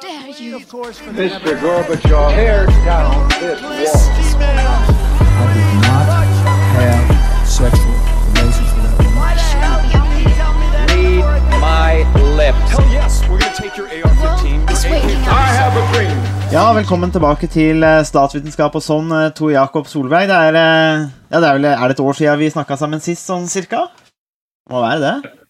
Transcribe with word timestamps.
dare 0.00 0.30
you? 0.40 0.58
Mr. 0.60 1.52
Gorbachev, 1.60 2.30
tear 2.34 2.66
down 2.84 3.28
this 3.28 3.92
wall. 4.34 4.80
I 5.36 5.44
did 5.54 5.70
not 5.84 6.06
have 6.78 7.48
sexual 7.48 7.96
relations 8.32 8.70
with 8.74 8.84
that 8.84 8.96
woman. 9.04 9.20
Read 10.88 11.60
my 11.60 11.92
lips. 12.36 12.70
Hell 12.70 12.88
yes, 12.92 13.22
we're 13.28 13.38
gonna 13.38 13.54
take 13.54 13.76
your 13.76 13.88
AR-15. 13.88 14.70
It's 14.70 14.84
your 14.84 14.92
waking 14.94 15.20
AK. 15.20 15.28
up. 15.28 15.32
I 15.32 15.52
have 15.60 15.76
a 15.76 15.92
dream. 15.92 16.16
Ja, 16.52 16.72
velkommen 16.72 17.10
tilbake 17.10 17.46
til 17.46 17.82
eh, 17.82 18.04
Statsvitenskap 18.04 18.74
og 18.74 18.82
sånn, 18.82 19.12
eh, 19.12 19.30
Tor 19.36 19.50
Jakob 19.50 19.88
Solveig. 19.90 20.28
Det 20.28 20.36
er, 20.48 20.54
eh, 20.54 21.08
ja, 21.30 21.40
det 21.40 21.48
er, 21.48 21.52
vel, 21.58 21.64
er 21.64 21.88
det 21.88 21.98
et 21.98 22.04
år 22.04 22.12
siden 22.12 22.38
vi 22.38 22.50
snakka 22.50 22.76
sammen 22.80 23.00
sist, 23.04 23.26
sånn 23.26 23.48
cirka? 23.50 23.88
Må 24.70 24.80
være 24.80 25.00
det. 25.02 25.43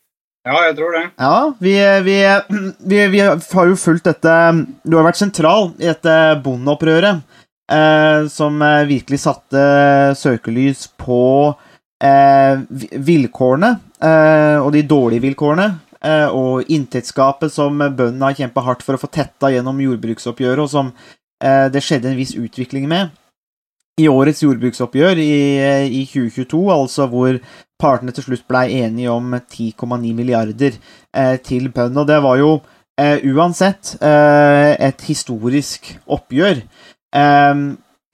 Ja, 0.44 0.58
jeg 0.66 0.74
tror 0.76 0.92
det. 0.92 1.04
Ja, 1.16 1.36
vi, 1.56 1.72
vi, 2.04 2.16
vi, 2.84 2.98
vi 3.14 3.20
har 3.24 3.70
jo 3.70 3.78
fulgt 3.80 4.04
dette 4.04 4.34
Du 4.84 4.98
har 4.98 5.06
vært 5.06 5.16
sentral 5.16 5.70
i 5.80 5.88
dette 5.88 6.16
bondeopprøret, 6.44 7.22
eh, 7.72 8.26
som 8.28 8.60
virkelig 8.90 9.22
satte 9.24 9.62
søkelys 10.20 10.84
på 11.00 11.22
eh, 12.04 12.60
vilkårene, 13.08 13.72
eh, 14.04 14.58
og 14.60 14.70
de 14.76 14.84
dårlige 14.84 15.24
vilkårene, 15.24 15.70
eh, 16.04 16.28
og 16.28 16.68
inntektsgapet 16.68 17.52
som 17.54 17.80
bøndene 17.80 18.28
har 18.28 18.36
kjempa 18.44 18.66
hardt 18.68 18.84
for 18.84 18.98
å 18.98 19.00
få 19.00 19.08
tetta 19.08 19.48
gjennom 19.54 19.80
jordbruksoppgjøret, 19.80 20.66
og 20.66 20.72
som 20.76 20.92
eh, 21.40 21.70
det 21.72 21.82
skjedde 21.84 22.12
en 22.12 22.20
viss 22.20 22.36
utvikling 22.36 22.84
med. 22.90 23.16
I 23.94 24.08
årets 24.10 24.42
jordbruksoppgjør 24.42 25.20
i, 25.22 25.34
i 25.86 26.02
2022, 26.10 26.62
altså 26.74 27.06
hvor 27.12 27.36
partene 27.78 28.14
til 28.14 28.24
slutt 28.26 28.42
blei 28.50 28.80
enige 28.80 29.12
om 29.12 29.36
10,9 29.36 30.10
milliarder 30.16 30.74
eh, 31.14 31.36
til 31.38 31.68
bøndene. 31.70 32.02
Og 32.02 32.08
det 32.08 32.18
var 32.24 32.40
jo 32.40 32.48
eh, 32.98 33.22
uansett 33.30 33.94
eh, 34.02 34.74
et 34.82 35.06
historisk 35.06 35.92
oppgjør. 36.10 36.64
Eh, 37.14 37.54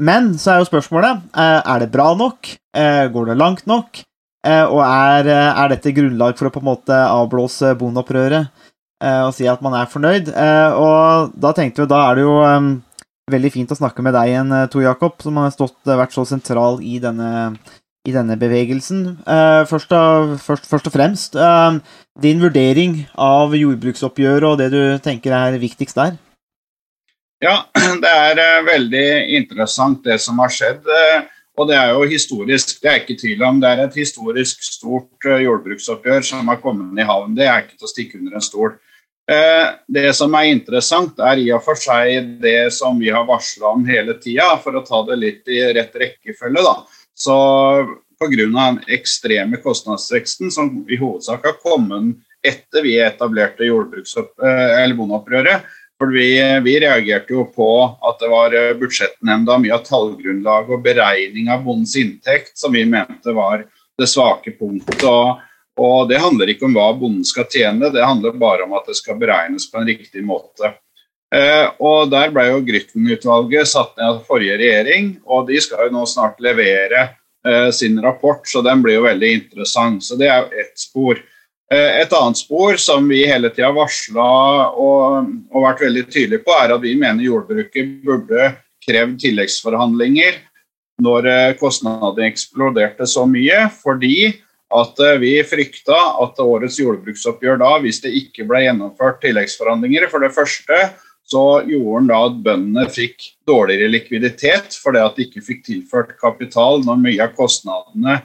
men 0.00 0.30
så 0.41 0.52
er 0.52 0.60
jo 0.60 0.69
spørsmålet 0.69 1.24
eh, 1.32 1.60
er 1.64 1.80
det 1.80 1.91
bra 1.97 2.10
nok. 2.19 2.52
Eh, 2.76 3.06
går 3.12 3.32
det 3.32 3.41
langt 3.41 3.64
nok? 3.70 4.02
Eh, 4.44 4.66
og 4.66 4.82
er, 4.84 5.32
er 5.32 5.72
dette 5.72 5.97
grunnlag 5.97 6.36
for 6.36 6.48
å 6.50 6.52
på 6.52 6.60
en 6.60 6.70
måte 6.74 7.00
avblåse 7.08 7.72
bondeopprøret 7.80 8.66
og 9.00 9.30
si 9.32 9.47
at 9.48 9.62
man 9.64 9.72
er 9.78 9.86
fornøyd? 9.88 10.26
Og 10.76 11.30
da 11.41 11.54
tenkte 11.56 11.86
vi 11.86 11.88
da 11.88 12.02
er 12.10 12.19
det 12.19 12.24
jo 12.26 12.34
eh, 12.44 12.66
veldig 13.32 13.52
fint 13.54 13.70
å 13.72 13.78
snakke 13.78 14.04
med 14.04 14.16
deg 14.16 14.32
igjen, 14.32 14.52
eh, 14.56 14.66
Tor 14.72 14.84
Jakob, 14.84 15.20
som 15.22 15.38
har 15.40 15.52
stått, 15.54 15.78
vært 15.86 16.16
så 16.16 16.26
sentral 16.28 16.80
i 16.82 16.98
denne 17.02 17.58
i 18.08 18.12
denne 18.14 18.36
bevegelsen. 18.40 19.02
Eh, 19.28 19.62
først, 19.68 19.92
og, 19.92 20.38
først, 20.40 20.66
først 20.70 20.88
og 20.88 20.94
fremst, 20.94 21.36
eh, 21.36 21.80
din 22.20 22.40
vurdering 22.40 23.06
av 23.20 23.52
jordbruksoppgjøret 23.52 24.48
og 24.48 24.58
det 24.58 24.70
du 24.72 24.82
tenker 25.04 25.34
er 25.36 25.58
viktigst 25.60 26.00
der? 26.00 26.16
Ja, 27.44 27.64
det 28.04 28.14
er 28.14 28.40
eh, 28.40 28.64
veldig 28.64 29.06
interessant 29.36 30.04
det 30.04 30.20
som 30.20 30.40
har 30.40 30.52
skjedd. 30.52 30.88
eh, 30.88 31.28
og 31.60 31.68
det 31.68 31.76
er 31.76 31.90
jo 31.92 32.06
historisk, 32.08 32.78
det 32.80 32.88
er 32.88 33.00
ikke 33.02 33.18
tvil 33.20 33.42
om. 33.44 33.58
Det 33.60 33.68
er 33.68 33.82
et 33.84 33.96
historisk 34.00 34.62
stort 34.64 35.28
eh, 35.28 35.42
jordbruksoppgjør 35.44 36.24
som 36.24 36.48
har 36.48 36.60
kommet 36.62 36.96
i 36.96 37.04
havn. 37.04 37.34
Det 37.36 37.48
er 37.48 37.66
ikke 37.66 37.76
til 37.76 37.88
å 37.88 37.92
stikke 37.92 38.20
under 38.20 38.38
en 38.38 38.44
stol. 38.44 38.78
Eh, 39.30 39.66
Det 39.86 40.12
som 40.16 40.34
er 40.34 40.50
interessant, 40.50 41.18
er 41.22 41.38
i 41.38 41.50
og 41.54 41.62
for 41.62 41.78
seg 41.78 42.38
det 42.42 42.72
som 42.74 42.98
vi 42.98 43.10
har 43.14 43.26
varsla 43.28 43.74
om 43.76 43.84
hele 43.86 44.16
tida, 44.18 44.56
for 44.62 44.74
å 44.74 44.86
ta 44.86 45.04
det 45.06 45.18
litt 45.20 45.50
i 45.50 45.60
rett 45.76 45.94
rekkefølge. 45.94 46.62
da. 46.62 46.76
Så 47.14 47.36
pga. 48.20 48.36
den 48.36 48.80
ekstreme 48.88 49.60
kostnadsveksten 49.62 50.50
som 50.50 50.86
i 50.88 50.96
hovedsak 50.96 51.44
har 51.44 51.60
kommet 51.62 52.16
etter 52.42 52.82
vi 52.82 52.98
etablerte 52.98 53.64
eh, 53.64 54.82
eller 54.82 54.94
bondeopprøret, 54.96 55.62
for 56.00 56.08
vi, 56.08 56.40
vi 56.64 56.78
reagerte 56.80 57.34
jo 57.34 57.44
på 57.44 57.70
at 57.84 58.18
det 58.22 58.30
var 58.32 58.54
eh, 58.56 58.72
budsjettnemnda, 58.80 59.58
mye 59.60 59.76
av 59.76 59.84
tallgrunnlag 59.84 60.72
og 60.72 60.82
beregning 60.82 61.50
av 61.52 61.62
bondens 61.64 61.94
inntekt 62.00 62.56
som 62.58 62.72
vi 62.72 62.86
mente 62.88 63.34
var 63.36 63.66
det 64.00 64.08
svake 64.08 64.56
punktet. 64.56 65.04
Og, 65.04 65.36
og 65.80 66.10
det 66.10 66.20
handler 66.20 66.52
ikke 66.52 66.68
om 66.68 66.76
hva 66.76 66.91
bonden 66.92 67.24
skal 67.24 67.48
tjene, 67.48 67.88
det 67.92 68.04
handler 68.04 68.36
bare 68.36 68.66
om 68.66 68.76
at 68.76 68.88
det 68.91 68.98
skal 68.98 69.16
beregnes 69.20 69.68
på 69.70 69.80
en 69.80 69.88
riktig 69.88 70.22
måte. 70.26 70.74
Eh, 71.30 71.66
og 71.78 72.10
Der 72.10 72.32
ble 72.34 72.48
jo 72.48 72.62
Grytten-utvalget 72.66 73.70
satt 73.70 73.94
ned 73.96 74.06
av 74.08 74.22
forrige 74.26 74.58
regjering, 74.60 75.14
og 75.24 75.46
de 75.48 75.60
skal 75.62 75.86
jo 75.86 75.94
nå 75.94 76.04
snart 76.10 76.42
levere 76.42 77.04
eh, 77.46 77.70
sin 77.74 78.00
rapport, 78.02 78.42
så 78.50 78.64
den 78.66 78.82
blir 78.84 78.98
jo 78.98 79.06
veldig 79.06 79.30
interessant. 79.38 80.04
Så 80.04 80.19
det 80.20 80.28
er 80.28 80.42
jo 80.42 80.64
ett 80.64 80.84
spor. 80.84 81.22
Eh, 81.72 82.02
Et 82.02 82.12
annet 82.19 82.42
spor 82.42 82.76
som 82.82 83.06
vi 83.08 83.22
hele 83.30 83.52
tida 83.54 83.70
har 83.70 83.78
varsla 83.78 84.28
og, 84.74 85.32
og 85.54 85.66
vært 85.69 85.86
veldig 85.86 86.04
tydelige 86.10 86.44
på, 86.44 86.56
er 86.58 86.74
at 86.74 86.84
vi 86.84 86.96
mener 86.98 87.24
jordbruket 87.24 88.00
burde 88.04 88.52
krevd 88.84 89.20
tilleggsforhandlinger 89.22 90.40
når 91.00 91.54
kostnadene 91.56 92.26
eksploderte 92.28 93.06
så 93.08 93.22
mye, 93.24 93.70
fordi 93.72 94.34
at 94.70 95.00
eh, 95.03 95.19
vi 95.22 95.36
frykta 95.47 95.98
at 96.22 96.41
årets 96.42 96.78
jordbruksoppgjør 96.81 97.60
da, 97.62 97.76
hvis 97.82 98.03
det 98.04 98.14
ikke 98.22 98.47
ble 98.48 98.64
gjennomført 98.66 99.20
tilleggsforhandlinger, 99.25 100.08
for 100.12 100.22
det 100.22 100.34
første 100.34 100.82
så 101.31 101.44
gjorde 101.66 102.00
den 102.00 102.10
da 102.10 102.20
at 102.26 102.38
bøndene 102.44 102.84
fikk 102.91 103.28
dårligere 103.47 103.91
likviditet 103.92 104.75
fordi 104.82 105.03
at 105.03 105.16
de 105.16 105.26
ikke 105.28 105.44
fikk 105.47 105.60
tilført 105.69 106.16
kapital 106.19 106.82
når 106.82 107.03
mye 107.04 107.22
av 107.22 107.36
kostnadene 107.36 108.16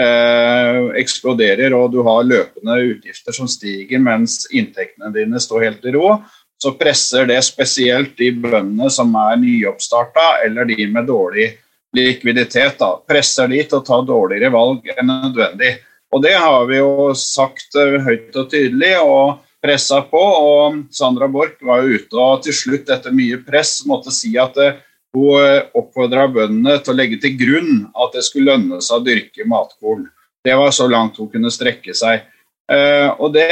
eh, 0.00 0.78
eksploderer 1.00 1.76
og 1.76 1.90
du 1.92 2.00
har 2.06 2.24
løpende 2.24 2.78
utgifter 2.94 3.36
som 3.36 3.50
stiger 3.50 4.00
mens 4.00 4.44
inntektene 4.52 5.12
dine 5.12 5.42
står 5.42 5.68
helt 5.68 5.84
i 5.84 5.92
ro, 5.96 6.14
så 6.56 6.72
presser 6.80 7.28
det 7.28 7.40
spesielt 7.44 8.14
de 8.16 8.30
bøndene 8.32 8.88
som 8.92 9.12
er 9.26 9.36
nyoppstarta 9.42 10.38
eller 10.46 10.68
de 10.68 10.86
med 10.88 11.08
dårlig 11.10 11.50
likviditet. 11.94 12.78
Da. 12.80 12.94
Presser 13.06 13.50
de 13.52 13.60
til 13.60 13.80
å 13.80 13.84
ta 13.84 14.00
dårligere 14.06 14.52
valg 14.54 14.88
enn 14.94 15.10
nødvendig. 15.10 15.74
Og 16.14 16.22
Det 16.22 16.34
har 16.38 16.66
vi 16.70 16.78
jo 16.78 17.10
sagt 17.18 17.74
eh, 17.80 17.98
høyt 18.04 18.36
og 18.38 18.50
tydelig 18.52 18.94
og 19.02 19.40
pressa 19.64 20.02
på. 20.06 20.20
og 20.20 20.82
Sandra 20.94 21.28
Borch 21.28 21.58
var 21.64 21.82
jo 21.82 21.98
ute 21.98 22.20
og 22.20 22.44
til 22.44 22.54
slutt 22.54 22.90
etter 22.94 23.14
mye 23.14 23.40
press 23.42 23.80
måtte 23.88 24.14
si 24.14 24.36
at 24.38 24.58
eh, 24.62 24.78
hun 25.14 25.62
oppfordra 25.78 26.26
bøndene 26.26 26.80
til 26.82 26.90
å 26.90 26.98
legge 26.98 27.20
til 27.22 27.36
grunn 27.38 27.84
at 27.94 28.16
det 28.16 28.24
skulle 28.26 28.50
lønne 28.50 28.80
seg 28.82 28.98
å 28.98 29.04
dyrke 29.06 29.44
matkorn. 29.46 30.08
Det 30.44 30.56
var 30.58 30.72
så 30.74 30.88
langt 30.90 31.20
hun 31.22 31.30
kunne 31.30 31.52
strekke 31.54 31.94
seg. 31.94 32.24
Eh, 32.72 33.10
og 33.20 33.34
det, 33.34 33.48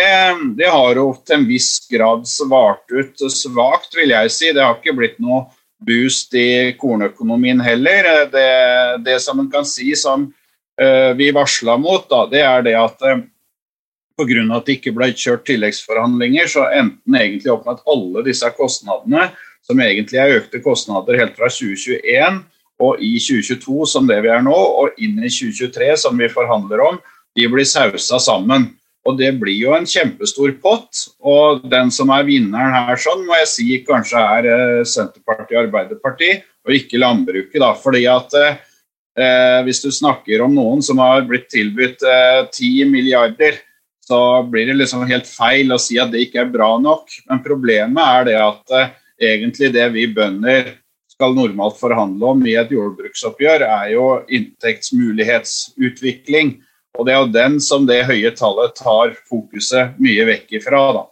det 0.56 0.68
har 0.72 0.96
jo 0.96 1.10
til 1.20 1.38
en 1.38 1.48
viss 1.48 1.74
grad 1.90 2.24
svart 2.28 2.88
ut 2.92 3.24
svakt, 3.32 3.92
vil 3.96 4.14
jeg 4.14 4.32
si. 4.32 4.52
Det 4.52 4.62
har 4.64 4.78
ikke 4.78 4.96
blitt 4.96 5.18
noe 5.20 5.46
boost 5.82 6.34
i 6.38 6.72
kornøkonomien 6.80 7.60
heller. 7.64 8.08
Eh, 8.08 8.28
Det, 8.32 8.48
det 9.04 9.18
som 9.24 9.40
en 9.40 9.50
kan 9.52 9.68
si 9.68 9.92
som 9.98 10.26
eh, 10.26 10.32
vi 11.18 11.30
varsla 11.34 11.76
mot, 11.76 12.06
da, 12.08 12.24
det 12.30 12.40
er 12.40 12.62
det 12.64 12.74
at 12.78 13.04
eh, 13.08 13.24
pga. 14.16 14.44
at 14.56 14.66
det 14.66 14.78
ikke 14.78 14.94
ble 14.96 15.10
kjørt 15.12 15.44
tilleggsforhandlinger, 15.48 16.48
så 16.48 16.68
endte 16.70 17.02
en 17.06 17.18
egentlig 17.18 17.52
opp 17.52 17.66
med 17.66 17.78
at 17.78 17.88
alle 17.94 18.24
disse 18.26 18.52
kostnadene, 18.56 19.30
som 19.62 19.80
egentlig 19.80 20.18
er 20.18 20.38
økte 20.40 20.60
kostnader 20.62 21.18
helt 21.20 21.36
fra 21.38 21.48
2021 21.50 22.42
og 22.82 23.02
i 23.04 23.14
2022, 23.20 23.86
som 23.86 24.08
det 24.08 24.18
vi 24.24 24.30
er 24.32 24.42
nå, 24.42 24.54
og 24.54 24.96
inn 24.98 25.20
i 25.22 25.30
2023, 25.30 25.92
som 26.02 26.18
vi 26.18 26.30
forhandler 26.32 26.82
om, 26.82 26.96
de 27.38 27.48
blir 27.48 27.68
sausa 27.68 28.18
sammen. 28.20 28.72
Og 29.06 29.16
Det 29.18 29.32
blir 29.34 29.58
jo 29.58 29.72
en 29.74 29.86
kjempestor 29.86 30.52
pott. 30.62 31.08
og 31.20 31.62
Den 31.70 31.90
som 31.90 32.10
er 32.10 32.26
vinneren 32.26 32.74
her, 32.74 32.96
sånn, 32.96 33.24
må 33.26 33.34
jeg 33.40 33.48
si 33.50 33.78
kanskje 33.86 34.18
er 34.18 34.46
eh, 34.46 34.84
Senterpartiet 34.86 35.56
og 35.56 35.64
Arbeiderpartiet, 35.64 36.44
og 36.66 36.74
ikke 36.74 37.00
landbruket. 37.02 37.58
da, 37.58 37.72
fordi 37.74 38.06
at 38.06 38.34
eh, 38.38 38.60
Hvis 39.66 39.82
du 39.84 39.90
snakker 39.92 40.40
om 40.40 40.54
noen 40.56 40.80
som 40.80 40.96
har 41.02 41.26
blitt 41.28 41.50
tilbudt 41.52 42.00
eh, 42.08 42.46
10 42.48 42.86
milliarder, 42.88 43.58
så 44.06 44.42
blir 44.42 44.66
det 44.66 44.74
liksom 44.80 45.06
helt 45.08 45.26
feil 45.28 45.72
å 45.72 45.78
si 45.80 45.98
at 46.02 46.10
det 46.12 46.20
ikke 46.26 46.40
er 46.42 46.50
bra 46.52 46.78
nok. 46.82 47.08
Men 47.30 47.42
problemet 47.44 48.02
er 48.02 48.24
det 48.28 48.36
at 48.42 48.70
eh, 48.78 48.88
egentlig 49.32 49.72
det 49.74 49.88
vi 49.94 50.14
bønder 50.14 50.64
skal 51.12 51.34
normalt 51.36 51.76
forhandle 51.78 52.26
om 52.32 52.46
i 52.48 52.54
et 52.58 52.70
jordbruksoppgjør, 52.74 53.60
er 53.68 53.88
jo 53.94 54.06
inntektsmulighetsutvikling. 54.26 56.48
Og 56.98 57.06
det 57.06 57.12
er 57.14 57.20
jo 57.22 57.36
den 57.36 57.54
som 57.62 57.86
det 57.88 58.08
høye 58.08 58.30
tallet 58.36 58.72
tar 58.76 59.08
fokuset 59.30 59.84
mye 60.02 60.24
vekk 60.28 60.52
ifra. 60.58 60.82
Da. 60.98 61.04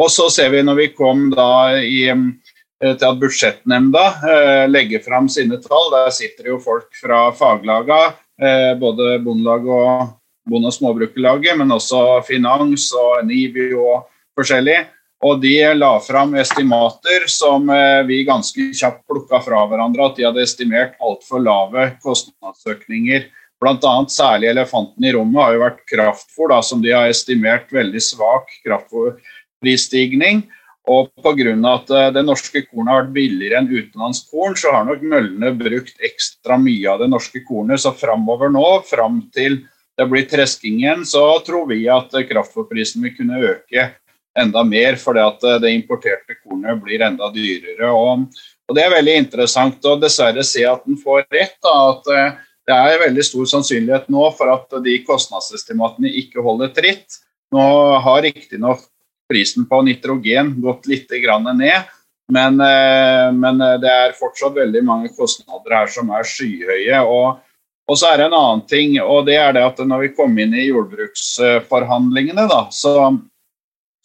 Og 0.00 0.08
så 0.10 0.26
ser 0.32 0.48
vi 0.54 0.62
når 0.64 0.76
vi 0.78 0.94
kom 0.96 1.30
da 1.34 1.76
i, 1.76 2.08
eh, 2.08 2.16
til 2.80 3.06
at 3.10 3.18
budsjettnemnda 3.20 4.04
eh, 4.24 4.64
legger 4.70 5.02
fram 5.04 5.28
sine 5.28 5.58
tall, 5.60 5.90
der 5.92 6.08
sitter 6.16 6.46
det 6.46 6.54
jo 6.54 6.60
folk 6.64 6.88
fra 6.96 7.26
faglaga, 7.36 8.00
eh, 8.40 8.72
både 8.80 9.18
Bondelaget 9.24 9.74
og 9.74 10.16
Bonde- 10.50 10.70
og 10.70 10.74
småbrukerlaget, 10.74 11.58
men 11.58 11.70
også 11.76 12.22
finans 12.26 12.88
og 12.96 13.26
NIBI 13.28 13.74
og 13.76 14.08
forskjellig. 14.38 14.78
Og 15.20 15.42
de 15.42 15.52
la 15.76 15.90
fram 16.00 16.32
estimater 16.40 17.26
som 17.28 17.68
eh, 17.68 18.00
vi 18.08 18.22
ganske 18.24 18.70
kjapt 18.72 19.04
plukka 19.08 19.42
fra 19.44 19.66
hverandre, 19.68 20.06
at 20.08 20.16
de 20.16 20.24
hadde 20.24 20.46
estimert 20.46 20.96
altfor 21.04 21.44
lave 21.44 21.90
kostnadsøkninger. 22.00 23.28
Annet 23.60 24.14
særlig 24.14 24.48
elefanten 24.48 25.04
i 25.04 25.12
rommet 25.12 25.42
har 25.42 25.52
jo 25.52 25.60
vært 25.66 25.82
kraftfôr, 25.92 26.48
da, 26.54 26.62
som 26.64 26.80
de 26.80 26.94
har 26.96 27.12
estimert 27.12 27.68
veldig 27.76 28.00
svak 28.00 28.48
kraftfôrprisstigning. 28.64 30.46
Og 30.90 31.10
pga. 31.22 31.52
at 31.72 31.90
eh, 31.94 32.08
det 32.16 32.24
norske 32.26 32.64
kornet 32.66 32.92
har 32.92 33.02
vært 33.04 33.14
billigere 33.14 33.60
enn 33.60 33.70
utenlandsk 33.70 34.30
korn, 34.32 34.56
så 34.58 34.72
har 34.74 34.86
nok 34.88 35.04
møllene 35.06 35.52
brukt 35.58 36.00
ekstra 36.02 36.58
mye 36.58 36.90
av 36.90 37.02
det 37.02 37.10
norske 37.12 37.44
kornet. 37.46 37.80
Så 37.80 37.92
framover 37.94 38.50
nå, 38.50 38.66
fram 38.88 39.22
til 39.34 39.62
det 39.98 40.08
blir 40.08 40.26
tresking 40.28 40.80
igjen, 40.80 41.04
så 41.04 41.22
tror 41.44 41.68
vi 41.68 41.84
at 41.92 42.14
kraftfôrprisen 42.30 43.04
vil 43.04 43.14
kunne 43.18 43.42
øke 43.44 43.90
enda 44.38 44.62
mer, 44.64 44.96
fordi 44.96 45.20
at 45.20 45.42
det 45.60 45.72
importerte 45.74 46.38
kornet 46.40 46.78
blir 46.80 47.02
enda 47.04 47.28
dyrere. 47.34 47.90
Og, 47.92 48.30
og 48.70 48.76
Det 48.76 48.84
er 48.84 48.94
veldig 48.94 49.16
interessant 49.26 49.84
å 49.84 49.98
dessverre 50.00 50.44
se 50.46 50.64
at 50.64 50.86
den 50.86 50.96
får 50.98 51.26
rett. 51.28 51.58
Da, 51.60 51.74
at 51.90 52.38
det 52.70 52.78
er 52.78 53.02
veldig 53.02 53.26
stor 53.26 53.50
sannsynlighet 53.50 54.08
nå 54.14 54.24
for 54.38 54.52
at 54.54 54.78
de 54.84 54.94
kostnadsestimatene 55.04 56.12
ikke 56.22 56.42
holder 56.46 56.72
tritt. 56.72 57.20
Nå 57.52 57.66
har 58.04 58.22
riktignok 58.24 58.86
prisen 59.30 59.66
på 59.70 59.80
nitrogen 59.86 60.52
gått 60.62 60.88
litt 60.90 61.10
ned, 61.10 61.88
men, 62.30 62.60
eh, 62.60 63.32
men, 63.32 63.58
det 63.82 63.90
er 63.90 64.18
fortsatt 64.18 64.54
veldig 64.54 64.82
mange 64.86 65.10
kostnader 65.16 65.74
her 65.74 65.86
som 65.90 66.10
er 66.14 66.26
skyhøye. 66.26 67.00
Og, 67.02 67.40
og, 67.88 67.96
så 67.98 68.12
er 68.12 68.18
det 68.18 68.28
en 68.28 68.38
annen 68.38 68.64
ting, 68.66 69.00
og 69.02 69.26
det 69.26 69.36
er 69.40 69.52
det 69.56 69.66
at 69.66 69.82
når 69.82 70.06
vi 70.06 70.14
kom 70.14 70.38
inn 70.38 70.54
i 70.54 70.68
jordbruksforhandlingene, 70.68 72.46
da, 72.50 72.62
så, 72.70 73.10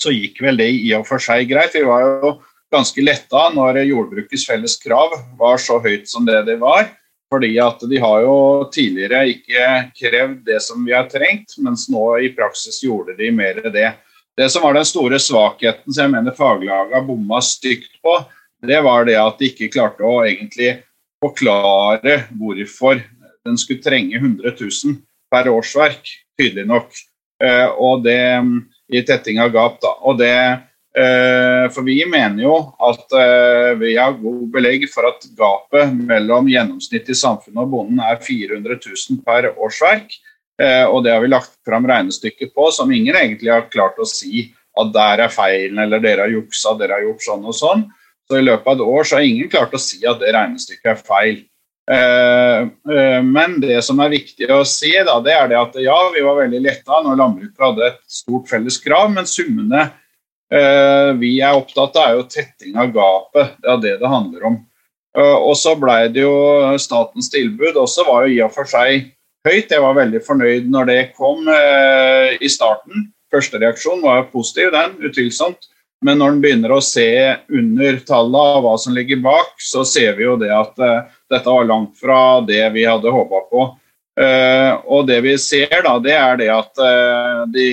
så 0.01 0.13
gikk 0.13 0.41
vel 0.45 0.57
det 0.61 0.71
i 0.73 0.93
og 0.97 1.05
for 1.09 1.21
seg 1.21 1.49
greit. 1.49 1.77
Vi 1.77 1.85
var 1.85 2.05
jo 2.05 2.37
ganske 2.73 3.01
letta 3.05 3.49
når 3.53 3.83
jordbrukets 3.85 4.45
felles 4.49 4.77
krav 4.81 5.13
var 5.39 5.61
så 5.61 5.79
høyt 5.83 6.09
som 6.09 6.25
det 6.27 6.41
det 6.49 6.57
var. 6.61 6.89
Fordi 7.33 7.55
at 7.59 7.81
de 7.89 7.99
har 7.99 8.21
jo 8.21 8.35
tidligere 8.73 9.23
ikke 9.33 9.69
krevd 9.97 10.43
det 10.45 10.59
som 10.63 10.83
vi 10.85 10.93
har 10.93 11.07
trengt, 11.09 11.57
mens 11.57 11.87
nå 11.91 12.03
i 12.21 12.29
praksis 12.35 12.83
gjorde 12.85 13.15
de 13.17 13.31
mer 13.33 13.63
det. 13.73 13.89
Det 14.35 14.49
som 14.51 14.65
var 14.65 14.75
den 14.75 14.87
store 14.87 15.19
svakheten 15.21 15.93
som 15.93 16.03
jeg 16.03 16.11
mener 16.11 16.35
faglagene 16.35 17.05
bomma 17.07 17.39
stygt 17.43 17.93
på, 18.03 18.17
det 18.65 18.81
var 18.83 19.07
det 19.07 19.15
at 19.19 19.39
de 19.39 19.49
ikke 19.51 19.71
klarte 19.71 20.03
å 20.03 20.23
egentlig 20.25 20.73
forklare 21.23 22.25
hvorfor 22.35 22.99
den 23.45 23.59
skulle 23.61 23.83
trenge 23.85 24.17
100 24.19 24.55
000 24.59 24.97
per 25.31 25.47
årsverk, 25.51 26.09
tydelig 26.39 26.65
nok. 26.67 26.91
Eh, 27.43 27.67
og 27.79 28.03
det 28.03 28.19
i 28.91 29.01
tetting 29.05 29.39
av 29.43 29.53
gap, 29.53 29.79
da. 29.83 29.93
Og 30.03 30.19
det 30.19 30.35
Eh, 30.95 31.65
for 31.75 31.83
vi 31.83 31.97
mener 32.07 32.45
jo 32.45 32.53
at 32.87 33.11
eh, 33.19 33.73
vi 33.75 33.97
har 33.99 34.13
god 34.15 34.43
belegg 34.53 34.85
for 34.87 35.03
at 35.09 35.25
gapet 35.35 35.91
mellom 35.91 36.47
gjennomsnittet 36.47 37.11
i 37.11 37.17
samfunnet 37.19 37.65
og 37.65 37.73
bonden 37.73 37.99
er 37.99 38.21
400 38.23 38.77
000 38.79 39.19
per 39.25 39.49
årsverk. 39.51 40.15
Eh, 40.61 40.85
og 40.85 41.03
det 41.03 41.13
har 41.13 41.23
vi 41.23 41.31
lagt 41.31 41.57
fram 41.67 41.87
regnestykker 41.89 42.51
på, 42.55 42.69
som 42.71 42.91
ingen 42.91 43.17
egentlig 43.17 43.51
har 43.51 43.67
klart 43.71 43.99
å 43.99 44.07
si 44.09 44.47
at 44.75 44.93
der 44.95 45.25
er 45.25 45.33
feilen, 45.33 45.79
eller 45.83 46.03
dere 46.03 46.27
har 46.27 46.35
juksa, 46.35 46.75
dere 46.79 46.97
har 46.97 47.05
gjort 47.07 47.25
sånn 47.25 47.43
og 47.47 47.57
sånn. 47.57 47.83
Så 48.25 48.39
i 48.39 48.45
løpet 48.45 48.67
av 48.67 48.79
et 48.79 48.87
år 48.95 49.05
så 49.07 49.19
har 49.19 49.27
ingen 49.27 49.51
klart 49.51 49.75
å 49.75 49.81
si 49.81 50.01
at 50.07 50.19
det 50.19 50.33
regnestykket 50.35 50.91
er 50.91 51.03
feil. 51.05 51.43
Men 51.85 53.59
det 53.61 53.77
som 53.85 53.99
er 54.01 54.09
viktig 54.15 54.47
å 54.49 54.63
si, 54.65 54.89
da, 55.05 55.19
det 55.21 55.35
er 55.37 55.51
det 55.51 55.59
at 55.59 55.77
ja, 55.77 55.95
vi 56.15 56.23
var 56.25 56.39
veldig 56.39 56.63
letta 56.63 57.03
når 57.05 57.19
landbruket 57.19 57.61
hadde 57.61 57.91
et 57.91 57.99
stort 58.09 58.49
felles 58.49 58.79
krav, 58.81 59.11
men 59.13 59.29
summene 59.29 59.85
Eh, 60.53 61.11
vi 61.17 61.39
er 61.41 61.57
opptatt 61.57 61.95
av, 61.97 62.05
er 62.05 62.19
jo 62.19 62.27
tetting 62.29 62.77
av 62.77 62.91
gapet. 62.93 63.55
Det 63.61 63.71
er 63.71 63.81
det 63.81 63.93
det 64.01 64.11
handler 64.11 64.47
om. 64.51 64.57
Eh, 65.17 65.37
og 65.39 65.55
så 65.57 65.73
ble 65.79 65.97
det 66.13 66.25
jo 66.25 66.35
statens 66.81 67.31
tilbud 67.33 67.79
også 67.81 68.05
var 68.07 68.25
jo 68.25 68.35
i 68.35 68.41
og 68.45 68.53
for 68.53 68.69
seg 68.69 69.09
høyt. 69.45 69.71
Jeg 69.71 69.83
var 69.83 69.95
veldig 69.97 70.21
fornøyd 70.25 70.67
når 70.73 70.89
det 70.89 70.99
kom 71.17 71.47
eh, 71.51 72.35
i 72.41 72.51
starten. 72.51 73.07
Første 73.33 73.61
reaksjon 73.61 74.03
var 74.03 74.27
positiv, 74.33 74.71
den, 74.75 74.97
utvilsomt. 75.05 75.69
Men 76.05 76.19
når 76.21 76.33
en 76.33 76.41
begynner 76.43 76.75
å 76.75 76.83
se 76.83 77.07
under 77.49 77.97
tallet 78.05 78.51
av 78.57 78.65
hva 78.65 78.75
som 78.81 78.93
ligger 78.93 79.23
bak, 79.23 79.55
så 79.61 79.85
ser 79.87 80.17
vi 80.19 80.27
jo 80.27 80.35
det 80.41 80.51
at 80.53 80.77
eh, 80.83 81.07
dette 81.31 81.57
var 81.57 81.69
langt 81.69 81.95
fra 82.01 82.41
det 82.45 82.63
vi 82.75 82.85
hadde 82.85 83.13
håpa 83.13 83.41
på. 83.49 83.65
Eh, 84.19 84.73
og 84.85 85.07
det 85.09 85.21
vi 85.25 85.37
ser, 85.41 85.79
da, 85.85 85.97
det 86.03 86.13
er 86.15 86.37
det 86.39 86.51
at 86.53 86.79
uh, 86.79 87.41
de 87.51 87.65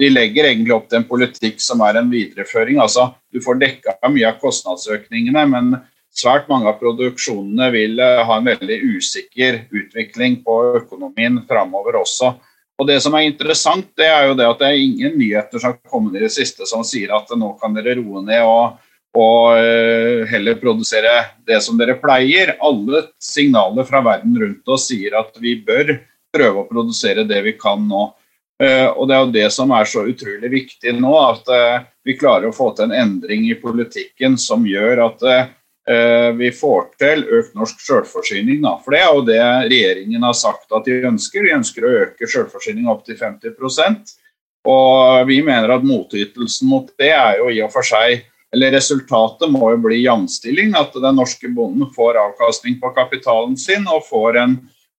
de 0.00 0.08
legger 0.08 0.48
egentlig 0.48 0.74
opp 0.74 0.88
til 0.88 1.00
en 1.00 1.08
politikk 1.08 1.60
som 1.62 1.82
er 1.84 1.98
en 2.00 2.10
videreføring. 2.10 2.80
altså 2.80 3.10
Du 3.32 3.40
får 3.44 3.60
dekka 3.60 3.98
mye 4.08 4.30
av 4.30 4.38
kostnadsøkningene, 4.40 5.44
men 5.50 5.74
svært 6.16 6.48
mange 6.50 6.68
av 6.70 6.78
produksjonene 6.80 7.70
vil 7.74 8.00
eh, 8.02 8.22
ha 8.26 8.38
en 8.38 8.50
veldig 8.50 8.78
usikker 8.96 9.64
utvikling 9.70 10.40
på 10.44 10.58
økonomien 10.82 11.40
framover 11.48 12.00
også. 12.02 12.34
Og 12.80 12.86
Det 12.88 12.96
som 13.04 13.14
er 13.14 13.26
interessant, 13.28 13.90
det 13.98 14.08
er 14.08 14.30
jo 14.30 14.36
det 14.38 14.46
at 14.48 14.62
det 14.62 14.68
er 14.70 14.84
ingen 14.84 15.18
nyheter 15.20 15.60
som 15.60 15.74
har 15.74 15.90
kommet 15.90 16.16
i 16.16 16.24
det 16.24 16.32
siste 16.32 16.68
som 16.68 16.84
sier 16.86 17.12
at 17.12 17.28
nå 17.36 17.52
kan 17.60 17.76
dere 17.76 17.98
roe 17.98 18.22
ned 18.24 18.40
og, 18.40 18.78
og 19.20 19.58
uh, 19.60 20.22
heller 20.30 20.56
produsere 20.56 21.12
det 21.44 21.58
som 21.60 21.76
dere 21.76 21.98
pleier. 22.00 22.54
Alle 22.64 23.02
signaler 23.20 23.84
fra 23.84 24.00
verden 24.06 24.32
rundt 24.40 24.72
oss 24.72 24.88
sier 24.88 25.18
at 25.20 25.36
vi 25.44 25.58
bør 25.60 25.92
prøve 26.32 26.62
å 26.62 26.70
produsere 26.70 27.26
det 27.28 27.42
vi 27.44 27.52
kan 27.60 27.84
nå. 27.84 28.06
Eh, 28.60 28.88
og 28.88 29.08
Det 29.08 29.14
er 29.14 29.22
jo 29.24 29.32
det 29.34 29.46
som 29.54 29.72
er 29.72 29.88
så 29.88 30.04
utrolig 30.08 30.50
viktig 30.52 30.92
nå, 31.00 31.14
at 31.16 31.48
eh, 31.54 31.86
vi 32.04 32.16
klarer 32.20 32.50
å 32.50 32.56
få 32.56 32.70
til 32.76 32.90
en 32.90 32.98
endring 33.06 33.46
i 33.48 33.56
politikken 33.56 34.36
som 34.40 34.66
gjør 34.68 35.06
at 35.06 35.24
eh, 35.24 35.48
vi 36.36 36.50
får 36.54 36.82
til 37.00 37.22
økt 37.38 37.54
norsk 37.56 37.80
selvforsyning. 37.82 38.60
For 38.84 38.94
det 38.94 38.98
er 39.00 39.08
jo 39.10 39.22
det 39.26 39.38
regjeringen 39.40 40.22
har 40.22 40.36
sagt 40.36 40.70
at 40.76 40.84
de 40.86 40.98
ønsker. 41.08 41.42
De 41.42 41.54
ønsker 41.56 41.86
å 41.86 41.92
øke 42.04 42.28
selvforsyning 42.28 42.86
opp 42.92 43.00
til 43.06 43.16
50% 43.18 44.12
Og 44.68 45.24
vi 45.26 45.40
mener 45.42 45.72
at 45.72 45.86
motytelsen 45.88 46.68
mot 46.68 46.92
det 47.00 47.10
er 47.16 47.40
jo 47.40 47.48
i 47.50 47.62
og 47.64 47.72
for 47.72 47.82
seg 47.86 48.26
eller 48.52 48.74
Resultatet 48.74 49.50
må 49.50 49.70
jo 49.70 49.78
bli 49.84 50.00
jamstilling, 50.02 50.74
at 50.74 50.94
den 50.98 51.18
norske 51.20 51.48
bonden 51.54 51.90
får 51.94 52.18
avkastning 52.18 52.80
på 52.82 52.90
kapitalen 52.96 53.56
sin 53.58 53.86
og 53.86 54.02
får 54.08 54.40
en, 54.42 54.56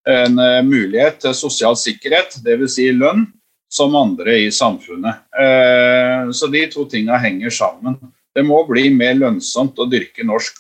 en 0.08 0.40
mulighet 0.68 1.20
til 1.26 1.36
sosial 1.36 1.76
sikkerhet, 1.80 2.40
dvs. 2.46 2.78
Si 2.78 2.88
lønn, 2.96 3.26
som 3.72 3.96
andre 3.96 4.38
i 4.46 4.48
samfunnet. 4.52 5.28
Eh, 5.32 6.32
så 6.36 6.48
de 6.52 6.66
to 6.72 6.86
tinga 6.92 7.20
henger 7.24 7.54
sammen. 7.56 8.00
Det 8.36 8.44
må 8.48 8.62
bli 8.68 8.88
mer 8.96 9.18
lønnsomt 9.20 9.80
å 9.80 9.88
dyrke 9.92 10.24
norsk, 10.28 10.58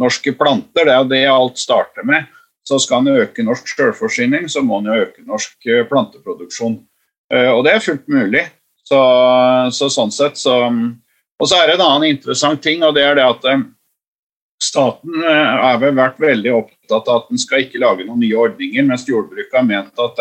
norske 0.00 0.32
planter. 0.38 0.86
Det 0.86 0.94
er 0.94 1.02
jo 1.02 1.10
det 1.10 1.22
alt 1.32 1.60
starter 1.60 2.06
med. 2.08 2.30
Så 2.64 2.78
skal 2.80 3.02
en 3.02 3.20
øke 3.22 3.44
norsk 3.44 3.68
selvforsyning, 3.68 4.48
så 4.48 4.62
må 4.64 4.78
en 4.80 4.92
øke 4.94 5.24
norsk 5.26 5.66
eh, 5.66 5.84
planteproduksjon. 5.90 6.78
Eh, 7.34 7.50
og 7.50 7.64
det 7.66 7.76
er 7.76 7.84
fullt 7.84 8.08
mulig. 8.12 8.46
Så, 8.86 8.98
så 9.72 9.88
sånn 9.92 10.10
sett 10.12 10.40
så 10.40 10.56
Og 10.66 11.48
så 11.48 11.58
er 11.58 11.70
det 11.70 11.76
en 11.78 11.84
annen 11.84 12.12
interessant 12.12 12.60
ting, 12.62 12.82
og 12.86 12.94
det 12.94 13.02
er 13.02 13.16
det 13.18 13.24
at 13.26 13.46
staten 14.62 15.24
har 15.26 15.80
vel 15.82 15.96
vært 15.96 16.20
veldig 16.22 16.52
opptatt 16.54 17.08
av 17.10 17.22
at 17.22 17.32
en 17.34 17.40
skal 17.40 17.64
ikke 17.64 17.80
lage 17.82 18.06
noen 18.06 18.20
nye 18.22 18.36
ordninger, 18.38 18.84
mens 18.86 19.08
jordbruket 19.08 19.56
har 19.56 19.66
ment 19.66 19.98
at 19.98 20.20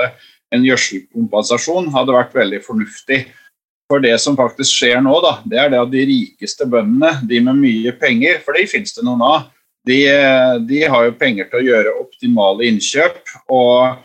en 0.56 0.66
gjødselkompensasjon 0.66 1.92
hadde 1.94 2.16
vært 2.16 2.34
veldig 2.36 2.62
fornuftig. 2.66 3.20
For 3.92 4.00
det 4.00 4.14
som 4.24 4.38
faktisk 4.40 4.72
skjer 4.72 5.02
nå, 5.04 5.18
da, 5.20 5.34
det 5.44 5.58
er 5.60 5.72
det 5.74 5.82
at 5.82 5.90
de 5.92 6.06
rikeste 6.08 6.64
bøndene, 6.72 7.18
de 7.28 7.42
med 7.44 7.60
mye 7.60 7.92
penger, 8.00 8.38
for 8.46 8.56
de 8.56 8.64
finnes 8.72 8.96
det 8.96 9.04
noen 9.04 9.20
av, 9.28 9.50
de, 9.84 9.98
de 10.64 10.80
har 10.86 11.10
jo 11.10 11.18
penger 11.20 11.50
til 11.52 11.60
å 11.60 11.66
gjøre 11.66 11.96
optimale 12.00 12.70
innkjøp. 12.70 13.20
Og, 13.52 14.00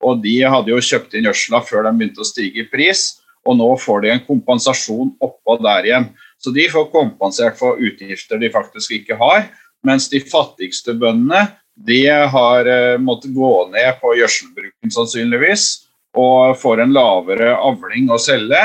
og 0.00 0.24
de 0.24 0.38
hadde 0.40 0.72
jo 0.72 0.80
kjøpt 0.88 1.18
inn 1.18 1.28
gjødsla 1.28 1.60
før 1.68 1.84
de 1.84 1.94
begynte 1.98 2.24
å 2.24 2.30
stige 2.30 2.64
i 2.64 2.68
pris, 2.72 3.10
og 3.44 3.60
nå 3.60 3.68
får 3.82 4.06
de 4.06 4.14
en 4.14 4.24
kompensasjon 4.24 5.12
oppå 5.20 5.60
der 5.66 5.90
igjen. 5.90 6.10
Så 6.40 6.56
de 6.56 6.70
får 6.72 6.88
kompensert 6.94 7.60
for 7.60 7.76
utgifter 7.76 8.40
de 8.40 8.52
faktisk 8.52 8.96
ikke 9.02 9.20
har, 9.20 9.50
mens 9.84 10.08
de 10.12 10.24
fattigste 10.24 10.96
bøndene 10.96 11.50
de 11.76 12.02
har 12.08 12.68
uh, 12.68 12.96
måttet 13.00 13.32
gå 13.36 13.52
ned 13.72 14.00
på 14.00 14.16
gjødselbruken 14.16 14.92
sannsynligvis, 14.92 15.70
og 16.16 16.56
får 16.60 16.82
en 16.82 16.92
lavere 16.96 17.52
avling 17.56 18.08
å 18.12 18.18
selge, 18.20 18.60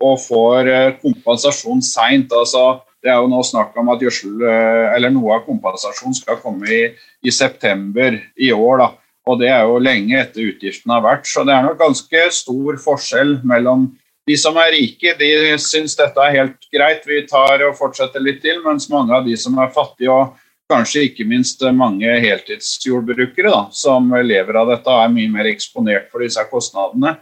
og 0.00 0.16
får 0.22 0.70
uh, 0.70 0.94
kompensasjon 1.02 1.82
seint. 1.84 2.32
Altså, 2.32 2.80
det 3.00 3.12
er 3.12 3.20
jo 3.20 3.30
nå 3.32 3.42
snakk 3.46 3.76
om 3.80 3.92
at 3.92 4.02
gjødsel, 4.04 4.40
uh, 4.42 4.90
eller 4.96 5.12
noe 5.14 5.38
av 5.38 5.46
kompensasjonen 5.48 6.16
skal 6.16 6.40
komme 6.42 6.68
i, 6.68 6.82
i, 7.24 7.32
september 7.34 8.18
i 8.40 8.52
år. 8.56 8.84
da. 8.84 8.90
Og 9.30 9.40
det 9.42 9.50
er 9.52 9.64
jo 9.68 9.80
lenge 9.82 10.16
etter 10.18 10.48
utgiftene 10.48 10.96
har 10.96 11.06
vært. 11.06 11.28
Så 11.28 11.44
det 11.46 11.54
er 11.54 11.66
nok 11.66 11.80
ganske 11.80 12.26
stor 12.34 12.80
forskjell 12.84 13.38
mellom 13.46 13.90
de 14.28 14.36
som 14.38 14.56
er 14.60 14.74
rike, 14.74 15.14
de 15.18 15.56
syns 15.58 15.96
dette 15.98 16.22
er 16.22 16.36
helt 16.36 16.68
greit, 16.70 17.06
vi 17.08 17.24
tar 17.26 17.64
og 17.66 17.74
fortsetter 17.78 18.22
litt 18.22 18.42
til, 18.44 18.60
mens 18.62 18.86
mange 18.92 19.16
av 19.16 19.24
de 19.26 19.34
som 19.40 19.56
er 19.58 19.72
fattige 19.74 20.12
og 20.12 20.36
kanskje 20.70 21.06
ikke 21.08 21.26
minst 21.26 21.64
mange 21.74 22.12
heltidsjordbrukere 22.22 23.50
da, 23.50 23.62
som 23.74 24.12
lever 24.22 24.58
av 24.60 24.70
dette 24.70 24.98
er 25.02 25.10
mye 25.10 25.32
mer 25.32 25.48
eksponert 25.50 26.10
for 26.12 26.22
disse 26.22 26.44
kostnadene, 26.52 27.16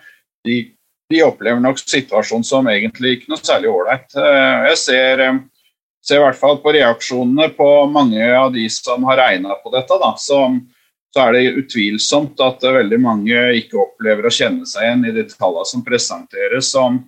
de, 0.44 0.58
de 1.08 1.22
opplever 1.24 1.60
nok 1.60 1.80
situasjonen 1.80 2.44
som 2.44 2.68
egentlig 2.68 3.16
ikke 3.16 3.32
noe 3.32 3.40
særlig 3.40 3.70
ålreit. 3.72 4.08
Eh, 4.12 4.64
jeg 4.68 4.80
ser, 4.82 5.22
eh, 5.24 5.38
ser, 6.04 6.20
i 6.20 6.24
hvert 6.26 6.40
fall 6.40 6.58
på 6.60 6.74
reaksjonene 6.76 7.48
på 7.56 7.68
mange 7.92 8.24
av 8.36 8.52
de 8.52 8.66
som 8.72 9.06
har 9.08 9.20
regna 9.22 9.56
på 9.62 9.72
dette, 9.72 10.00
da, 10.02 10.14
så, 10.20 10.42
så, 11.14 11.22
er 11.24 11.36
det 11.36 11.62
utvilsomt 11.62 12.40
at 12.44 12.62
veldig 12.62 12.98
mange 13.00 13.44
ikke 13.62 13.80
opplever 13.86 14.28
å 14.28 14.34
kjenne 14.34 14.68
seg 14.68 14.84
igjen 14.84 15.06
i 15.08 15.14
de 15.16 15.24
tallene 15.32 15.70
som 15.70 15.84
presenteres. 15.86 16.72
som 16.74 17.00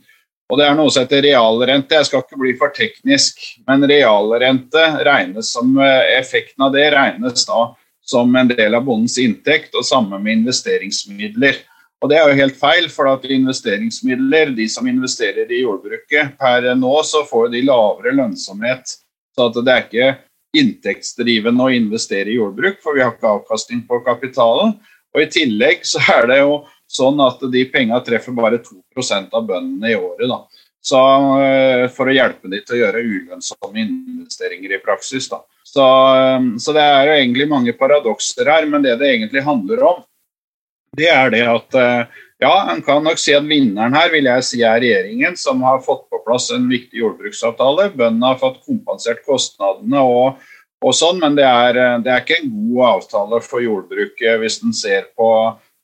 Og 0.50 0.59
det 0.59 0.66
er 0.66 0.75
noe 0.75 0.90
som 0.90 1.04
heter 1.04 1.23
realrente. 1.23 1.95
Jeg 1.95 2.09
skal 2.09 2.25
ikke 2.25 2.40
bli 2.40 2.57
for 2.59 2.73
teknisk, 2.75 3.45
men 3.69 3.85
realrente 3.87 4.87
regnes 5.04 5.52
som 5.52 5.76
eh, 5.76 6.16
effekten 6.16 6.64
av 6.64 6.73
det 6.73 6.88
regnes 6.97 7.45
da 7.47 7.69
som 8.11 8.33
en 8.35 8.49
del 8.49 8.75
av 8.75 8.83
bondens 8.83 9.21
inntekt, 9.23 9.75
og 9.78 9.85
samme 9.87 10.19
med 10.19 10.40
investeringsmidler. 10.40 11.61
Og 12.00 12.09
Det 12.09 12.16
er 12.16 12.30
jo 12.30 12.38
helt 12.38 12.57
feil, 12.57 12.88
for 12.88 13.11
at 13.11 13.26
investeringsmidler, 13.28 14.54
de 14.57 14.66
som 14.73 14.87
investerer 14.88 15.50
i 15.52 15.61
jordbruket 15.61 16.33
per 16.40 16.71
nå, 16.75 16.95
så 17.04 17.26
får 17.28 17.50
de 17.52 17.61
lavere 17.66 18.14
lønnsomhet. 18.16 18.97
Så 19.37 19.49
det 19.61 19.75
er 19.75 19.85
ikke 19.85 20.09
inntektsdrivende 20.57 21.66
å 21.66 21.75
investere 21.75 22.33
i 22.33 22.38
jordbruk, 22.38 22.80
for 22.83 22.97
vi 22.97 23.04
har 23.04 23.12
ikke 23.12 23.35
avkastning 23.37 23.85
på 23.88 24.00
kapitalen. 24.07 24.78
Og 25.14 25.23
I 25.23 25.28
tillegg 25.30 25.85
så 25.87 26.00
er 26.16 26.26
det 26.30 26.40
jo 26.40 26.62
sånn 26.90 27.21
at 27.23 27.42
de 27.52 27.66
penga 27.71 28.00
treffer 28.07 28.35
bare 28.35 28.62
2% 28.64 29.37
av 29.37 29.47
bøndene 29.47 29.92
i 29.92 29.99
året. 29.99 30.26
da. 30.30 30.40
Så 30.80 30.99
eh, 31.45 31.87
For 31.92 32.09
å 32.09 32.16
hjelpe 32.16 32.50
de 32.50 32.62
til 32.64 32.78
å 32.78 32.80
gjøre 32.85 33.04
ulønnsomme 33.04 33.85
investeringer 33.85 34.75
i 34.75 34.83
praksis. 34.83 35.28
da. 35.28 35.42
Så, 35.69 35.85
eh, 35.85 36.49
så 36.59 36.75
det 36.75 36.83
er 36.83 37.11
jo 37.11 37.19
egentlig 37.19 37.50
mange 37.50 37.76
paradokser 37.76 38.49
her, 38.49 38.66
men 38.66 38.83
det 38.87 38.97
det 38.99 39.12
egentlig 39.12 39.45
handler 39.47 39.85
om, 39.92 40.00
det 40.97 41.09
er 41.12 41.30
det 41.32 41.44
at 41.47 41.78
eh, 41.78 42.20
ja, 42.40 42.54
en 42.73 42.80
kan 42.82 43.04
nok 43.04 43.20
si 43.20 43.35
at 43.37 43.44
vinneren 43.47 43.94
her 43.94 44.11
vil 44.14 44.28
jeg 44.30 44.47
si 44.47 44.62
er 44.64 44.80
regjeringen, 44.80 45.37
som 45.37 45.61
har 45.66 45.82
fått 45.85 46.06
på 46.11 46.23
plass 46.25 46.49
en 46.54 46.70
viktig 46.70 47.02
jordbruksavtale. 47.02 47.90
Bøndene 47.92 48.32
har 48.32 48.40
fått 48.40 48.62
kompensert 48.64 49.20
kostnadene 49.26 50.00
og, 50.00 50.40
og 50.80 50.97
sånn, 50.97 51.20
men 51.20 51.37
det 51.37 51.44
er, 51.44 51.80
det 52.00 52.12
er, 52.12 52.25
ikke 52.25 52.40
en 52.40 52.54
god 52.73 52.87
avtale 52.94 53.42
for 53.44 53.64
jordbruket 53.64 54.40
hvis 54.40 54.61
en 54.64 54.73
ser 54.76 55.11
på 55.18 55.30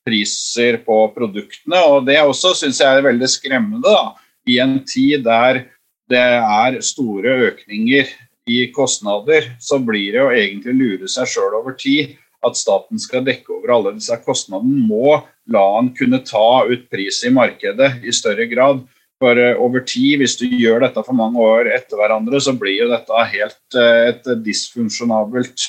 priser 0.06 0.80
på 0.86 1.00
produktene. 1.12 1.82
Og 1.92 2.06
det 2.08 2.22
også 2.22 2.54
syns 2.56 2.80
jeg 2.80 2.88
er 2.88 3.04
veldig 3.04 3.28
skremmende. 3.28 3.92
da, 3.92 4.16
I 4.48 4.60
en 4.64 4.78
tid 4.88 5.26
der 5.26 5.66
det 6.08 6.22
er 6.22 6.80
store 6.86 7.32
økninger 7.50 8.08
i 8.46 8.60
kostnader, 8.72 9.50
så 9.58 9.80
blir 9.82 10.14
det 10.14 10.22
å 10.22 10.32
egentlig 10.32 10.76
lure 10.78 11.10
seg 11.10 11.28
sjøl 11.28 11.58
over 11.58 11.74
tid 11.76 12.14
at 12.44 12.58
staten 12.58 13.00
skal 13.00 13.24
dekke 13.26 13.54
over 13.56 13.72
alle 13.76 13.94
disse 13.96 14.16
kostnadene, 14.24 14.84
må 14.88 15.20
la 15.52 15.64
han 15.76 15.92
kunne 15.96 16.22
ta 16.26 16.64
ut 16.66 16.86
pris 16.92 17.22
i 17.26 17.32
markedet 17.32 17.96
i 18.04 18.14
større 18.14 18.48
grad. 18.50 18.82
For 19.22 19.38
uh, 19.40 19.56
over 19.64 19.80
tid, 19.88 20.18
hvis 20.20 20.36
du 20.36 20.44
gjør 20.50 20.84
dette 20.84 21.02
for 21.06 21.16
mange 21.16 21.40
år 21.40 21.70
etter 21.72 21.96
hverandre, 21.96 22.40
så 22.42 22.52
blir 22.58 22.82
jo 22.82 22.90
dette 22.90 23.28
helt 23.32 23.78
uh, 23.78 24.10
et 24.10 24.28
dysfunksjonabelt 24.44 25.68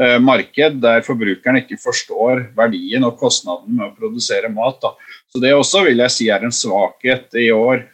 uh, 0.00 0.20
marked 0.22 0.78
der 0.84 1.02
forbrukeren 1.06 1.58
ikke 1.62 1.80
forstår 1.82 2.46
verdien 2.54 3.06
og 3.06 3.18
kostnaden 3.18 3.74
med 3.80 3.88
å 3.88 3.96
produsere 3.96 4.52
mat. 4.52 4.78
Da. 4.84 4.94
Så 5.32 5.42
det 5.42 5.56
også 5.56 5.82
vil 5.88 6.04
jeg 6.04 6.14
si 6.14 6.30
er 6.30 6.46
en 6.46 6.54
svakhet 6.54 7.34
i 7.40 7.50
år. 7.54 7.88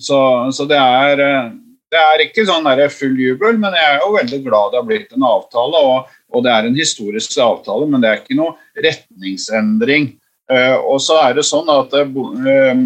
Så, 0.00 0.18
så, 0.56 0.64
det 0.64 0.78
er 0.80 1.18
det 1.92 1.98
er 2.00 2.22
ikke 2.24 2.46
sånn 2.48 2.64
full 2.94 3.18
jubel, 3.18 3.58
men 3.60 3.74
jeg 3.76 3.88
er 3.90 3.98
jo 4.00 4.14
veldig 4.14 4.38
glad 4.46 4.70
det 4.72 4.78
har 4.78 4.86
blitt 4.88 5.12
en 5.12 5.26
avtale. 5.26 5.82
Og 5.84 6.14
og 6.30 6.44
det 6.46 6.52
er 6.54 6.68
en 6.68 6.78
historisk 6.78 7.36
avtale, 7.42 7.88
men 7.90 8.02
det 8.02 8.10
er 8.10 8.22
ikke 8.22 8.38
noe 8.38 8.56
retningsendring. 8.78 10.14
Uh, 10.50 10.78
og 10.78 10.98
så 11.02 11.20
er 11.24 11.36
det 11.38 11.46
sånn 11.46 11.68
at 11.70 11.94
uh, 11.94 12.82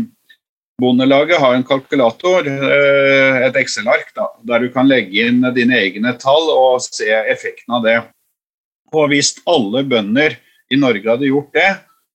Bondelaget 0.81 1.39
har 1.39 1.55
en 1.55 1.63
kalkulator, 1.63 2.49
et 2.51 3.57
Excel-ark, 3.61 4.09
der 4.43 4.65
du 4.65 4.73
kan 4.75 4.89
legge 4.91 5.23
inn 5.23 5.45
dine 5.55 5.77
egne 5.79 6.17
tall 6.19 6.49
og 6.51 6.83
se 6.83 7.07
effekten 7.31 7.77
av 7.77 7.85
det. 7.87 8.01
Og 8.91 9.07
hvis 9.13 9.37
alle 9.47 9.85
bønder 9.87 10.35
i 10.75 10.79
Norge 10.81 11.07
hadde 11.07 11.31
gjort 11.31 11.55
det, 11.55 11.69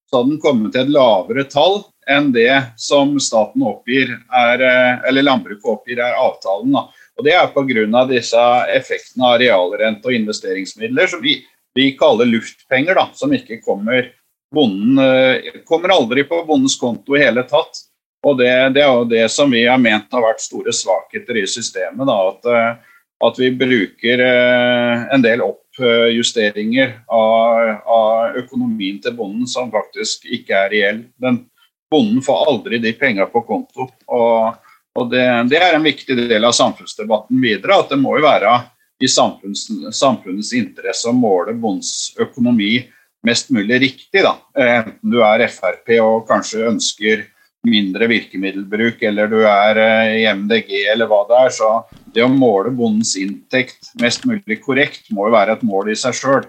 så 0.09 0.19
hadde 0.19 0.33
den 0.33 0.43
kommet 0.43 0.75
til 0.75 0.89
et 0.89 0.91
lavere 0.91 1.47
tall 1.47 1.85
enn 2.09 2.33
det 2.35 2.51
som 2.81 3.15
staten 3.21 3.63
oppgir 3.63 4.11
er, 4.11 4.63
eller 5.07 5.27
landbruket 5.27 5.69
oppgir 5.69 6.03
er 6.03 6.19
avtalen. 6.19 6.75
Da. 6.75 6.87
Og 7.19 7.25
Det 7.27 7.33
er 7.35 7.49
pga. 7.51 8.05
disse 8.07 8.43
effektene 8.71 9.27
av 9.27 9.39
realrente 9.41 10.07
og 10.07 10.15
investeringsmidler 10.15 11.11
som 11.11 11.21
vi, 11.21 11.41
vi 11.75 11.91
kaller 11.99 12.25
luftpenger, 12.25 12.95
da, 12.95 13.09
som 13.13 13.33
ikke 13.35 13.59
kommer 13.61 14.07
bonden 14.55 14.99
eh, 14.99 15.61
kommer 15.65 15.89
aldri 15.89 16.23
på 16.23 16.43
bondens 16.47 16.79
konto 16.79 17.17
i 17.17 17.23
hele 17.23 17.43
tatt. 17.43 17.85
Og 18.27 18.37
det, 18.39 18.51
det, 18.75 18.83
er 18.83 18.91
jo 18.91 19.07
det 19.07 19.25
som 19.31 19.51
vi 19.51 19.63
har 19.67 19.79
ment 19.79 20.11
har 20.11 20.23
vært 20.25 20.43
store 20.43 20.73
svakheter 20.75 21.37
i 21.39 21.45
systemet. 21.47 22.07
Da, 22.07 22.17
at, 22.31 22.49
eh, 22.51 22.95
at, 23.27 23.39
vi 23.39 23.51
bruker 23.55 24.23
eh, 24.25 25.05
en 25.15 25.23
del 25.23 25.43
oppjusteringer 25.45 26.97
av, 27.05 27.75
av, 27.83 28.39
økonomien 28.41 28.99
til 29.03 29.15
bonden 29.15 29.47
som 29.47 29.71
faktisk 29.71 30.27
ikke 30.39 30.65
er 30.65 30.73
reell. 30.73 31.05
Den, 31.21 31.45
bonden 31.89 32.23
får 32.23 32.49
aldri 32.51 32.81
de 32.83 32.91
penga 32.97 33.27
på 33.29 33.43
konto. 33.47 33.87
og 34.07 34.68
og 34.97 35.09
det, 35.11 35.25
det, 35.51 35.59
er 35.61 35.75
en 35.75 35.85
viktig 35.85 36.15
del 36.17 36.45
av 36.45 36.55
samfunnsdebatten 36.57 37.41
videre. 37.41 37.79
At 37.79 37.93
det 37.93 37.99
må 38.01 38.17
jo 38.17 38.25
være 38.25 38.53
i 38.99 39.07
samfunns, 39.07 39.67
samfunnets 39.95 40.51
interesse 40.57 41.09
å 41.09 41.15
måle 41.15 41.53
bondens 41.55 42.15
økonomi 42.19 42.81
mest 43.27 43.51
mulig 43.53 43.79
riktig. 43.83 44.23
Da. 44.25 44.35
Enten 44.59 45.13
du 45.13 45.21
er 45.23 45.45
Frp 45.51 45.93
og 46.03 46.25
kanskje 46.29 46.67
ønsker 46.71 47.27
mindre 47.67 48.07
virkemiddelbruk, 48.07 49.01
eller 49.03 49.27
du 49.27 49.39
er 49.43 49.79
eh, 49.83 50.13
i 50.21 50.27
MDG 50.31 50.71
eller 50.93 51.09
hva 51.11 51.25
det 51.27 51.41
er. 51.43 51.55
Så 51.55 51.71
det 52.15 52.23
å 52.23 52.31
måle 52.31 52.71
bondens 52.75 53.15
inntekt 53.19 53.91
mest 53.99 54.25
mulig 54.29 54.61
korrekt 54.63 55.11
må 55.15 55.27
jo 55.27 55.35
være 55.35 55.57
et 55.57 55.67
mål 55.67 55.91
i 55.93 55.99
seg 55.99 56.15
sjøl. 56.15 56.47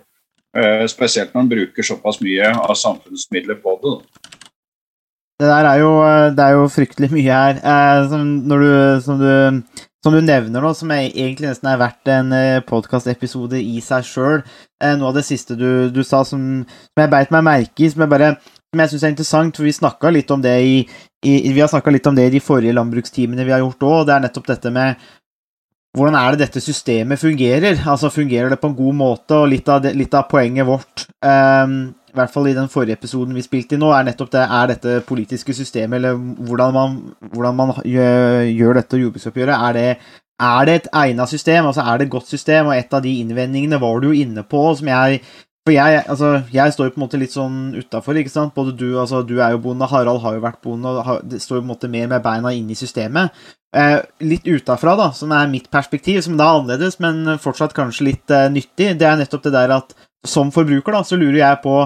Eh, 0.57 0.87
spesielt 0.91 1.35
når 1.35 1.45
man 1.45 1.51
bruker 1.51 1.87
såpass 1.87 2.21
mye 2.23 2.55
av 2.55 2.75
samfunnsmidler 2.79 3.59
på 3.63 3.77
det. 3.83 3.97
Da. 3.97 4.20
Det 5.41 5.49
der 5.49 5.65
er 5.65 5.79
jo, 5.81 5.93
det 6.37 6.45
er 6.45 6.57
jo 6.59 6.67
fryktelig 6.69 7.09
mye 7.17 7.33
her. 7.33 7.61
Eh, 7.65 8.09
som, 8.11 8.25
du, 8.45 8.67
som, 9.01 9.21
du, 9.23 9.85
som, 10.05 10.13
du, 10.13 10.21
nevner 10.21 10.61
nå, 10.61 10.73
som 10.77 10.93
egentlig 10.93 11.49
nesten 11.49 11.71
er 11.71 11.81
verdt 11.81 12.11
en 12.13 12.35
eh, 12.37 12.61
podkastepisode 12.69 13.57
i 13.57 13.81
seg 13.85 14.05
sjøl. 14.05 14.43
Eh, 14.85 14.99
noe 15.01 15.09
av 15.09 15.17
det 15.17 15.25
siste 15.25 15.57
du, 15.57 15.89
du 15.89 16.03
sa 16.05 16.21
som, 16.29 16.43
som, 16.69 17.01
jeg 17.01 17.13
beit 17.15 17.33
meg 17.33 17.47
merke 17.47 17.87
i, 17.87 17.89
som 17.89 18.05
jeg, 18.05 18.13
bare, 18.13 18.35
som 18.69 18.85
jeg 18.85 18.93
syns 18.93 19.07
er 19.07 19.15
interessant, 19.15 19.57
for 19.57 19.69
vi 19.71 19.79
snakka 19.79 20.13
litt 20.13 20.37
om 20.37 20.45
det 20.45 20.59
i, 20.61 20.77
i 21.25 21.55
vi 21.57 21.65
har 21.65 21.91
litt 21.97 22.13
om 22.13 22.21
det 22.21 22.29
i 22.29 22.35
de 22.37 22.45
forrige 22.45 22.77
landbrukstimene 22.77 23.49
vi 23.49 23.57
har 23.57 23.65
gjort 23.65 23.89
òg, 23.89 23.99
det 24.09 24.19
er 24.19 24.27
nettopp 24.27 24.53
dette 24.53 24.75
med 24.77 25.09
hvordan 25.97 26.15
er 26.15 26.35
det 26.35 26.47
dette 26.47 26.63
systemet 26.63 27.19
fungerer? 27.19 27.81
Altså 27.89 28.11
Fungerer 28.15 28.53
det 28.53 28.61
på 28.61 28.71
en 28.71 28.77
god 28.79 28.95
måte? 28.95 29.39
Og 29.41 29.49
litt 29.51 29.69
av, 29.69 29.83
det, 29.83 29.95
litt 29.99 30.15
av 30.15 30.29
poenget 30.31 30.69
vårt 30.69 31.07
um, 31.27 31.91
i 32.11 32.17
hvert 32.19 32.33
fall 32.33 32.49
i 32.51 32.55
den 32.57 32.71
forrige 32.71 32.99
episoden 32.99 33.37
vi 33.37 33.45
spilte 33.45 33.77
i 33.77 33.81
nå, 33.81 33.91
er 33.95 34.09
nettopp 34.09 34.33
det 34.35 34.43
er 34.43 34.71
dette 34.73 34.95
politiske 35.07 35.55
systemet, 35.55 36.01
eller 36.01 36.17
hvordan 36.49 36.75
man, 36.75 36.97
hvordan 37.31 37.59
man 37.59 37.71
gjør, 37.87 38.41
gjør, 38.49 38.81
dette 38.81 38.99
jordbruksoppgjøret. 38.99 39.55
Er 39.55 39.77
det, 39.77 39.85
er 40.43 40.67
det 40.67 40.75
et 40.75 40.89
egnet 41.03 41.31
system? 41.31 41.69
Altså 41.71 41.85
er 41.87 42.01
det 42.01 42.09
et 42.09 42.15
godt 42.17 42.33
system? 42.33 42.71
Og 42.71 42.75
et 42.75 42.99
av 42.99 43.05
de 43.05 43.15
innvendingene 43.23 43.79
var 43.83 44.03
du 44.03 44.11
jo 44.11 44.25
inne 44.25 44.43
på, 44.43 44.65
som 44.79 44.91
jeg 44.91 45.23
For 45.69 45.75
jeg, 45.75 46.03
altså, 46.09 46.29
jeg 46.55 46.73
står 46.73 46.89
jo 46.89 46.93
på 46.95 47.01
en 47.01 47.05
måte 47.05 47.19
litt 47.21 47.35
sånn 47.35 47.57
utafor, 47.77 48.17
ikke 48.17 48.33
sant. 48.33 48.55
Både 48.57 48.73
du, 48.73 48.95
altså 48.99 49.21
du 49.27 49.37
er 49.39 49.53
jo 49.55 49.63
bonde, 49.67 49.89
Harald 49.91 50.23
har 50.25 50.39
jo 50.39 50.45
vært 50.45 50.63
bonde, 50.65 50.89
og 50.89 51.05
har, 51.05 51.25
står 51.37 51.59
jo 51.59 51.63
på 51.63 51.67
en 51.67 51.73
måte 51.75 51.91
mer 51.93 52.09
med 52.09 52.25
beina 52.25 52.53
inn 52.57 52.71
i 52.73 52.79
systemet. 52.79 53.35
Eh, 53.77 53.99
litt 54.25 54.49
utafra, 54.49 54.97
da, 54.99 55.11
som 55.15 55.35
er 55.37 55.51
mitt 55.53 55.69
perspektiv, 55.71 56.23
som 56.25 56.39
da 56.41 56.49
er 56.49 56.63
annerledes, 56.63 56.97
men 57.05 57.37
fortsatt 57.43 57.77
kanskje 57.77 58.09
litt 58.09 58.33
eh, 58.35 58.49
nyttig, 58.51 58.95
det 58.99 59.07
er 59.07 59.21
nettopp 59.21 59.45
det 59.47 59.53
der 59.59 59.77
at 59.77 59.95
som 60.27 60.51
forbruker 60.53 60.97
da, 60.97 61.05
så 61.07 61.19
lurer 61.21 61.39
jeg 61.43 61.61
på 61.63 61.77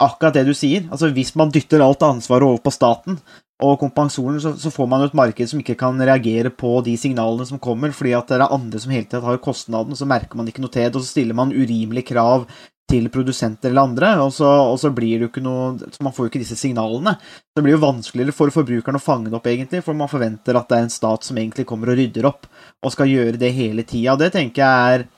akkurat 0.00 0.34
det 0.36 0.46
du 0.48 0.56
sier. 0.56 0.88
Altså 0.90 1.12
Hvis 1.14 1.34
man 1.36 1.52
dytter 1.52 1.84
alt 1.84 2.02
ansvaret 2.02 2.48
over 2.48 2.64
på 2.64 2.72
staten 2.72 3.20
og 3.60 3.76
kompensoren, 3.82 4.40
så, 4.40 4.54
så, 4.56 4.72
får 4.72 4.88
man 4.88 5.04
jo 5.04 5.10
et 5.10 5.16
marked 5.20 5.50
som 5.50 5.60
ikke 5.60 5.76
kan 5.82 6.00
reagere 6.00 6.48
på 6.48 6.78
de 6.86 6.96
signalene 6.96 7.44
som 7.46 7.60
kommer, 7.60 7.92
fordi 7.92 8.14
at 8.16 8.32
det 8.32 8.38
er 8.38 8.48
andre 8.48 8.80
som 8.80 8.92
hele 8.94 9.04
tiden 9.04 9.26
har 9.26 9.42
kostnaden, 9.44 9.96
så 9.96 10.08
merker 10.08 10.40
man 10.40 10.48
ikke 10.48 10.64
noe 10.64 10.72
til 10.72 10.86
det, 10.86 10.94
og 10.96 11.04
så 11.04 11.12
stiller 11.12 11.36
man 11.36 11.52
urimelige 11.52 12.08
krav 12.14 12.48
til 12.90 13.06
produsenter 13.12 13.70
eller 13.70 13.86
andre, 13.86 14.10
og 14.24 14.32
så, 14.34 14.48
og 14.72 14.74
så 14.82 14.90
blir 14.94 15.20
det 15.20 15.28
jo 15.28 15.30
ikke 15.30 15.44
noe 15.44 15.76
så 15.78 16.02
Man 16.02 16.14
får 16.16 16.26
jo 16.26 16.32
ikke 16.32 16.42
disse 16.42 16.58
signalene. 16.58 17.14
Det 17.54 17.62
blir 17.62 17.76
jo 17.76 17.84
vanskeligere 17.84 18.34
for 18.34 18.50
forbrukeren 18.54 18.98
å 18.98 19.02
fange 19.02 19.30
det 19.30 19.38
opp, 19.38 19.46
egentlig, 19.46 19.84
for 19.86 19.96
man 19.96 20.10
forventer 20.10 20.58
at 20.58 20.68
det 20.70 20.78
er 20.78 20.88
en 20.88 20.92
stat 20.92 21.26
som 21.26 21.38
egentlig 21.38 21.68
kommer 21.70 21.92
og 21.92 22.00
rydder 22.00 22.28
opp, 22.28 22.50
og 22.82 22.94
skal 22.94 23.10
gjøre 23.10 23.40
det 23.40 23.54
hele 23.54 23.86
tida. 23.86 24.18
Det 24.18 24.32
tenker 24.34 24.64
jeg 24.64 24.98
er 24.98 25.08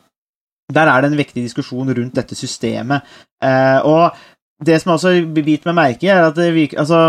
der 0.72 0.88
er 0.88 1.02
det 1.02 1.10
en 1.12 1.18
viktig 1.18 1.42
diskusjon 1.44 1.90
rundt 1.94 2.16
dette 2.16 2.36
systemet. 2.38 3.08
Eh, 3.44 3.78
og 3.88 4.16
det 4.64 4.78
som 4.82 4.94
også 4.94 5.14
biter 5.34 5.70
meg 5.70 5.78
merke 5.78 6.10
er 6.12 6.28
at 6.28 6.38
det, 6.38 6.52
altså, 6.78 7.02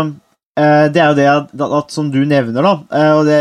eh, 0.58 0.88
det 0.92 1.00
er 1.00 1.12
jo 1.12 1.18
det 1.20 1.28
at, 1.30 1.54
at, 1.54 1.94
som 1.94 2.10
du 2.12 2.20
nevner, 2.28 2.66
da, 2.66 2.74
eh, 2.98 3.12
og 3.14 3.24
det 3.28 3.38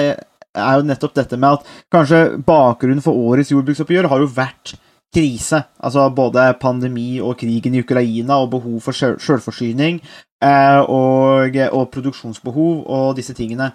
er 0.53 0.77
jo 0.77 0.87
nettopp 0.87 1.15
dette 1.17 1.39
med 1.39 1.57
at 1.57 1.71
kanskje 1.93 2.23
bakgrunnen 2.45 3.03
for 3.03 3.17
årets 3.17 3.51
jordbruksoppgjør 3.51 4.09
har 4.11 4.21
jo 4.21 4.33
vært 4.35 4.75
krise. 5.13 5.63
Altså 5.79 6.09
både 6.15 6.47
pandemi 6.61 7.19
og 7.21 7.37
krigen 7.39 7.75
i 7.75 7.83
Ukraina 7.83 8.39
og 8.41 8.51
behov 8.55 8.79
for 8.85 8.95
sjølforsyning 8.97 9.99
eh, 10.43 10.79
og, 10.81 11.57
og, 11.71 11.89
produksjonsbehov 11.93 12.87
og 12.87 13.15
disse 13.17 13.35
tingene. 13.37 13.71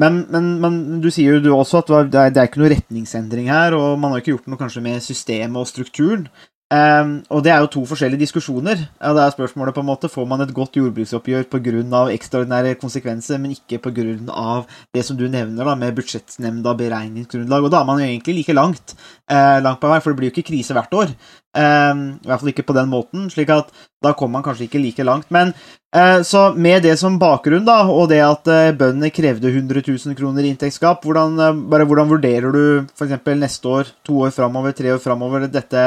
Men, 0.00 0.26
men, 0.28 0.50
men, 0.60 0.74
du 1.00 1.08
sier 1.08 1.38
jo 1.38 1.44
du 1.44 1.54
også 1.56 1.80
at 1.80 1.88
det 2.12 2.20
er, 2.20 2.32
det 2.34 2.40
er, 2.42 2.50
ikke 2.50 2.60
noe 2.60 2.74
retningsendring 2.74 3.48
her, 3.48 3.72
og 3.72 3.96
man 3.98 4.12
har 4.12 4.20
ikke 4.20 4.34
gjort 4.34 4.50
noe 4.52 4.60
kanskje 4.60 4.84
med 4.84 5.00
systemet 5.04 5.62
og 5.62 5.70
strukturen. 5.70 6.26
Um, 6.66 7.20
og 7.30 7.44
det 7.46 7.52
er 7.54 7.60
jo 7.62 7.68
to 7.70 7.80
forskjellige 7.86 8.24
diskusjoner. 8.24 8.80
Ja, 8.98 9.12
det 9.14 9.22
er 9.22 9.34
spørsmålet 9.36 9.74
på 9.74 9.84
en 9.84 9.86
måte, 9.86 10.08
Får 10.10 10.24
man 10.26 10.40
et 10.42 10.54
godt 10.54 10.74
jordbruksoppgjør 10.74 11.44
pga. 11.46 12.00
ekstraordinære 12.10 12.74
konsekvenser, 12.74 13.38
men 13.38 13.52
ikke 13.52 13.78
pga. 13.78 14.64
det 14.94 15.04
som 15.04 15.16
du 15.16 15.28
nevner 15.28 15.64
da, 15.64 15.74
med 15.76 15.94
budsjettnemnda 15.94 16.74
beregningsgrunnlag? 16.74 17.62
Og 17.62 17.70
da 17.70 17.80
er 17.80 17.84
man 17.84 18.00
jo 18.00 18.06
egentlig 18.06 18.34
like 18.34 18.52
langt, 18.52 18.96
eh, 19.30 19.60
langt 19.62 19.80
på 19.80 19.88
vei, 19.88 20.00
for 20.00 20.10
det 20.10 20.16
blir 20.16 20.30
jo 20.30 20.34
ikke 20.34 20.50
krise 20.50 20.74
hvert 20.74 20.92
år. 20.92 21.14
Um, 21.54 22.18
I 22.24 22.26
hvert 22.26 22.40
fall 22.40 22.48
ikke 22.48 22.66
på 22.66 22.74
den 22.74 22.90
måten, 22.90 23.30
slik 23.30 23.48
at 23.48 23.70
da 24.06 24.14
kommer 24.16 24.38
man 24.38 24.46
kanskje 24.46 24.68
ikke 24.68 24.80
like 24.82 25.04
langt. 25.06 25.28
Men 25.34 25.52
eh, 25.94 26.22
så 26.26 26.48
med 26.54 26.84
det 26.86 26.94
som 27.00 27.18
bakgrunn, 27.20 27.66
da, 27.66 27.78
og 27.90 28.08
det 28.12 28.20
at 28.24 28.50
eh, 28.52 28.72
bøndene 28.76 29.12
krevde 29.14 29.50
100 29.52 29.84
000 29.86 30.16
kroner 30.18 30.46
i 30.46 30.50
inntektsgap, 30.54 31.04
hvordan, 31.06 31.38
eh, 31.42 31.62
bare, 31.72 31.86
hvordan 31.88 32.10
vurderer 32.10 32.54
du 32.54 32.64
f.eks. 32.96 33.16
neste 33.36 33.72
år, 33.72 33.94
to 34.06 34.20
år 34.26 34.34
framover, 34.34 34.74
tre 34.76 34.94
år 34.94 35.00
framover, 35.02 35.48
dette 35.52 35.86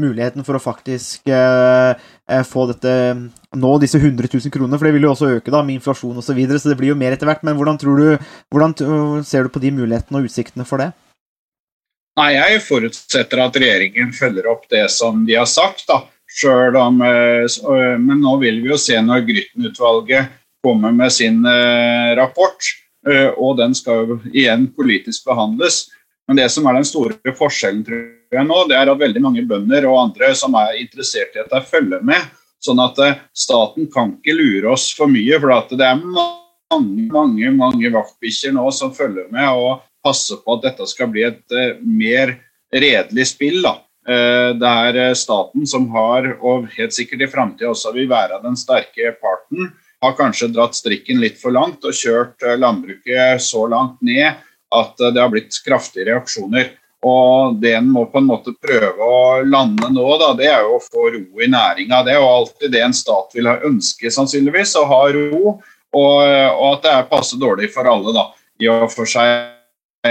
muligheten 0.00 0.46
for 0.46 0.58
å 0.58 0.62
faktisk 0.62 1.30
få 2.46 2.64
dette 2.70 2.90
nå 3.58 3.70
disse 3.82 3.98
100 3.98 4.28
000 4.30 4.52
kronene, 4.54 4.78
for 4.78 4.86
det 4.86 4.94
vil 4.94 5.08
jo 5.08 5.12
også 5.16 5.30
øke 5.40 5.50
da, 5.50 5.64
med 5.66 5.80
inflasjon 5.80 6.18
osv., 6.18 6.30
så, 6.30 6.36
videre, 6.36 6.62
så 6.62 6.70
det 6.70 6.78
blir 6.78 6.92
jo 6.92 6.98
mer 6.98 7.16
etter 7.16 7.26
hvert. 7.26 7.42
Men 7.46 7.56
hvordan, 7.58 7.78
tror 7.80 7.98
du, 7.98 8.32
hvordan 8.54 9.24
ser 9.26 9.46
du 9.46 9.50
på 9.50 9.62
de 9.62 9.72
mulighetene 9.74 10.20
og 10.20 10.28
utsiktene 10.30 10.68
for 10.68 10.82
det? 10.82 10.92
Nei, 12.18 12.34
Jeg 12.34 12.62
forutsetter 12.66 13.40
at 13.44 13.56
regjeringen 13.56 14.10
følger 14.12 14.48
opp 14.50 14.66
det 14.70 14.86
som 14.92 15.22
de 15.26 15.38
har 15.38 15.48
sagt. 15.48 15.86
da. 15.88 16.02
Om, 16.76 17.02
eh, 17.02 17.44
eh, 17.44 17.98
men 17.98 18.20
nå 18.20 18.36
vil 18.38 18.62
vi 18.62 18.70
jo 18.70 18.78
se 18.78 18.98
når 19.02 19.26
Grytten-utvalget 19.26 20.30
kommer 20.62 20.92
med 20.92 21.12
sin 21.12 21.44
eh, 21.44 22.16
rapport. 22.16 22.76
Og 23.40 23.56
den 23.56 23.72
skal 23.72 24.04
jo 24.04 24.16
igjen 24.28 24.66
politisk 24.76 25.24
behandles. 25.24 25.86
Men 26.28 26.36
det 26.36 26.50
som 26.52 26.66
er 26.68 26.76
den 26.76 26.84
store 26.84 27.32
forskjellen 27.32 27.80
tror 27.86 28.02
jeg 28.36 28.44
nå, 28.44 28.58
det 28.68 28.76
er 28.76 28.90
at 28.92 29.00
veldig 29.00 29.22
mange 29.24 29.44
bønder 29.48 29.86
og 29.88 30.02
andre 30.02 30.34
som 30.36 30.52
er 30.60 30.76
interessert 30.82 31.32
i 31.32 31.40
dette, 31.40 31.62
følger 31.64 32.04
med. 32.04 32.28
Sånn 32.60 32.82
at 32.84 33.00
staten 33.32 33.88
kan 33.88 34.12
ikke 34.18 34.36
lure 34.36 34.74
oss 34.74 34.90
for 34.92 35.08
mye. 35.08 35.40
For 35.40 35.72
det 35.72 35.88
er 35.88 36.04
mange, 36.04 37.08
mange, 37.08 37.54
mange 37.56 37.94
vaktbikkjer 37.96 38.52
nå 38.52 38.68
som 38.68 38.92
følger 38.92 39.32
med. 39.32 39.48
og 39.48 39.80
passer 40.04 40.44
på 40.44 40.58
at 40.58 40.68
dette 40.68 40.86
skal 40.92 41.08
bli 41.12 41.24
et 41.24 41.56
mer 41.80 42.36
redelig 42.68 43.30
spill. 43.32 43.62
da. 43.64 43.78
Uh, 44.08 44.56
det 44.56 44.70
er 44.86 44.96
eh, 44.96 45.16
staten 45.18 45.66
som 45.68 45.84
har, 45.92 46.24
og 46.40 46.70
helt 46.72 46.94
sikkert 46.96 47.26
i 47.26 47.30
framtida 47.30 47.68
også 47.70 47.92
vil 47.94 48.08
være 48.10 48.40
den 48.42 48.56
sterke 48.56 49.12
parten, 49.20 49.68
har 50.00 50.16
kanskje 50.16 50.48
dratt 50.54 50.78
strikken 50.78 51.20
litt 51.20 51.36
for 51.40 51.52
langt 51.52 51.84
og 51.84 51.92
kjørt 51.92 52.40
landbruket 52.56 53.42
så 53.44 53.66
langt 53.68 53.98
ned 54.00 54.38
at 54.72 54.94
det 54.96 55.20
har 55.20 55.28
blitt 55.28 55.58
kraftige 55.66 56.08
reaksjoner. 56.08 56.70
Og 57.04 57.56
Det 57.60 57.72
en 57.74 57.88
må 57.88 58.04
på 58.12 58.20
en 58.20 58.28
måte 58.28 58.52
prøve 58.60 59.04
å 59.04 59.40
lande 59.44 59.88
nå, 59.92 60.06
da, 60.20 60.32
det 60.36 60.48
er 60.50 60.64
jo 60.66 60.76
å 60.76 60.82
få 60.84 61.06
ro 61.14 61.40
i 61.40 61.48
næringa. 61.48 62.02
Det 62.04 62.12
er 62.12 62.20
jo 62.20 62.28
alltid 62.28 62.74
det 62.74 62.82
en 62.84 62.96
stat 62.96 63.36
vil 63.36 63.48
ha 63.48 63.56
ønske, 63.64 64.12
sannsynligvis, 64.12 64.74
å 64.76 64.84
ha 64.90 65.00
ro. 65.16 65.54
Og, 65.90 66.18
og 66.20 66.66
at 66.74 66.84
det 66.84 66.92
er 66.92 67.08
passe 67.10 67.38
dårlig 67.40 67.70
for 67.72 67.88
alle, 67.88 68.12
da, 68.14 68.26
i 68.60 68.68
og 68.70 68.90
for 68.92 69.08
seg. 69.08 69.48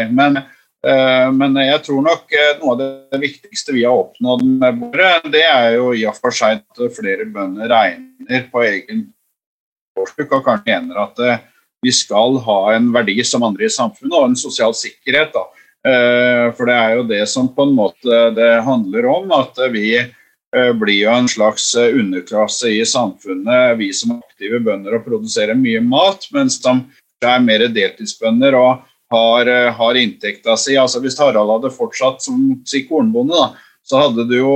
Men, 0.10 0.42
eh, 0.42 0.50
men, 1.36 1.58
jeg 1.60 1.82
tror 1.84 2.04
nok 2.06 2.32
eh, 2.32 2.54
noe 2.62 2.72
av 2.72 2.80
det 2.80 3.20
viktigste 3.20 3.76
vi 3.76 3.84
har 3.84 3.98
oppnådd 4.00 4.46
med 4.48 4.78
bordet, 4.80 5.32
det 5.34 5.44
er 5.44 5.74
jo 5.76 5.90
i 5.92 6.06
og 6.08 6.16
for 6.16 6.36
seg 6.36 6.62
at 6.62 6.96
flere 6.96 7.28
bønder 7.28 7.68
regner 7.68 8.46
på 8.52 8.64
egen 8.64 9.10
årsbruk 10.00 10.38
og 10.38 10.46
kanskje 10.46 10.78
mener 10.78 11.02
at 11.04 11.20
eh, 11.20 11.42
vi 11.84 11.92
skal 11.96 12.40
ha 12.46 12.60
en 12.78 12.94
verdi 12.96 13.18
som 13.28 13.44
andre 13.44 13.68
i 13.68 13.74
samfunnet 13.74 14.16
og 14.16 14.30
en 14.30 14.40
sosial 14.40 14.76
sikkerhet. 14.76 15.36
da. 15.36 15.46
For 16.58 16.68
det 16.68 16.74
er 16.76 16.96
jo 16.98 17.06
det 17.08 17.22
som 17.32 17.46
på 17.56 17.64
en 17.64 17.72
måte 17.72 18.18
det 18.36 18.50
handler 18.66 19.06
om, 19.08 19.32
at 19.32 19.56
vi 19.72 19.94
blir 20.52 20.98
jo 20.98 21.14
en 21.14 21.30
slags 21.32 21.70
underklasse 21.80 22.74
i 22.76 22.82
samfunnet, 22.84 23.78
vi 23.80 23.94
som 23.96 24.18
aktive 24.18 24.60
bønder 24.60 24.98
og 24.98 25.06
produserer 25.08 25.56
mye 25.56 25.80
mat, 25.80 26.28
mens 26.36 26.60
de 26.60 26.76
er 27.24 27.48
mer 27.48 27.64
deltidsbønder 27.72 28.60
og 28.60 28.84
har, 29.12 29.48
eh, 29.48 29.72
har 29.74 29.94
inntekta 29.96 30.58
si. 30.58 30.78
Altså 30.78 31.02
Hvis 31.02 31.18
Harald 31.20 31.52
hadde 31.56 31.74
fortsatt 31.76 32.22
som 32.22 32.64
kornbonde, 32.90 33.34
da, 33.34 33.56
så 33.84 34.04
hadde 34.04 34.28
du 34.30 34.36
jo 34.38 34.54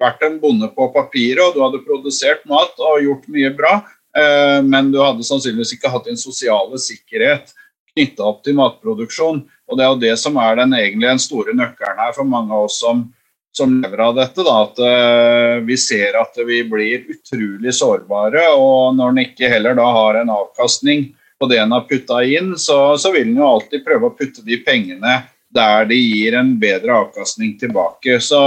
vært 0.00 0.22
en 0.26 0.38
bonde 0.42 0.68
på 0.74 0.88
papiret, 0.94 1.42
og 1.44 1.54
du 1.54 1.62
hadde 1.62 1.84
produsert 1.86 2.42
mat 2.50 2.74
og 2.78 3.02
gjort 3.04 3.28
mye 3.30 3.52
bra, 3.54 3.74
eh, 4.16 4.60
men 4.62 4.90
du 4.90 4.98
hadde 4.98 5.22
sannsynligvis 5.22 5.76
ikke 5.76 5.92
hatt 5.92 6.10
din 6.10 6.18
sosiale 6.18 6.78
sikkerhet 6.78 7.54
knytta 7.92 8.24
opp 8.24 8.42
til 8.42 8.56
matproduksjon. 8.58 9.44
Og 9.68 9.78
Det 9.78 9.84
er 9.84 9.90
jo 9.90 10.00
det 10.00 10.18
som 10.18 10.36
er 10.36 10.56
den, 10.56 10.72
egentlig 10.72 11.08
den 11.08 11.22
store 11.22 11.54
nøkkelen 11.54 12.00
her 12.00 12.12
for 12.12 12.24
mange 12.24 12.50
av 12.52 12.66
oss 12.66 12.80
som, 12.80 13.06
som 13.54 13.82
lever 13.82 14.00
av 14.00 14.16
dette. 14.16 14.42
Da, 14.42 14.62
at 14.64 15.62
Vi 15.64 15.76
ser 15.76 16.16
at 16.18 16.36
vi 16.36 16.62
blir 16.64 17.04
utrolig 17.12 17.72
sårbare, 17.76 18.48
og 18.56 18.96
når 18.96 19.12
en 19.12 19.22
ikke 19.26 19.48
heller 19.52 19.76
da 19.76 19.84
har 19.92 20.18
en 20.18 20.32
avkastning 20.32 21.12
på 21.42 21.48
det 21.50 21.58
en 21.58 21.74
har 21.74 21.88
putta 21.90 22.20
inn, 22.22 22.52
så, 22.58 22.94
så 22.94 23.10
vil 23.10 23.32
en 23.32 23.40
jo 23.40 23.48
alltid 23.56 23.82
prøve 23.82 24.06
å 24.06 24.14
putte 24.14 24.44
de 24.46 24.60
pengene 24.62 25.16
der 25.50 25.88
de 25.90 25.96
gir 25.98 26.36
en 26.38 26.54
bedre 26.60 26.94
avkastning 27.02 27.56
tilbake. 27.58 28.20
Så 28.22 28.38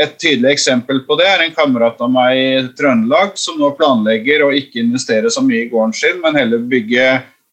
et 0.00 0.14
tydelig 0.16 0.54
eksempel 0.54 1.02
på 1.04 1.18
det 1.20 1.26
er 1.28 1.44
en 1.44 1.52
kamerat 1.52 2.00
av 2.00 2.08
meg 2.14 2.38
i 2.38 2.62
Trøndelag 2.78 3.36
som 3.38 3.60
nå 3.60 3.74
planlegger 3.76 4.46
å 4.46 4.54
ikke 4.56 4.80
investere 4.80 5.28
så 5.28 5.44
mye 5.44 5.66
i 5.66 5.68
gården 5.68 5.92
sin, 5.98 6.16
men 6.22 6.38
heller 6.40 6.64
bygge 6.64 7.10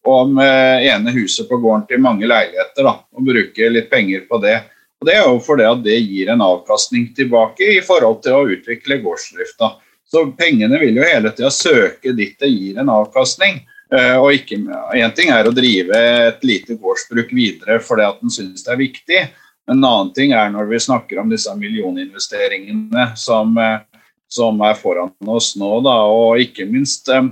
om 0.08 0.40
eh, 0.40 0.88
ene 0.88 1.12
huset 1.12 1.48
på 1.50 1.60
gården 1.60 1.84
til 1.90 2.00
mange 2.00 2.24
leiligheter 2.24 2.88
da, 2.88 2.96
og 3.12 3.28
bruke 3.28 3.70
litt 3.74 3.90
penger 3.92 4.24
på 4.30 4.40
det. 4.40 4.56
Og 5.02 5.06
Det 5.06 5.18
er 5.18 5.28
jo 5.28 5.38
fordi 5.44 5.68
at 5.68 5.84
det 5.84 5.98
gir 6.00 6.32
en 6.32 6.48
avkastning 6.48 7.10
tilbake 7.14 7.74
i 7.76 7.82
forhold 7.84 8.22
til 8.24 8.38
å 8.38 8.48
utvikle 8.56 9.02
gårdsdrifta. 9.04 9.74
Så 10.08 10.24
pengene 10.38 10.80
vil 10.80 10.96
jo 10.96 11.04
hele 11.04 11.30
tida 11.36 11.52
søke 11.52 12.16
dit 12.16 12.38
det 12.40 12.48
gir 12.48 12.80
en 12.80 12.88
avkastning. 12.88 13.60
Eh, 13.88 14.16
og 14.20 14.34
ikke, 14.36 14.58
En 15.00 15.14
ting 15.16 15.30
er 15.32 15.48
å 15.48 15.54
drive 15.54 15.96
et 15.96 16.42
lite 16.44 16.76
gårdsbruk 16.76 17.32
videre 17.32 17.78
fordi 17.80 18.04
at 18.04 18.22
en 18.22 18.32
syns 18.32 18.64
det 18.66 18.74
er 18.74 18.82
viktig. 18.82 19.20
En 19.68 19.80
annen 19.80 20.12
ting 20.16 20.34
er 20.36 20.50
når 20.52 20.68
vi 20.68 20.80
snakker 20.84 21.20
om 21.20 21.30
disse 21.32 21.52
millioninvesteringene 21.56 23.12
som, 23.16 23.56
eh, 23.56 23.80
som 24.28 24.60
er 24.60 24.76
foran 24.76 25.14
oss 25.26 25.54
nå. 25.56 25.80
Da, 25.84 25.96
og 26.04 26.40
ikke 26.40 26.68
minst 26.68 27.08
eh, 27.08 27.30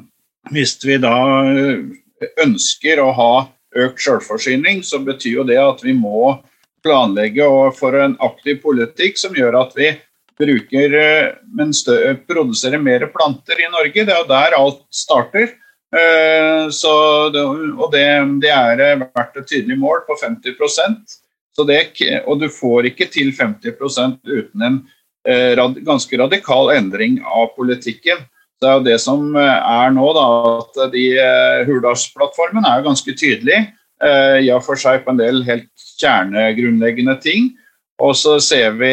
hvis 0.52 0.78
vi 0.84 0.96
da 1.02 1.16
ønsker 2.40 3.02
å 3.02 3.12
ha 3.12 3.32
økt 3.76 4.00
selvforsyning, 4.00 4.80
så 4.80 5.02
betyr 5.04 5.42
jo 5.42 5.44
det 5.44 5.58
at 5.60 5.82
vi 5.84 5.92
må 5.92 6.38
planlegge 6.86 7.44
for 7.76 7.98
en 7.98 8.14
aktiv 8.22 8.62
politikk 8.62 9.18
som 9.18 9.34
gjør 9.36 9.58
at 9.60 9.74
vi 9.76 9.90
bruker, 10.38 10.94
men 11.52 11.72
produserer 12.28 12.78
mer 12.78 13.08
planter 13.12 13.58
i 13.58 13.68
Norge. 13.72 14.04
Det 14.06 14.14
er 14.14 14.22
jo 14.22 14.30
der 14.30 14.56
alt 14.56 14.80
starter. 14.94 15.50
Eh, 15.96 16.68
så 16.74 16.92
og 17.30 17.86
det, 17.92 18.04
det, 18.42 18.50
er 18.52 18.80
verdt 18.98 19.14
vært 19.16 19.40
et 19.40 19.48
tydelig 19.48 19.78
mål 19.80 20.02
på 20.08 20.16
50% 20.20 21.16
så 21.56 21.64
det, 21.64 21.80
Og 22.26 22.40
du 22.40 22.50
får 22.52 22.90
ikke 22.90 23.06
til 23.08 23.30
50% 23.32 24.18
uten 24.28 24.64
en 24.66 24.80
eh, 25.28 25.54
rad, 25.56 25.78
ganske 25.86 26.18
radikal 26.20 26.74
endring 26.74 27.22
av 27.24 27.54
politikken. 27.56 28.26
Det 28.60 28.68
er 28.68 28.74
jo 28.76 28.84
det 28.84 28.98
som 29.00 29.36
er 29.36 29.92
nå, 29.92 30.04
da, 30.16 30.26
at 30.60 30.92
de 30.92 31.04
Hurdalsplattformen 31.68 32.64
er 32.64 32.80
jo 32.80 32.86
ganske 32.90 33.12
tydelig. 33.12 33.58
I 34.00 34.48
for 34.64 34.80
seg 34.80 35.04
på 35.04 35.12
en 35.12 35.20
del 35.20 35.42
helt 35.44 35.68
kjernegrunnleggende 36.00 37.18
ting. 37.20 37.50
Og 38.00 38.16
så 38.16 38.38
ser 38.44 38.72
vi 38.76 38.88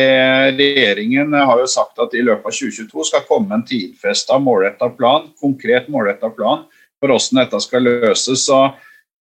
Regjeringen 0.56 1.32
har 1.36 1.60
jo 1.60 1.68
sagt 1.68 2.00
at 2.00 2.16
i 2.16 2.24
løpet 2.24 2.48
av 2.48 2.56
2022 2.56 3.08
skal 3.08 3.26
komme 3.28 3.56
en 3.56 3.66
tidfesta 3.68 4.36
målretta 4.40 4.92
plan, 4.96 5.30
konkret 5.40 5.88
målretta 5.92 6.32
plan 6.36 6.64
for 7.04 7.12
hvordan 7.12 7.42
dette 7.44 7.60
skal 7.66 7.84
løses. 7.84 8.46
Så 8.48 8.60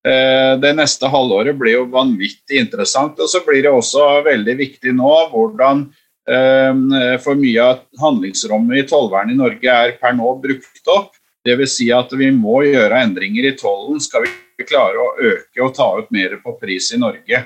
eh, 0.06 0.54
Det 0.62 0.70
neste 0.78 1.10
halvåret 1.10 1.58
blir 1.58 1.80
jo 1.80 1.88
vanvittig 1.90 2.62
interessant. 2.62 3.18
Og 3.18 3.30
så 3.30 3.42
blir 3.46 3.64
det 3.66 3.74
også 3.74 4.22
veldig 4.28 4.54
viktig 4.60 4.94
nå 4.98 5.14
hvordan 5.32 5.88
eh, 6.30 7.18
For 7.24 7.38
mye 7.38 7.66
av 7.66 7.82
handlingsrommet 8.02 8.84
i 8.84 8.86
tollvernet 8.86 9.34
i 9.34 9.42
Norge 9.42 9.74
er 9.74 9.98
per 9.98 10.14
nå 10.14 10.36
brukt 10.44 10.94
opp. 10.94 11.10
Dvs. 11.42 11.74
Si 11.74 11.88
at 11.90 12.12
vi 12.14 12.30
må 12.30 12.60
gjøre 12.68 13.02
endringer 13.02 13.50
i 13.50 13.56
tollen 13.58 13.98
skal 14.00 14.28
vi 14.28 14.66
klare 14.68 15.00
å 15.02 15.16
øke 15.18 15.64
og 15.64 15.74
ta 15.74 15.88
ut 15.98 16.12
mer 16.14 16.36
på 16.38 16.54
pris 16.60 16.92
i 16.94 17.00
Norge. 17.02 17.40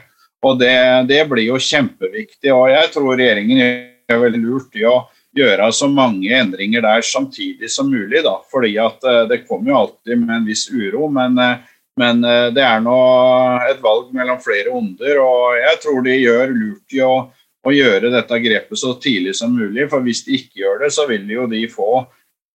Og 0.45 0.59
det, 0.61 0.77
det 1.09 1.23
blir 1.31 1.47
jo 1.49 1.57
kjempeviktig. 1.57 2.53
og 2.53 2.69
Jeg 2.69 2.91
tror 2.93 3.17
regjeringen 3.17 3.63
gjør 4.05 4.21
veldig 4.27 4.43
lurt 4.43 4.77
i 4.77 4.85
å 4.85 4.99
gjøre 5.37 5.71
så 5.75 5.89
mange 5.91 6.33
endringer 6.35 6.85
der 6.85 7.05
samtidig 7.05 7.71
som 7.73 7.91
mulig. 7.93 8.23
Da. 8.25 8.39
Fordi 8.51 8.75
at 8.83 9.05
eh, 9.05 9.25
Det 9.31 9.45
kommer 9.47 9.73
jo 9.73 9.81
alltid 9.81 10.21
med 10.23 10.37
en 10.37 10.47
viss 10.49 10.69
uro, 10.71 11.09
men, 11.13 11.39
eh, 11.39 11.57
men 12.01 12.25
eh, 12.25 12.51
det 12.57 12.65
er 12.65 12.85
nå 12.85 12.99
et 13.71 13.83
valg 13.85 14.13
mellom 14.17 14.41
flere 14.43 14.75
onder. 14.75 15.19
og 15.23 15.59
Jeg 15.61 15.83
tror 15.83 16.07
de 16.07 16.21
gjør 16.21 16.55
lurt 16.55 16.97
i 16.97 17.03
å, 17.05 17.15
å, 17.67 17.75
gjøre 17.75 18.13
dette 18.15 18.41
grepet 18.45 18.81
så 18.81 18.95
tidlig 19.01 19.37
som 19.37 19.55
mulig. 19.57 19.89
For 19.93 20.05
hvis 20.05 20.25
de 20.27 20.41
ikke 20.41 20.65
gjør 20.65 20.87
det, 20.87 20.95
så 20.95 21.09
vil 21.11 21.29
jo 21.31 21.47
de 21.51 21.67
få 21.73 22.07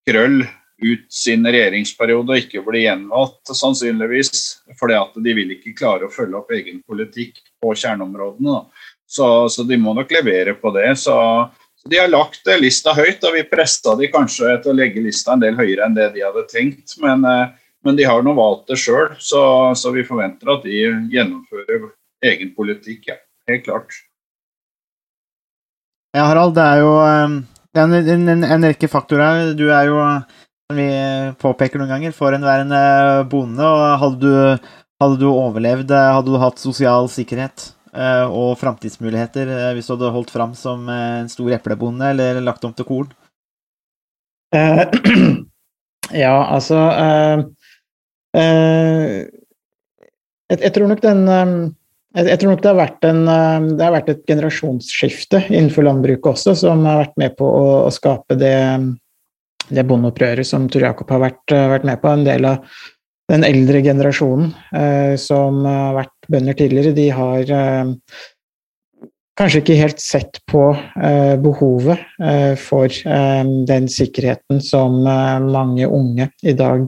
krøll 0.10 0.41
ut 0.82 1.04
sin 1.13 1.46
regjeringsperiode 1.46 2.34
og 2.34 2.39
ikke 2.41 2.63
bli 2.65 2.88
gjenvalgt, 2.88 3.52
sannsynligvis. 3.54 4.32
Fordi 4.80 4.98
at 4.98 5.20
de 5.22 5.36
vil 5.38 5.54
ikke 5.54 5.76
klare 5.78 6.08
å 6.08 6.13
følge 6.13 6.39
opp 6.39 6.50
egen 6.58 6.82
politikk 6.89 7.38
på 7.62 7.76
kjerneområdene. 7.78 8.63
Så, 9.12 9.28
så, 9.52 9.65
de 9.67 9.78
må 9.78 9.94
nok 9.94 10.10
levere 10.15 10.56
på 10.58 10.72
det. 10.74 10.96
Så 10.98 11.13
Så 11.13 11.61
De 11.89 11.98
har 11.98 12.12
lagt 12.12 12.48
eh, 12.48 12.60
lista 12.62 12.94
høyt, 12.94 13.24
og 13.26 13.36
vi 13.36 13.48
pressa 13.50 13.96
de 13.98 14.10
kanskje 14.12 14.54
til 14.62 14.74
å 14.74 14.78
legge 14.78 15.02
lista 15.02 15.34
en 15.34 15.41
del 15.41 15.58
høyere 15.58 15.88
enn 15.88 15.98
det 15.98 16.12
de 16.15 16.24
hadde 16.26 16.46
tenkt. 16.52 16.94
Men, 17.02 17.26
eh, 17.26 17.48
men 17.86 17.98
de 17.98 18.06
har 18.06 18.22
nå 18.26 18.36
valgt 18.38 18.70
det 18.70 18.78
sjøl, 18.78 19.15
så, 19.17 19.41
så, 19.78 19.94
vi 19.96 20.06
forventer 20.06 20.54
at 20.54 20.67
de 20.67 20.84
gjennomfører 21.13 21.89
egen 22.30 22.54
politikk. 22.58 23.10
Ja. 23.10 23.17
Helt 23.50 23.65
klart. 23.65 23.98
Ja, 26.13 26.28
Harald, 26.28 26.54
det 26.54 26.67
er 26.67 26.84
jo 26.84 26.94
det 27.72 27.82
er 27.82 27.98
en, 28.13 28.30
en, 28.30 28.46
en, 28.46 28.67
rekke 28.67 28.89
faktorer. 28.91 29.56
Du 29.58 29.65
er 29.74 29.89
jo, 29.89 29.98
som 30.70 30.78
vi 30.78 30.88
påpeker 31.41 31.82
noen 31.82 31.96
ganger, 31.96 32.13
for 32.13 32.36
enhværende 32.36 32.82
bonde. 33.32 33.65
og 33.65 34.00
hadde 34.04 34.22
du, 34.22 34.72
hadde 35.02 35.20
du 35.24 35.30
overlevd, 35.32 35.89
hadde 35.89 36.30
du 36.30 36.38
hatt 36.44 36.62
sosial 36.62 37.10
sikkerhet 37.10 37.72
Eh, 37.72 37.81
og 38.32 38.56
framtidsmuligheter 38.60 39.50
eh, 39.52 39.74
hvis 39.76 39.90
du 39.90 39.96
hadde 39.96 40.14
holdt 40.16 40.32
fram 40.32 40.54
som 40.56 40.88
eh, 40.90 41.18
en 41.24 41.32
stor 41.32 41.52
eplebonde 41.58 42.12
eller 42.14 42.40
lagt 42.44 42.64
om 42.68 42.74
til 42.76 42.88
korn? 42.88 43.10
ja, 46.24 46.36
altså 46.52 46.80
jeg, 50.52 50.72
tror 50.76 50.88
nok 50.92 51.04
den 51.04 51.22
jeg, 51.24 52.38
tror 52.40 52.52
nok 52.52 52.64
det 52.64 52.68
har, 52.68 52.80
vært 52.80 53.08
en, 53.08 53.22
det 53.78 53.86
har 53.86 53.96
vært 53.96 54.12
et 54.12 54.26
generasjonsskifte 54.28 55.46
innenfor 55.48 55.88
landbruket 55.88 56.34
også, 56.34 56.56
som 56.66 56.84
har 56.88 57.06
vært 57.06 57.16
med 57.20 57.38
på 57.40 57.48
å, 57.48 57.68
å 57.88 57.92
skape 57.96 58.36
det, 58.40 58.58
det 59.72 59.88
bondeopprøret 59.88 60.48
som 60.48 60.68
Tor 60.72 60.84
Jakob 60.90 61.16
har 61.16 61.24
vært, 61.30 61.48
vært, 61.48 61.88
med 61.88 62.04
på. 62.04 62.12
En 62.12 62.28
del 62.28 62.50
av 62.50 62.68
den 63.32 63.46
eldre 63.48 63.80
generasjonen 63.86 64.52
eh, 64.76 65.16
som 65.20 65.64
har 65.68 65.96
vært 66.02 66.21
bønder 66.30 66.58
tidligere, 66.58 66.94
de 66.96 67.08
har 67.14 67.52
eh, 67.56 67.92
kanskje 69.40 69.62
ikke 69.64 69.80
helt 69.80 70.04
sett 70.04 70.42
på 70.50 70.68
eh, 70.76 71.36
behovet 71.42 72.02
eh, 72.22 72.54
for 72.60 72.92
den 73.72 73.90
sikkerheten 73.92 74.62
som 74.64 75.02
mange 75.02 75.88
unge 75.88 76.32
i 76.44 76.56
dag 76.58 76.88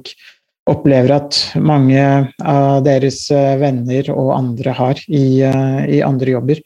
opplever 0.70 1.12
at 1.18 1.38
mange 1.60 2.04
av 2.40 2.84
deres 2.86 3.26
venner 3.60 4.08
og 4.14 4.30
andre 4.38 4.76
har 4.78 5.00
i, 5.10 5.44
i, 5.44 5.98
andre 6.00 6.38
jobber. 6.38 6.62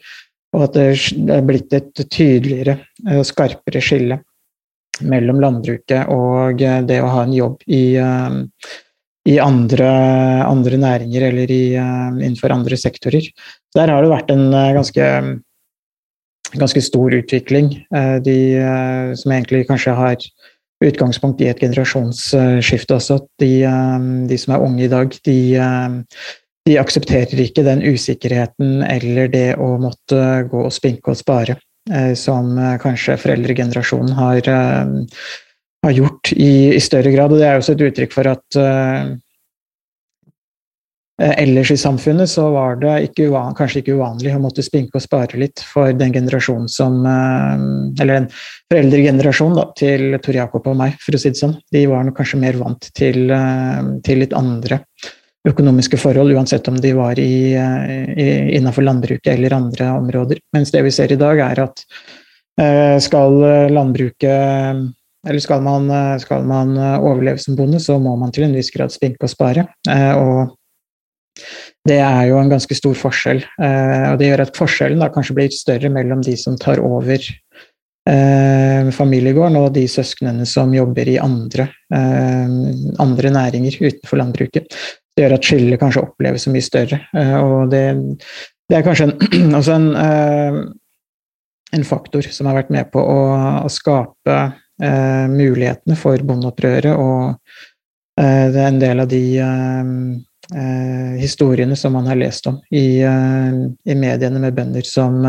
Og 0.53 0.67
at 0.67 0.75
det 0.77 1.31
er 1.33 1.47
blitt 1.47 1.73
et 1.73 2.03
tydeligere 2.05 2.77
og 3.15 3.25
skarpere 3.25 3.81
skille 3.81 4.19
mellom 5.01 5.41
landbruket 5.41 6.13
og 6.13 6.61
det 6.61 6.99
å 7.01 7.09
ha 7.09 7.23
en 7.25 7.33
jobb 7.33 7.65
i, 7.65 7.97
i 9.27 9.35
andre, 9.43 9.87
andre, 10.47 10.79
næringer 10.79 11.27
eller 11.29 11.51
i, 11.51 11.75
uh, 11.75 12.15
innenfor 12.15 12.53
andre 12.55 12.77
sektorer. 12.79 13.27
Der 13.75 13.91
har 13.91 14.03
det 14.03 14.11
vært 14.11 14.31
en 14.31 14.47
uh, 14.53 14.73
ganske, 14.77 15.07
ganske, 16.55 16.83
stor 16.85 17.15
utvikling, 17.17 17.73
uh, 17.95 18.17
de, 18.23 18.37
som 19.19 19.35
egentlig 19.35 19.65
kanskje 19.67 19.95
har 19.97 20.27
utgangspunkt 20.83 21.41
i 21.41 21.49
et 21.49 21.59
generasjonsskifte 21.59 22.99
også. 22.99 23.19
De, 23.41 23.53
de, 24.29 24.37
som 24.37 24.53
er 24.53 24.63
unge 24.63 24.85
i 24.85 24.91
dag, 24.91 25.15
de, 25.25 25.39
de, 26.69 26.75
aksepterer 26.77 27.41
ikke 27.41 27.65
den 27.65 27.81
usikkerheten 27.81 28.83
eller 28.85 29.31
det 29.33 29.47
å 29.57 29.73
måtte 29.81 30.21
gå 30.51 30.67
og 30.67 30.75
spinke 30.75 31.15
og 31.15 31.17
spare 31.17 31.57
som 32.19 32.51
kanskje 32.83 33.15
foreldregenerasjonen 33.15 34.11
har 34.19 34.49
har 35.85 35.95
gjort 35.95 36.33
i, 36.33 36.75
i, 36.75 36.81
større 36.81 37.11
grad. 37.13 37.33
Og 37.33 37.41
det 37.41 37.47
er 37.47 37.59
også 37.59 37.75
et 37.75 37.85
uttrykk 37.89 38.13
for 38.15 38.29
at 38.31 38.59
uh, 38.59 39.13
ellers 41.17 41.71
i 41.73 41.79
samfunnet 41.81 42.29
så 42.29 42.47
var 42.53 42.79
det 42.81 42.95
ikke 43.07 43.29
uvan, 43.31 43.55
kanskje 43.57 43.81
ikke 43.81 43.97
uvanlig 43.97 44.35
å 44.35 44.41
måtte 44.43 44.65
spinke 44.65 44.99
og 44.99 45.05
spare 45.05 45.39
litt 45.41 45.63
for 45.65 45.93
den 45.97 46.13
generasjonen 46.13 46.69
som 46.71 46.99
uh, 47.05 47.55
Eller 48.01 48.21
den 48.21 48.31
foreldregenerasjonen 48.71 49.59
da, 49.59 49.69
til 49.77 50.17
Tor 50.23 50.41
Jakob 50.41 50.67
og 50.73 50.81
meg, 50.81 50.97
for 51.03 51.17
å 51.17 51.21
si 51.21 51.33
det 51.33 51.41
sånn. 51.41 51.57
De 51.73 51.85
var 51.89 52.05
nok 52.07 52.19
kanskje 52.19 52.41
mer 52.41 52.59
vant 52.59 52.91
til, 52.97 53.29
uh, 53.31 53.95
til 54.05 54.23
litt 54.25 54.35
andre 54.37 54.81
økonomiske 55.47 55.95
forhold, 56.01 56.33
uansett 56.35 56.65
om 56.67 56.75
de 56.83 56.89
var 56.91 57.15
i, 57.23 57.55
i, 57.55 58.25
innenfor 58.57 58.83
landbruket 58.83 59.29
eller 59.31 59.53
andre 59.55 59.93
områder. 59.95 60.41
Mens 60.51 60.73
det 60.73 60.81
vi 60.83 60.91
ser 60.91 61.13
i 61.13 61.19
dag, 61.21 61.39
er 61.39 61.61
at 61.63 61.85
skal 62.99 63.37
landbruket 63.71 64.96
eller 65.25 65.39
skal 65.39 65.61
man, 65.61 65.89
eh, 65.89 66.17
skal 66.19 66.45
man, 66.45 66.77
eh, 66.77 66.99
overleve 66.99 67.39
som 67.39 67.55
bonde, 67.55 67.79
så 67.79 67.97
må 68.01 68.15
man 68.17 68.31
til 68.31 68.43
en 68.43 68.53
viss 68.53 68.71
grad 68.71 68.93
spinke 68.93 69.23
og 69.23 69.29
spare. 69.29 69.67
Eh, 69.89 70.13
og 70.13 70.55
det 71.87 71.99
er 71.99 72.27
jo 72.29 72.37
en 72.39 72.49
ganske 72.49 72.75
stor 72.75 72.95
forskjell. 72.97 73.43
Og 73.61 74.15
det 74.19 74.27
gjør 74.27 74.41
at 74.41 74.57
forskjellen 74.57 74.99
da 74.99 75.07
kanskje 75.13 75.35
blir 75.37 75.53
større 75.53 75.89
mellom 75.93 76.23
de 76.25 76.35
som 76.35 76.57
tar 76.57 76.81
over 76.81 77.21
familiegården, 78.91 79.55
og 79.55 79.73
de 79.75 79.85
søsknene 79.87 80.47
som 80.47 80.73
jobber 80.73 81.07
i 81.07 81.19
andre, 81.21 81.69
andre 81.91 83.29
næringer 83.29 83.77
utenfor 83.77 84.17
landbruket. 84.17 84.67
Det 85.15 85.23
gjør 85.23 85.37
at 85.37 85.47
skillet 85.47 85.79
kanskje 85.79 86.03
oppleves 86.03 86.43
så 86.47 86.51
mye 86.51 86.65
større. 86.65 86.99
Og 87.13 87.69
det, 87.71 87.85
det 88.67 88.79
er 88.79 88.83
kanskje 88.83 89.11
en, 89.11 89.55
også 89.55 89.75
en, 89.79 89.89
en, 91.71 91.87
faktor 91.87 92.27
som 92.31 92.49
har 92.49 92.57
vært 92.63 92.73
med 92.73 92.89
på 92.91 92.99
å, 92.99 93.19
å 93.61 93.71
skape 93.71 94.39
mulighetene 94.79 95.97
for 95.97 96.21
bondeopprøret, 96.25 96.93
og 96.93 97.37
eh, 98.19 98.47
det 98.53 98.61
er 98.61 98.71
en 98.71 98.81
del 98.81 99.03
av 99.03 99.09
de 99.11 99.21
eh, 99.41 99.93
eh, 100.53 101.13
historiene 101.21 101.77
som 101.79 101.95
man 101.97 102.09
har 102.09 102.19
lest 102.19 102.49
om 102.49 102.59
i, 102.69 103.01
eh, 103.01 103.61
i 103.91 103.97
mediene 103.97 104.41
med 104.43 104.57
bønder 104.57 104.85
som 104.87 105.21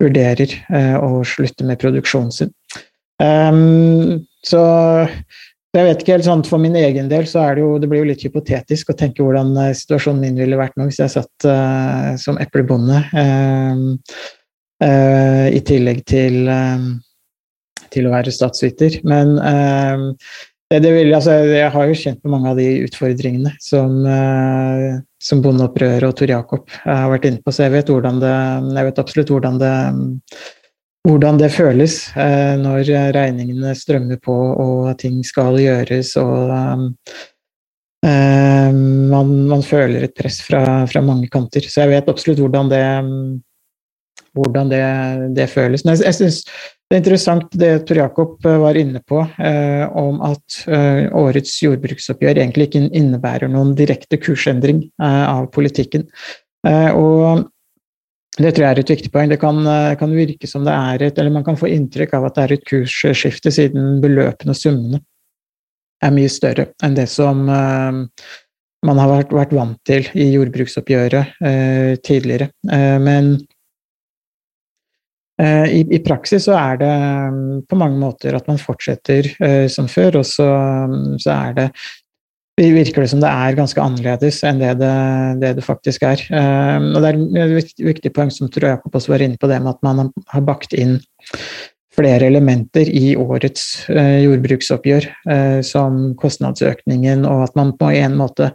vurderer 0.00 0.58
å 1.00 1.24
slutte 1.26 1.66
med 1.66 1.80
produksjonen 1.80 2.32
sin. 2.34 2.54
så 4.44 4.62
jeg 5.74 5.86
vet 5.88 6.02
ikke 6.02 6.12
helt 6.14 6.26
sånn, 6.26 6.42
For 6.46 6.58
min 6.62 6.76
egen 6.78 7.08
del 7.10 7.26
så 7.26 7.40
er 7.44 7.54
det 7.56 7.62
jo 7.62 7.78
det 7.82 7.88
blir 7.90 8.02
jo 8.02 8.10
litt 8.10 8.22
hypotetisk 8.22 8.90
å 8.90 8.96
tenke 8.98 9.22
hvordan 9.22 9.54
situasjonen 9.74 10.20
min 10.22 10.38
ville 10.38 10.58
vært 10.58 10.76
nå 10.78 10.86
hvis 10.86 11.00
jeg 11.02 11.14
satt 11.14 11.46
som 12.20 12.38
eplebonde. 12.42 13.00
Uh, 14.82 15.46
I 15.54 15.60
tillegg 15.66 16.02
til 16.10 16.50
til 17.94 18.08
å 18.08 18.14
være 18.14 18.34
statsviter. 18.34 18.98
Men 19.08 19.38
eh, 19.38 20.04
det 20.72 20.90
vil, 20.90 21.12
altså, 21.14 21.36
jeg 21.46 21.70
har 21.70 21.86
jo 21.88 21.96
kjent 21.98 22.22
på 22.22 22.30
mange 22.32 22.50
av 22.50 22.58
de 22.58 22.66
utfordringene 22.86 23.52
som, 23.62 24.00
eh, 24.08 24.96
som 25.22 25.42
bondeopprøret 25.44 26.08
og 26.08 26.16
Tor 26.18 26.32
Jakob 26.32 26.76
har 26.82 27.10
vært 27.12 27.28
inne 27.28 27.42
på, 27.44 27.52
så 27.52 27.66
jeg 27.66 27.74
vet, 27.76 27.92
det, 28.22 28.34
jeg 28.78 28.88
vet 28.88 29.00
absolutt 29.02 29.32
hvordan 29.34 29.60
det, 29.60 29.74
hvordan 31.04 31.38
det 31.38 31.52
føles 31.52 31.98
eh, 32.16 32.56
når 32.60 32.90
regningene 33.14 33.76
strømmer 33.76 34.18
på 34.24 34.34
og 34.64 34.90
ting 34.98 35.20
skal 35.26 35.60
gjøres 35.60 36.14
og 36.22 36.54
um, 36.54 36.86
man, 38.04 39.30
man, 39.48 39.62
føler 39.64 40.04
et 40.04 40.16
press 40.16 40.42
fra, 40.44 40.84
fra, 40.90 41.00
mange 41.00 41.30
kanter. 41.32 41.64
Så 41.64 41.84
jeg 41.84 41.92
vet 41.94 42.08
absolutt 42.10 42.42
hvordan 42.42 42.68
det, 42.68 42.84
hvordan 44.36 44.72
det, 44.72 44.82
det 45.38 45.46
føles. 45.48 45.86
Men 45.86 45.96
jeg, 45.96 46.04
jeg 46.10 46.18
synes 46.18 46.42
det 46.94 47.00
er 47.00 47.02
interessant 47.02 47.54
det 47.58 47.68
Tor 47.88 47.98
Jakob 47.98 48.44
eh, 48.46 48.60
var 48.62 48.76
inne 48.78 49.00
på, 49.02 49.18
eh, 49.42 49.82
om 49.98 50.20
at 50.22 50.58
eh, 50.70 51.08
årets 51.18 51.56
jordbruksoppgjør 51.64 52.38
egentlig 52.38 52.68
ikke 52.68 52.82
innebærer 52.94 53.50
noen 53.50 53.72
direkte 53.74 54.20
kursendring 54.22 54.84
eh, 55.02 55.24
av 55.26 55.48
politikken. 55.56 56.04
Eh, 56.62 56.94
og 56.94 57.48
det 58.38 58.52
tror 58.54 58.62
jeg 58.62 58.68
er 58.68 58.82
et 58.84 58.92
viktig 58.94 59.10
poeng. 59.10 59.32
Det 59.32 59.40
kan, 59.42 59.58
eh, 59.66 59.96
kan, 59.98 60.14
virke 60.14 60.46
som 60.46 60.62
det 60.62 60.76
er 60.76 61.02
et, 61.08 61.18
eller 61.18 61.34
Man 61.34 61.46
kan 61.48 61.58
få 61.58 61.72
inntrykk 61.72 62.14
av 62.14 62.28
at 62.28 62.38
det 62.38 62.44
er 62.44 62.54
et 62.54 62.68
kursskifte, 62.70 63.50
siden 63.50 63.98
beløpene 64.04 64.54
og 64.54 64.60
summene 64.60 65.02
er 66.04 66.14
mye 66.14 66.30
større 66.30 66.68
enn 66.84 66.94
det 66.94 67.08
som 67.10 67.42
man 67.48 69.00
har 69.00 69.08
vært, 69.08 69.34
vært, 69.34 69.54
vant 69.56 69.78
til 69.88 70.06
i 70.12 70.26
jordbruksoppgjøret 70.34 71.38
tidligere. 72.04 72.50
men 73.00 73.38
I, 75.42 75.80
I, 75.90 75.98
praksis 76.04 76.46
så 76.46 76.54
er 76.54 76.78
det 76.78 76.94
mm, 77.34 77.66
på 77.66 77.78
mange 77.78 77.98
måter 77.98 78.36
at 78.36 78.46
man 78.46 78.60
fortsetter 78.60 79.26
uh, 79.42 79.66
som 79.72 79.88
før, 79.90 80.20
og 80.20 80.28
så, 80.28 80.46
mm, 80.90 81.16
så, 81.18 81.34
er 81.34 81.56
det 81.58 81.68
virker 82.54 83.02
det 83.02 83.10
som 83.10 83.22
det 83.22 83.32
er 83.34 83.56
ganske 83.58 83.82
annerledes 83.82 84.38
enn 84.46 84.60
det 84.62 84.76
det, 84.78 84.94
det, 85.42 85.52
det 85.58 85.66
faktisk 85.66 86.06
er. 86.06 86.22
Uh, 86.30 86.94
og 86.94 87.02
Det 87.02 87.10
er 87.10 87.56
et 87.58 87.86
viktig 87.90 88.14
poeng 88.14 88.30
som 88.30 88.50
tror 88.52 88.76
Jakob 88.76 88.94
også 88.94 89.16
var 89.16 89.26
inne 89.26 89.40
på, 89.40 89.50
det 89.50 89.58
med 89.64 89.74
at 89.74 89.82
man 89.86 90.12
har 90.30 90.46
bakt 90.46 90.76
inn 90.78 91.00
flere 91.94 92.26
elementer 92.26 92.88
i 92.90 93.12
årets 93.14 93.84
jordbruksoppgjør, 93.86 95.04
som 95.62 96.08
kostnadsøkningen, 96.18 97.22
og 97.22 97.44
at 97.44 97.54
man 97.54 97.70
på 97.78 97.92
en 97.94 98.16
måte 98.18 98.48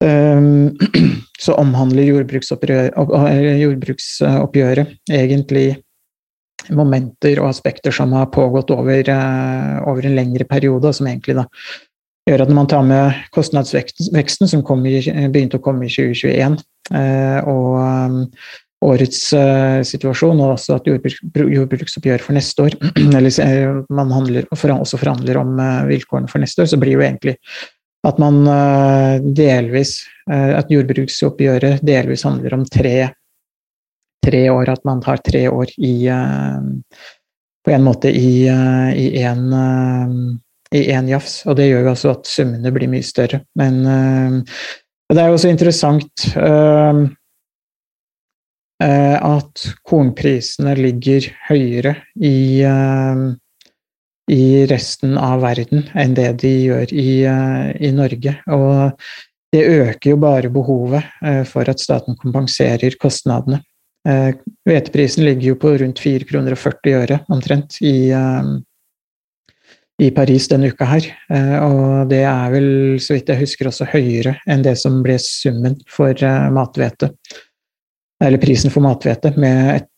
så 1.44 1.52
omhandler 1.60 2.08
jordbruksoppgjøret 2.08 4.96
egentlig 5.12 5.68
momenter 6.76 7.40
og 7.40 7.48
aspekter 7.50 7.94
som 7.94 8.12
har 8.16 8.30
pågått 8.32 8.70
over, 8.74 9.00
eh, 9.00 9.88
over, 9.88 10.06
en 10.06 10.16
lengre 10.16 10.44
periode, 10.48 10.88
og 10.88 10.94
som 10.94 11.08
egentlig 11.08 11.36
da 11.40 11.46
gjør 12.28 12.44
at 12.44 12.50
når 12.50 12.58
man 12.58 12.70
tar 12.70 12.82
med 12.86 13.20
kostnadsveksten 13.34 14.48
som 14.48 14.86
i, 14.86 15.00
begynte 15.32 15.58
å 15.58 15.64
komme 15.64 15.86
i 15.86 15.92
2021, 15.92 16.58
eh, 16.94 17.40
og, 17.48 18.26
årets 18.80 19.34
situasjon, 19.84 20.38
og 20.40 20.54
også 20.54 20.78
at 20.78 20.86
jordbruksoppgjøret 20.88 21.52
jordbruksoppgjør 21.52 22.22
for 22.24 22.32
neste 22.32 22.64
år 22.64 22.72
Eller 23.18 23.82
man 23.92 24.08
handler, 24.08 24.46
også 24.48 24.96
forhandler 24.96 25.36
om 25.36 25.60
vilkårene 25.90 26.32
for 26.32 26.40
neste 26.40 26.64
år, 26.64 26.70
så 26.72 26.80
blir 26.80 26.96
jo 26.96 27.04
egentlig 27.04 27.34
at 28.06 28.20
man 28.22 28.48
uh, 28.48 29.20
delvis 29.36 29.98
At 30.30 30.70
jordbruksoppgjøret 30.70 31.82
delvis 31.82 32.22
handler 32.22 32.54
om 32.54 32.62
tre, 32.70 33.08
tre 34.24 34.42
år, 34.52 34.68
at 34.70 34.84
man 34.86 35.00
har 35.02 35.18
tre 35.26 35.40
år 35.50 35.72
i 35.76 36.06
På 37.66 37.72
en 37.74 37.82
måte 37.82 38.12
i 38.14 38.46
én 38.46 39.50
jafs, 41.10 41.40
og 41.50 41.58
det 41.58 41.66
gjør 41.66 41.88
jo 41.88 41.94
også 41.96 42.12
at 42.14 42.30
summene 42.30 42.70
blir 42.72 42.92
mye 42.92 43.02
større. 43.02 43.42
Men 43.58 43.82
det 43.82 45.18
er 45.18 45.32
jo 45.32 45.34
også 45.34 45.50
interessant 45.50 46.28
Eh, 48.80 49.16
at 49.20 49.64
kornprisene 49.84 50.72
ligger 50.78 51.26
høyere 51.50 51.98
i, 52.16 52.62
eh, 52.64 53.24
i, 54.30 54.66
resten 54.70 55.16
av 55.18 55.42
verden 55.44 55.86
enn 55.98 56.14
det 56.16 56.28
de 56.42 56.52
gjør 56.66 56.94
i, 56.94 57.10
eh, 57.26 57.66
i, 57.80 57.90
Norge. 57.94 58.36
Og 58.54 58.92
det 59.50 59.66
øker 59.66 60.12
jo 60.12 60.20
bare 60.22 60.52
behovet 60.52 61.02
for 61.50 61.66
at 61.66 61.82
staten 61.82 62.14
kompenserer 62.14 62.94
kostnadene. 63.02 63.58
Hveteprisen 64.06 65.24
ligger 65.26 65.48
jo 65.48 65.56
på 65.58 65.72
rundt 65.82 65.98
4 65.98 66.28
kroner 66.28 66.54
og 66.54 66.60
40 66.62 66.94
øre 67.00 67.18
omtrent 67.34 67.80
i, 67.82 68.12
i 70.06 70.12
Paris 70.14 70.46
denne 70.52 70.70
uka 70.70 70.86
her. 70.92 71.10
Og 71.66 72.06
det 72.14 72.22
er 72.22 72.54
vel, 72.54 72.70
så 73.02 73.18
vidt 73.18 73.34
jeg 73.34 73.42
husker, 73.42 73.72
også 73.72 73.90
høyere 73.90 74.36
enn 74.46 74.62
det 74.62 74.76
som 74.78 75.02
ble 75.02 75.18
summen 75.18 75.74
for 75.90 76.14
mathvete 76.54 77.10
eller 78.24 78.38
prisen 78.38 78.70
for 78.70 78.84
mathvete, 78.84 79.32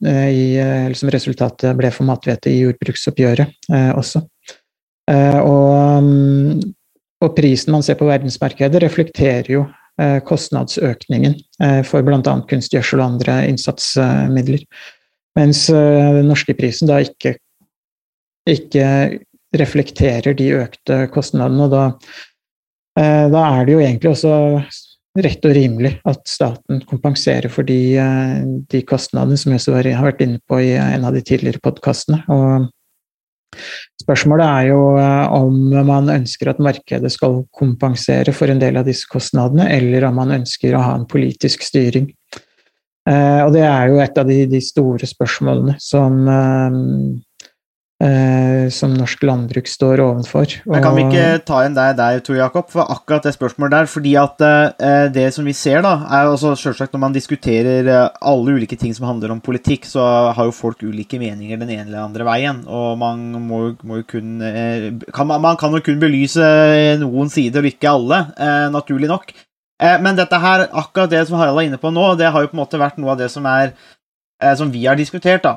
eh, 0.06 0.92
som 0.94 1.10
resultatet 1.10 1.76
ble 1.76 1.90
for 1.90 2.06
mathvete 2.06 2.52
i 2.52 2.60
jordbruksoppgjøret 2.62 3.72
eh, 3.74 3.90
også. 3.98 4.22
Eh, 5.10 5.38
og, 5.42 6.04
mm, 6.06 6.60
og, 7.22 7.30
prisen 7.36 7.74
man 7.74 7.82
ser 7.82 7.98
på 7.98 8.06
verdensmarkedet, 8.06 8.82
reflekterer 8.84 9.50
jo 9.50 9.64
eh, 10.00 10.20
kostnadsøkningen 10.26 11.34
eh, 11.62 11.80
for 11.86 12.06
bl.a. 12.06 12.36
kunstgjødsel 12.50 13.02
og 13.02 13.08
andre 13.08 13.40
innsatsmidler. 13.50 14.62
Mens 15.38 15.66
eh, 15.72 16.12
den 16.20 16.30
norske 16.30 16.54
prisen 16.54 16.90
da 16.92 17.00
ikke, 17.02 17.34
ikke 18.46 18.86
reflekterer 19.58 20.38
de 20.38 20.52
økte 20.62 21.02
kostnadene. 21.12 21.66
og 21.66 21.74
da, 21.74 21.82
da 23.32 23.42
er 23.58 23.66
det 23.66 23.74
jo 23.74 23.82
egentlig 23.82 24.10
også 24.14 24.32
rett 25.18 25.44
og 25.44 25.52
rimelig 25.56 25.96
at 26.08 26.22
staten 26.28 26.80
kompenserer 26.88 27.52
for 27.52 27.68
de, 27.68 27.96
eh, 28.00 28.44
de 28.72 28.82
kostnadene 28.88 29.36
som 29.36 29.52
jeg 29.52 29.60
også 29.60 29.74
har 29.82 30.06
vært 30.08 30.22
inne 30.24 30.40
på 30.48 30.60
i 30.62 30.72
en 30.78 31.04
av 31.04 31.12
de 31.12 31.20
tidligere 31.20 31.60
podkastene. 31.60 32.22
Spørsmålet 34.00 34.46
er 34.46 34.68
jo 34.70 34.80
eh, 34.96 35.34
om 35.36 35.58
man 35.86 36.08
ønsker 36.08 36.50
at 36.50 36.62
markedet 36.62 37.12
skal 37.12 37.42
kompensere 37.52 38.32
for 38.32 38.48
en 38.48 38.62
del 38.62 38.80
av 38.80 38.88
disse 38.88 39.08
kostnadene, 39.10 39.68
eller 39.68 40.08
om 40.08 40.16
man 40.16 40.32
ønsker 40.40 40.74
å 40.74 40.82
ha 40.82 40.94
en 40.96 41.06
politisk 41.06 41.62
styring. 41.66 42.08
Eh, 43.08 43.40
og 43.44 43.52
det 43.52 43.66
er 43.66 43.92
jo 43.92 44.00
et 44.00 44.18
av 44.18 44.30
de, 44.30 44.46
de 44.48 44.62
store 44.64 45.06
spørsmålene 45.10 45.76
som 45.82 46.22
som 48.72 48.94
norsk 48.96 49.22
landbruk 49.22 49.68
står 49.70 50.00
overfor. 50.02 50.56
Men 50.66 50.82
kan 50.82 50.96
vi 50.96 51.04
ikke 51.06 51.42
ta 51.46 51.60
en 51.62 51.76
deg 51.76 51.92
der, 52.00 52.18
Tor 52.26 52.34
Jakob, 52.34 52.66
for 52.72 52.90
akkurat 52.90 53.28
det 53.28 53.34
spørsmålet 53.36 53.76
der? 53.76 53.90
fordi 53.92 54.14
at 54.18 54.42
eh, 54.42 55.06
det 55.12 55.28
som 55.34 55.46
vi 55.46 55.54
ser, 55.56 55.82
da, 55.84 55.94
er 56.10 56.30
også 56.30 56.54
selvsagt 56.58 56.94
når 56.94 57.02
man 57.04 57.14
diskuterer 57.16 57.88
eh, 57.88 58.08
alle 58.32 58.56
ulike 58.56 58.78
ting 58.80 58.94
som 58.96 59.06
handler 59.08 59.34
om 59.34 59.42
politikk, 59.44 59.86
så 59.88 60.04
har 60.36 60.48
jo 60.48 60.56
folk 60.56 60.82
ulike 60.82 61.20
meninger 61.20 61.60
den 61.60 61.74
ene 61.74 61.86
eller 61.88 62.06
andre 62.06 62.26
veien. 62.28 62.62
Og 62.66 62.98
man 63.00 63.24
må, 63.36 63.62
må 63.86 64.02
jo 64.02 64.08
kun 64.14 64.42
eh, 64.46 64.90
kan, 65.14 65.30
Man 65.32 65.58
kan 65.60 65.74
jo 65.76 65.82
kun 65.84 66.02
belyse 66.02 66.44
noen 67.02 67.32
sider, 67.32 67.62
og 67.62 67.72
ikke 67.72 67.92
alle, 67.92 68.24
eh, 68.36 68.68
naturlig 68.72 69.10
nok. 69.12 69.34
Eh, 69.82 69.98
men 70.02 70.18
dette 70.18 70.38
her, 70.38 70.68
akkurat 70.70 71.10
det 71.12 71.24
som 71.28 71.40
Harald 71.40 71.60
er 71.60 71.70
inne 71.70 71.80
på 71.82 71.92
nå, 71.92 72.12
det 72.20 72.30
har 72.32 72.44
jo 72.44 72.52
på 72.52 72.58
en 72.58 72.64
måte 72.64 72.80
vært 72.80 73.00
noe 73.02 73.14
av 73.14 73.22
det 73.22 73.30
som 73.32 73.46
er 73.50 73.74
som 74.58 74.70
vi 74.72 74.86
har 74.86 74.96
diskutert, 74.98 75.44
da, 75.44 75.52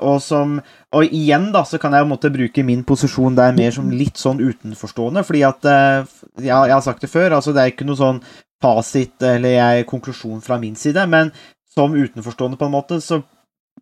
og 0.00 0.20
som 0.24 0.60
og 0.92 1.08
igjen 1.08 1.48
da, 1.54 1.62
så 1.64 1.80
kan 1.80 1.94
jeg 1.96 2.08
måtte 2.08 2.30
bruke 2.32 2.64
min 2.66 2.84
posisjon 2.84 3.36
der 3.36 3.54
mer 3.56 3.72
som 3.72 3.88
litt 3.92 4.20
sånn 4.20 4.42
utenforstående, 4.42 5.24
fordi 5.24 5.44
at 5.48 5.68
eh, 5.68 6.08
ja, 6.44 6.62
Jeg 6.68 6.74
har 6.74 6.84
sagt 6.84 7.04
det 7.04 7.10
før, 7.12 7.38
altså 7.38 7.54
det 7.56 7.62
er 7.62 7.72
ikke 7.72 7.86
noe 7.88 8.00
sånn 8.00 8.20
fasit 8.62 9.24
eller 9.24 9.56
jeg, 9.56 9.86
konklusjon 9.88 10.42
fra 10.44 10.58
min 10.60 10.76
side, 10.78 11.06
men 11.08 11.32
som 11.72 11.96
utenforstående, 11.96 12.58
på 12.60 12.68
en 12.68 12.74
måte, 12.74 12.98
så, 13.00 13.22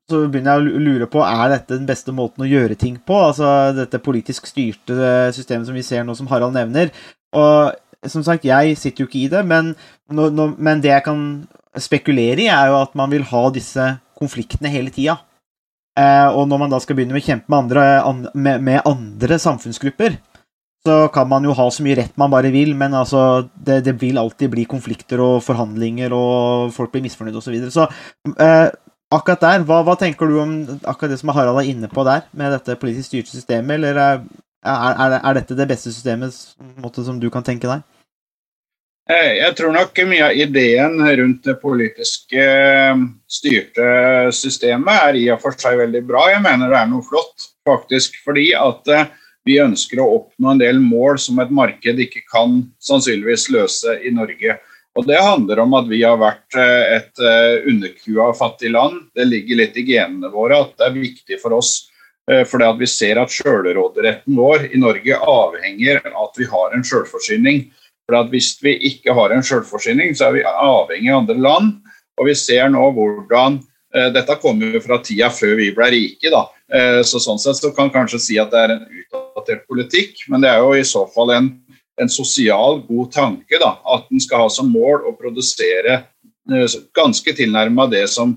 så 0.08 0.22
begynner 0.30 0.54
jeg 0.54 0.70
å 0.70 0.82
lure 0.86 1.08
på 1.10 1.24
er 1.26 1.50
dette 1.50 1.74
den 1.74 1.88
beste 1.88 2.14
måten 2.14 2.46
å 2.46 2.48
gjøre 2.48 2.78
ting 2.78 3.00
på. 3.02 3.16
Altså 3.32 3.72
dette 3.74 3.98
politisk 4.02 4.46
styrte 4.46 4.94
eh, 4.94 5.32
systemet 5.34 5.66
som 5.66 5.76
vi 5.76 5.84
ser 5.86 6.06
nå, 6.06 6.14
som 6.14 6.30
Harald 6.30 6.54
nevner. 6.54 6.94
Og 7.34 7.74
som 8.06 8.22
sagt, 8.24 8.46
jeg 8.46 8.78
sitter 8.78 9.02
jo 9.02 9.10
ikke 9.10 9.24
i 9.24 9.32
det, 9.32 9.42
men, 9.50 9.74
no, 10.14 10.30
no, 10.30 10.52
men 10.56 10.78
det 10.80 10.94
jeg 10.94 11.06
kan 11.10 11.26
spekulere 11.76 12.46
i, 12.46 12.48
er 12.54 12.70
jo 12.70 12.78
at 12.84 12.94
man 12.98 13.10
vil 13.10 13.26
ha 13.34 13.42
disse 13.52 13.90
konfliktene 14.20 14.72
hele 14.72 14.92
tida. 14.94 15.18
Eh, 15.98 16.28
og 16.28 16.46
når 16.48 16.60
man 16.62 16.72
da 16.72 16.80
skal 16.82 16.98
begynne 16.98 17.18
å 17.18 17.22
kjempe 17.22 17.50
med 17.50 17.64
andre, 17.64 17.86
med, 18.34 18.66
med 18.66 18.82
andre, 18.88 19.38
samfunnsgrupper, 19.42 20.18
så 20.86 21.00
kan 21.12 21.28
man 21.28 21.44
jo 21.44 21.54
ha 21.56 21.66
så 21.68 21.84
mye 21.84 21.98
rett 21.98 22.20
man 22.20 22.32
bare 22.32 22.52
vil, 22.54 22.72
men 22.78 22.94
altså, 22.96 23.50
det, 23.52 23.82
det 23.84 23.98
vil 24.00 24.20
alltid 24.20 24.52
bli 24.54 24.64
konflikter 24.70 25.20
og 25.20 25.42
forhandlinger, 25.44 26.14
og 26.16 26.70
folk 26.76 26.94
blir 26.94 27.04
misfornøyd 27.04 27.36
osv. 27.36 27.50
Så, 27.50 27.56
videre. 27.56 27.74
så 27.74 28.36
eh, 28.46 28.68
akkurat 29.12 29.44
der, 29.44 29.66
hva, 29.68 29.82
hva, 29.84 29.98
tenker 30.00 30.30
du 30.30 30.38
om 30.40 30.54
akkurat 30.78 31.12
det 31.12 31.20
som 31.20 31.34
Harald 31.36 31.60
er 31.60 31.72
inne 31.72 31.90
på 31.92 32.06
der, 32.08 32.24
med 32.32 32.54
dette 32.56 32.78
politisk 32.80 33.10
styrte 33.10 33.34
systemet, 33.34 33.76
eller 33.76 34.00
er, 34.00 34.22
er, 34.64 35.18
er 35.20 35.40
dette 35.40 35.58
det 35.58 35.68
beste 35.68 35.92
systemet 35.92 36.36
måte, 36.80 37.04
som 37.04 37.20
du 37.20 37.28
kan 37.34 37.44
tenke 37.44 37.68
deg? 37.68 37.84
Eh, 39.08 39.40
jeg 39.40 39.54
tror 39.58 39.72
nok 39.74 39.96
mye 40.06 40.26
av 40.28 40.36
ideen 40.38 41.00
rundt 41.02 41.46
det 41.48 41.56
politiske 41.62 42.42
eh, 42.42 43.00
styrte 43.26 43.86
systemet 44.36 45.06
er 45.08 45.18
i 45.18 45.24
og 45.34 45.40
for 45.42 45.56
seg 45.58 45.80
veldig 45.80 46.02
bra. 46.06 46.28
Jeg 46.30 46.44
mener 46.44 46.70
det 46.70 46.78
er 46.78 46.90
noe 46.90 47.06
flott, 47.06 47.48
faktisk. 47.66 48.20
Fordi 48.26 48.50
at 48.58 48.90
eh, 48.92 49.08
vi 49.48 49.58
ønsker 49.62 50.02
å 50.02 50.10
oppnå 50.18 50.52
en 50.52 50.60
del 50.60 50.78
mål 50.84 51.18
som 51.22 51.40
et 51.42 51.50
marked 51.50 52.02
ikke 52.04 52.22
kan 52.28 52.60
sannsynligvis 52.84 53.48
løse 53.54 53.96
i 54.04 54.12
Norge. 54.14 54.60
Og 54.98 55.06
Det 55.08 55.18
handler 55.22 55.62
om 55.62 55.74
at 55.78 55.88
vi 55.88 56.02
har 56.02 56.18
vært 56.18 56.56
et 56.58 57.20
underkua 57.70 58.32
fattig 58.36 58.72
land. 58.74 59.04
Det 59.14 59.24
ligger 59.24 59.60
litt 59.62 59.78
i 59.78 59.84
genene 59.86 60.28
våre 60.34 60.58
at 60.64 60.74
det 60.76 60.88
er 60.88 60.96
viktig 60.98 61.38
for 61.40 61.54
oss 61.56 61.86
fordi 62.26 62.66
at 62.66 62.78
vi 62.78 62.86
ser 62.90 63.18
at 63.22 63.32
sjølråderetten 63.32 64.36
vår 64.36 64.66
i 64.74 64.80
Norge 64.82 65.16
avhenger 65.30 66.02
av 66.10 66.26
at 66.26 66.36
vi 66.42 66.50
har 66.50 66.74
en 66.76 66.84
sjølforsyning. 66.86 67.62
For 68.10 68.26
Hvis 68.32 68.56
vi 68.58 68.74
ikke 68.90 69.14
har 69.14 69.30
en 69.30 69.44
selvforsyning, 69.46 70.16
så 70.18 70.28
er 70.28 70.40
vi 70.40 70.46
avhengig 70.48 71.12
av 71.12 71.20
andre 71.22 71.36
land. 71.38 71.74
Og 72.18 72.26
vi 72.26 72.34
ser 72.34 72.66
nå 72.72 72.82
hvordan 72.96 73.60
eh, 73.94 74.08
Dette 74.10 74.34
kommer 74.42 74.74
jo 74.74 74.82
fra 74.82 74.98
tida 74.98 75.30
før 75.30 75.54
vi 75.60 75.70
ble 75.76 75.90
rike. 75.94 76.30
da, 76.32 76.48
eh, 76.74 77.00
så 77.06 77.22
Sånn 77.22 77.38
sett 77.38 77.60
så 77.60 77.70
kan 77.76 77.92
kanskje 77.94 78.18
si 78.18 78.38
at 78.42 78.50
det 78.50 78.64
er 78.64 78.74
en 78.74 78.86
utdatert 78.88 79.62
politikk, 79.70 80.24
men 80.28 80.42
det 80.42 80.50
er 80.50 80.58
jo 80.58 80.72
i 80.74 80.86
så 80.86 81.04
fall 81.14 81.30
en, 81.36 81.52
en 82.02 82.10
sosial, 82.10 82.82
god 82.88 83.12
tanke. 83.14 83.60
da, 83.62 83.76
At 83.94 84.10
en 84.10 84.20
skal 84.20 84.42
ha 84.42 84.48
som 84.50 84.72
mål 84.74 85.06
å 85.06 85.14
produsere 85.14 86.00
eh, 86.50 86.78
ganske 86.98 87.36
tilnærma 87.38 87.86
det 87.94 88.08
som 88.10 88.34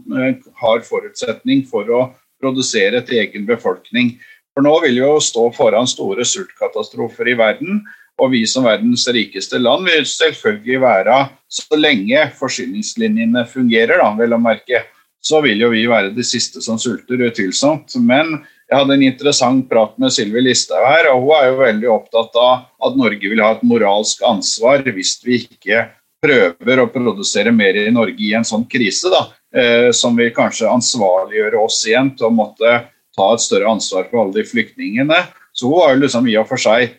har 0.62 0.86
forutsetning 0.86 1.65
for 1.65 1.89
å 1.89 2.03
produsere 2.43 3.01
til 3.07 3.23
egen 3.25 3.49
befolkning. 3.49 4.19
For 4.53 4.62
nå 4.62 4.77
vil 4.83 4.99
vi 4.99 5.01
jo 5.01 5.17
stå 5.17 5.49
foran 5.57 5.89
store 5.89 6.21
sultkatastrofer 6.29 7.33
i 7.33 7.38
verden. 7.39 7.81
Og 8.21 8.30
vi 8.32 8.43
som 8.47 8.67
verdens 8.67 9.08
rikeste 9.10 9.58
land 9.62 9.88
vil 9.89 10.06
selvfølgelig 10.06 10.82
være, 10.84 11.15
så 11.49 11.80
lenge 11.80 12.28
forsyningslinjene 12.38 13.45
fungerer, 13.49 13.97
da, 14.02 14.12
vel 14.19 14.36
å 14.38 14.41
merke, 14.41 14.84
så 15.23 15.39
vil 15.43 15.63
jo 15.63 15.71
vi 15.71 15.86
være 15.89 16.12
de 16.13 16.26
siste 16.28 16.62
som 16.62 16.78
sulter, 16.80 17.21
utvilsomt. 17.30 17.95
Men 18.04 18.36
jeg 18.69 18.78
hadde 18.78 18.95
en 18.97 19.06
interessant 19.08 19.65
prat 19.69 19.95
med 20.02 20.13
Sylvi 20.13 20.43
Listhaug 20.43 20.86
her, 20.86 21.10
og 21.13 21.26
hun 21.26 21.36
er 21.38 21.49
jo 21.49 21.60
veldig 21.62 21.91
opptatt 21.93 22.39
av 22.39 22.88
at 22.88 22.97
Norge 22.99 23.32
vil 23.32 23.43
ha 23.43 23.54
et 23.56 23.67
moralsk 23.67 24.23
ansvar 24.28 24.86
hvis 24.93 25.17
vi 25.26 25.43
ikke 25.45 25.86
prøver 26.23 26.80
å 26.80 26.89
produsere 26.91 27.52
mer 27.56 27.78
i 27.80 27.91
Norge 27.91 28.23
i 28.23 28.34
en 28.38 28.47
sånn 28.47 28.63
krise, 28.69 29.12
da, 29.12 29.26
eh, 29.56 29.91
som 29.95 30.15
vil 30.15 30.32
kanskje 30.36 30.71
ansvarliggjøre 30.71 31.60
oss 31.60 31.82
igjen 31.88 32.13
til 32.17 32.30
å 32.30 32.36
måtte 32.36 32.76
ta 33.13 33.30
et 33.34 33.43
større 33.43 33.71
ansvar 33.76 34.08
for 34.10 34.23
alle 34.23 34.39
de 34.39 34.47
flyktningene. 34.47 35.19
Så 35.54 35.69
hun 35.69 35.82
har 35.82 35.93
jo 35.93 36.04
liksom 36.06 36.28
i 36.32 36.38
og 36.39 36.47
for 36.49 36.62
seg 36.62 36.95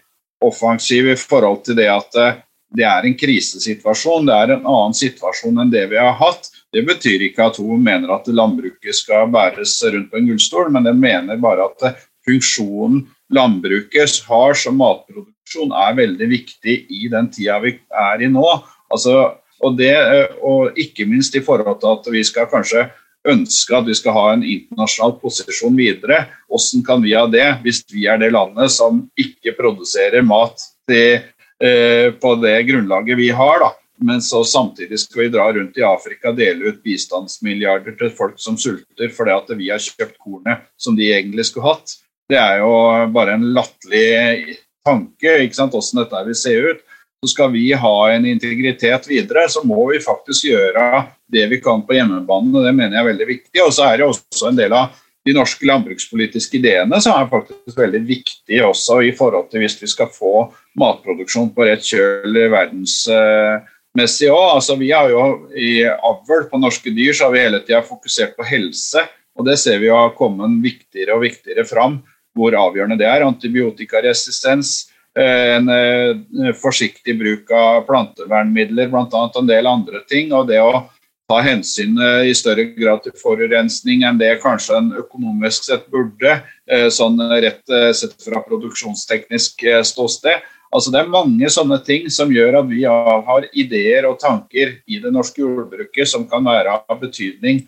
offensiv 0.48 1.08
i 1.12 1.16
forhold 1.18 1.64
til 1.66 1.78
det 1.78 1.88
at 1.92 2.20
eh, 2.20 2.40
det 2.74 2.86
er 2.88 3.06
en 3.06 3.14
krisesituasjon. 3.14 4.26
Det 4.26 4.34
er 4.34 4.54
en 4.54 4.66
annen 4.66 4.96
situasjon 4.98 5.60
enn 5.62 5.70
det 5.72 5.86
vi 5.92 6.00
har 6.00 6.16
hatt. 6.18 6.50
Det 6.74 6.82
betyr 6.86 7.28
ikke 7.28 7.46
at 7.46 7.60
hun 7.62 7.84
mener 7.84 8.10
at 8.16 8.26
landbruket 8.26 8.96
skal 8.98 9.30
bæres 9.32 9.76
rundt 9.86 10.10
på 10.10 10.18
en 10.18 10.32
gullstol, 10.32 10.72
men 10.74 10.88
den 10.88 10.98
mener 11.00 11.38
bare 11.42 11.68
at 11.70 11.86
eh, 11.86 12.02
funksjonen 12.26 13.04
landbruket 13.34 14.20
har 14.28 14.58
som 14.58 14.76
matproduksjon 14.80 15.72
er 15.84 15.96
veldig 15.96 16.28
viktig 16.30 16.76
i 16.90 17.08
den 17.12 17.30
tida 17.32 17.60
vi 17.62 17.76
er 17.88 18.24
i 18.24 18.30
nå. 18.32 18.44
Altså, 18.92 19.34
og, 19.64 19.78
det, 19.78 19.94
eh, 19.94 20.36
og 20.42 20.78
ikke 20.80 21.06
minst 21.08 21.36
i 21.38 21.44
forhold 21.44 21.80
til 21.80 21.94
at 21.94 22.12
vi 22.12 22.24
skal 22.26 22.50
kanskje 22.50 22.88
ønske 23.28 23.76
at 23.76 23.86
vi 23.88 23.96
skal 23.96 24.16
ha 24.16 24.24
en 24.32 24.44
internasjonal 24.44 25.16
posisjon 25.20 25.76
videre. 25.78 26.24
Hvordan 26.50 26.84
kan 26.86 27.04
vi 27.04 27.14
ha 27.16 27.24
det 27.30 27.46
hvis 27.64 27.82
vi 27.92 28.06
er 28.10 28.20
det 28.20 28.32
landet 28.34 28.72
som 28.74 29.04
ikke 29.20 29.56
produserer 29.58 30.24
mat 30.26 30.60
til, 30.88 31.24
eh, 31.60 32.10
på 32.12 32.34
det 32.42 32.58
grunnlaget 32.68 33.18
vi 33.18 33.30
har? 33.30 33.58
da? 33.64 33.72
Men 34.04 34.20
så 34.22 34.42
samtidig 34.44 34.98
skal 35.00 35.22
vi 35.22 35.32
dra 35.32 35.46
rundt 35.52 35.78
i 35.78 35.86
Afrika 35.86 36.32
og 36.32 36.38
dele 36.38 36.72
ut 36.72 36.82
bistandsmilliarder 36.82 37.94
til 37.98 38.10
folk 38.10 38.40
som 38.42 38.58
sulter 38.58 39.12
fordi 39.14 39.30
at 39.36 39.52
vi 39.56 39.70
har 39.70 39.82
kjøpt 39.82 40.18
kornet 40.18 40.66
som 40.76 40.96
de 40.98 41.12
egentlig 41.14 41.46
skulle 41.46 41.70
hatt. 41.70 41.96
Det 42.28 42.40
er 42.40 42.58
jo 42.64 42.72
bare 43.14 43.36
en 43.38 43.52
latterlig 43.54 44.58
tanke 44.84 45.38
ikke 45.44 45.56
sant, 45.56 45.72
hvordan 45.72 46.02
dette 46.02 46.24
vil 46.26 46.38
se 46.38 46.54
ut. 46.58 46.82
Så 47.24 47.30
skal 47.32 47.54
vi 47.54 47.70
ha 47.72 47.96
en 48.12 48.26
integritet 48.28 49.06
videre, 49.08 49.46
så 49.48 49.62
må 49.64 49.86
vi 49.88 50.02
faktisk 50.04 50.44
gjøre 50.50 51.06
det 51.32 51.46
vi 51.48 51.56
kan 51.64 51.80
på 51.86 51.96
hjemmebane. 51.96 52.50
og 52.52 52.66
Det 52.66 52.72
mener 52.76 52.98
jeg 52.98 53.00
er 53.00 53.08
veldig 53.08 53.28
viktig. 53.30 53.62
Og 53.64 53.70
så 53.72 53.86
er 53.88 53.96
det 53.96 54.08
også 54.10 54.50
en 54.50 54.58
del 54.58 54.74
av 54.76 54.92
de 55.24 55.32
norske 55.32 55.64
landbrukspolitiske 55.64 56.58
ideene 56.58 57.00
som 57.00 57.16
er 57.16 57.30
faktisk 57.30 57.78
veldig 57.80 58.02
viktige 58.04 58.66
også 58.66 59.00
i 59.08 59.14
forhold 59.16 59.48
til 59.48 59.64
hvis 59.64 59.78
vi 59.80 59.88
skal 59.88 60.10
få 60.12 60.50
matproduksjon 60.76 61.48
på 61.56 61.64
rett 61.64 61.88
kjøl 61.88 62.36
verdensmessig 62.52 64.28
òg. 64.28 64.48
Altså, 64.58 64.76
vi 64.76 64.92
har 64.92 65.08
jo 65.08 65.24
I 65.56 65.86
avl 65.88 66.44
på 66.50 66.60
norske 66.60 66.92
dyr 66.92 67.16
så 67.16 67.30
har 67.30 67.36
vi 67.38 67.44
hele 67.46 67.62
tida 67.64 67.80
fokusert 67.88 68.36
på 68.36 68.44
helse, 68.52 69.06
og 69.32 69.48
det 69.48 69.56
ser 69.62 69.80
vi 69.80 69.88
jo 69.88 69.96
har 69.96 70.12
kommet 70.18 70.60
viktigere 70.60 71.16
og 71.16 71.24
viktigere 71.24 71.64
fram 71.72 72.02
hvor 72.36 72.52
avgjørende 72.58 73.00
det 73.00 73.08
er. 73.08 73.24
Antibiotikaresistens, 73.24 74.90
en 75.14 75.68
eh, 75.68 76.52
forsiktig 76.58 77.18
bruk 77.18 77.50
av 77.54 77.84
plantevernmidler, 77.88 78.88
bl.a. 78.90 79.30
en 79.38 79.50
del 79.50 79.66
andre 79.70 80.02
ting. 80.10 80.32
Og 80.34 80.48
det 80.48 80.60
å 80.62 80.84
ta 81.30 81.38
hensyn 81.44 81.98
eh, 82.00 82.30
i 82.30 82.34
større 82.36 82.66
grad 82.74 83.04
til 83.04 83.14
forurensning 83.20 84.02
enn 84.06 84.18
det 84.20 84.40
kanskje 84.42 84.78
en 84.80 84.90
økonomisk 85.04 85.70
sett 85.70 85.86
burde, 85.92 86.40
sånn 86.64 87.20
rett 87.44 87.72
sett 87.92 88.14
fra 88.24 88.40
produksjonsteknisk 88.40 89.66
ståsted. 89.84 90.44
Altså 90.74 90.90
Det 90.90 91.02
er 91.02 91.10
mange 91.12 91.50
sånne 91.52 91.76
ting 91.84 92.06
som 92.10 92.32
gjør 92.32 92.62
at 92.62 92.70
vi 92.70 92.86
har 92.88 93.44
ideer 93.52 94.08
og 94.08 94.16
tanker 94.22 94.78
i 94.88 94.96
det 95.02 95.12
norske 95.12 95.42
jordbruket 95.42 96.08
som 96.08 96.24
kan 96.26 96.40
være 96.48 96.72
av 96.80 96.96
betydning 97.02 97.60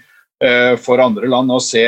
for 0.80 1.04
andre 1.04 1.28
land 1.28 1.52
å 1.52 1.60
se 1.60 1.84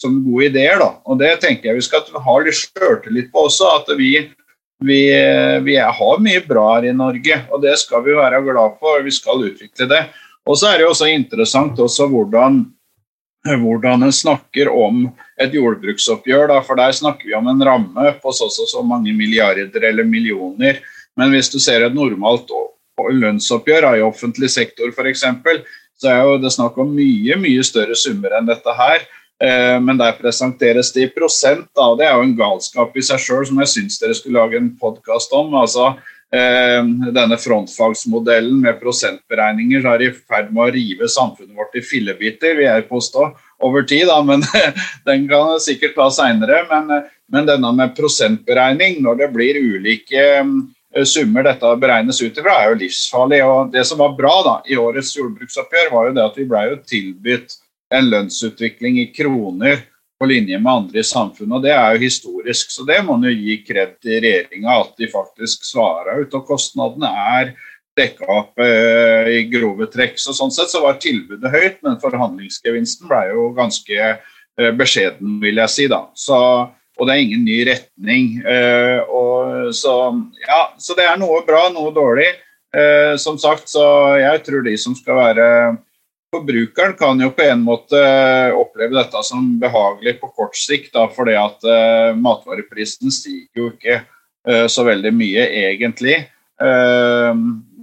som 0.00 0.20
gode 0.24 0.50
ideer. 0.50 0.78
da. 0.80 0.90
Og 1.04 1.18
Det 1.18 1.32
tenker 1.40 1.70
jeg 1.70 1.80
vi 1.80 1.86
skal 1.88 2.22
ha 2.24 2.36
litt 2.44 2.60
sjøltillit 2.60 3.32
på 3.32 3.46
også. 3.48 3.72
At 3.80 3.90
vi 3.98 4.12
vi, 4.80 5.00
vi 5.62 5.76
har 5.76 6.20
mye 6.24 6.40
bra 6.48 6.66
her 6.74 6.88
i 6.88 6.96
Norge, 6.96 7.36
og 7.52 7.62
det 7.62 7.76
skal 7.82 8.04
vi 8.06 8.16
være 8.16 8.40
glad 8.46 8.78
for. 8.80 9.02
Vi 9.04 9.12
skal 9.12 9.44
utvikle 9.50 9.88
det. 9.90 10.04
Og 10.48 10.56
så 10.58 10.70
er 10.70 10.80
det 10.80 10.88
også 10.88 11.10
interessant 11.12 11.78
også 11.78 12.08
hvordan, 12.08 12.62
hvordan 13.44 14.06
en 14.06 14.14
snakker 14.14 14.72
om 14.72 15.04
et 15.40 15.52
jordbruksoppgjør. 15.54 16.48
Da, 16.54 16.62
for 16.64 16.80
der 16.80 16.96
snakker 16.96 17.28
vi 17.28 17.36
om 17.36 17.50
en 17.52 17.64
ramme 17.66 18.14
på 18.22 18.32
så, 18.32 18.48
så, 18.48 18.66
så 18.68 18.82
mange 18.82 19.12
milliarder 19.16 19.88
eller 19.90 20.08
millioner. 20.08 20.80
Men 21.18 21.34
hvis 21.34 21.52
du 21.52 21.60
ser 21.60 21.84
et 21.84 21.94
normalt 21.96 22.48
lønnsoppgjør 23.00 23.90
i 23.96 24.04
offentlig 24.04 24.50
sektor 24.52 24.92
f.eks., 24.92 25.24
så 26.00 26.08
er 26.08 26.22
jo 26.24 26.36
det 26.40 26.52
snakk 26.54 26.78
om 26.80 26.94
mye, 26.96 27.36
mye 27.36 27.64
større 27.64 27.96
summer 27.98 28.32
enn 28.38 28.48
dette 28.48 28.72
her. 28.76 29.04
Eh, 29.40 29.80
men 29.80 29.96
der 29.96 30.18
presenteres 30.18 30.92
det 30.92 31.06
i 31.06 31.10
prosent. 31.12 31.68
Da. 31.76 31.88
Det 31.96 32.06
er 32.06 32.16
jo 32.16 32.24
en 32.26 32.36
galskap 32.36 32.96
i 32.96 33.04
seg 33.04 33.22
sjøl 33.24 33.46
som 33.48 33.60
jeg 33.62 33.72
syns 33.72 34.00
dere 34.00 34.16
skulle 34.16 34.40
lage 34.40 34.58
en 34.60 34.72
podkast 34.80 35.32
om. 35.36 35.54
altså 35.56 35.94
eh, 36.36 36.82
denne 37.16 37.38
frontfagsmodellen 37.40 38.58
med 38.60 38.76
prosentberegninger 38.82 39.86
er 39.94 40.04
i 40.04 40.10
ferd 40.12 40.50
med 40.52 40.66
å 40.66 40.74
rive 40.74 41.08
samfunnet 41.08 41.56
vårt 41.56 41.78
i 41.78 41.84
fillebiter, 41.84 42.58
vil 42.58 42.68
jeg 42.68 42.88
påstå, 42.90 43.30
over 43.64 43.88
tid. 43.88 44.10
Da, 44.12 44.18
men 44.20 44.44
Den 45.08 45.24
kan 45.30 45.54
jeg 45.54 45.64
sikkert 45.70 45.96
ta 45.96 46.10
seinere. 46.12 46.60
Men, 46.68 47.08
men, 47.32 47.48
denne 47.48 47.72
med 47.80 47.96
prosentberegning, 47.96 49.00
når 49.00 49.22
det 49.22 49.30
blir 49.32 49.62
ulike 49.62 50.26
eh, 50.36 51.04
summer 51.08 51.48
dette 51.48 51.72
beregnes 51.80 52.20
ut 52.20 52.36
ifra, 52.36 52.60
er 52.60 52.74
jo 52.74 52.82
livsfarlig. 52.84 53.40
og 53.48 53.72
Det 53.72 53.88
som 53.88 54.04
var 54.04 54.12
bra 54.20 54.36
da, 54.44 54.54
i 54.68 54.76
årets 54.76 55.16
jordbruksoppgjør, 55.16 55.90
var 55.96 56.10
jo 56.10 56.16
det 56.20 56.28
at 56.28 56.40
vi 56.44 56.48
ble 56.52 56.68
jo 56.74 56.78
tilbudt 56.92 57.56
en 57.94 58.10
lønnsutvikling 58.10 59.00
i 59.02 59.08
kroner 59.14 59.82
på 60.20 60.28
linje 60.28 60.58
med 60.58 60.72
andre 60.72 61.00
i 61.00 61.06
samfunnet. 61.06 61.56
og 61.56 61.62
Det 61.62 61.72
er 61.72 61.94
jo 61.94 62.04
historisk, 62.04 62.70
så 62.70 62.84
det 62.84 63.00
må 63.04 63.16
en 63.16 63.28
jo 63.30 63.34
gi 63.34 63.56
kred 63.64 63.96
til 64.04 64.20
regjeringa 64.20 64.76
at 64.82 64.92
de 65.00 65.08
faktisk 65.08 65.64
svarer 65.64 66.20
ut. 66.22 66.34
Og 66.36 66.46
kostnadene 66.46 67.12
er 67.36 67.54
dekka 67.96 68.28
opp 68.28 68.60
eh, 68.60 69.30
i 69.38 69.46
grove 69.50 69.88
trekk. 69.92 70.20
så 70.20 70.34
Sånn 70.36 70.52
sett 70.54 70.72
så 70.72 70.84
var 70.84 71.00
tilbudet 71.00 71.52
høyt, 71.52 71.80
men 71.86 71.98
forhandlingsgevinsten 72.02 73.08
ble 73.08 73.22
jo 73.32 73.48
ganske 73.56 73.96
eh, 74.12 74.70
beskjeden, 74.76 75.40
vil 75.42 75.62
jeg 75.64 75.74
si. 75.74 75.88
da. 75.90 76.04
Så, 76.14 76.36
og 77.00 77.08
det 77.08 77.16
er 77.16 77.24
ingen 77.24 77.44
ny 77.48 77.58
retning. 77.72 78.38
Eh, 78.44 79.00
og, 79.08 79.72
så, 79.76 79.96
ja, 80.44 80.62
så 80.78 80.96
det 80.98 81.08
er 81.08 81.20
noe 81.20 81.42
bra, 81.48 81.68
noe 81.72 81.94
dårlig. 81.96 82.28
Eh, 82.76 83.16
som 83.18 83.40
sagt, 83.40 83.72
så 83.72 83.84
jeg 84.20 84.44
tror 84.46 84.68
de 84.68 84.76
som 84.78 84.94
skal 84.94 85.16
være 85.16 85.46
Forbrukeren 86.30 86.92
kan 86.94 87.20
jo 87.20 87.30
på 87.34 87.42
en 87.42 87.62
måte 87.66 87.98
eh, 87.98 88.52
oppleve 88.54 88.94
dette 88.94 89.22
som 89.26 89.48
behagelig 89.58 90.20
på 90.20 90.28
kort 90.36 90.54
sikt, 90.56 90.92
da, 90.94 91.08
fordi 91.10 91.34
at 91.34 91.66
uh, 91.66 92.12
matvareprisen 92.14 93.10
stiger 93.10 93.64
jo 93.64 93.70
ikke 93.72 93.96
uh, 94.46 94.66
så 94.70 94.84
veldig 94.86 95.10
mye, 95.10 95.48
egentlig. 95.64 96.20
Uh, 96.62 97.34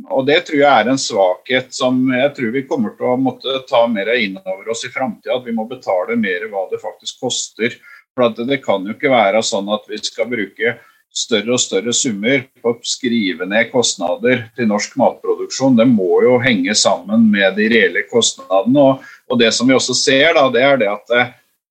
og 0.08 0.24
Det 0.30 0.40
tror 0.48 0.62
jeg 0.62 0.70
er 0.72 0.88
en 0.88 1.02
svakhet 1.02 1.76
som 1.76 2.00
jeg 2.16 2.32
tror 2.38 2.56
vi 2.56 2.64
kommer 2.70 2.96
til 2.96 3.12
å 3.12 3.20
måtte 3.20 3.60
ta 3.68 3.84
mer 3.92 4.14
inn 4.16 4.40
over 4.46 4.72
oss 4.72 4.86
i 4.88 4.94
framtida. 4.94 5.36
At 5.36 5.48
vi 5.50 5.56
må 5.58 5.68
betale 5.68 6.16
mer 6.16 6.48
hva 6.48 6.70
det 6.72 6.80
faktisk 6.80 7.28
koster. 7.28 7.76
For 8.16 8.32
Det 8.32 8.62
kan 8.64 8.88
jo 8.88 8.96
ikke 8.96 9.12
være 9.12 9.44
sånn 9.44 9.68
at 9.76 9.92
vi 9.92 10.00
skal 10.00 10.32
bruke 10.32 10.78
større 11.14 11.56
og 11.56 11.62
større 11.62 11.94
summer 11.96 12.44
på 12.62 12.74
å 12.74 12.80
skrive 12.86 13.48
ned 13.50 13.72
kostnader 13.72 14.46
til 14.58 14.70
norsk 14.70 14.96
matproduksjon. 15.00 15.78
Det 15.80 15.88
må 15.90 16.22
jo 16.26 16.38
henge 16.44 16.76
sammen 16.78 17.28
med 17.32 17.58
de 17.58 17.70
reelle 17.74 18.06
kostnadene. 18.12 18.84
Og, 18.84 19.06
og 19.32 19.42
det 19.42 19.52
som 19.56 19.70
vi 19.70 19.78
også 19.78 19.96
ser, 19.98 20.34
da, 20.38 20.48
det 20.54 20.64
er 20.64 20.82
det 20.82 20.90
at 20.92 21.14
det, 21.14 21.24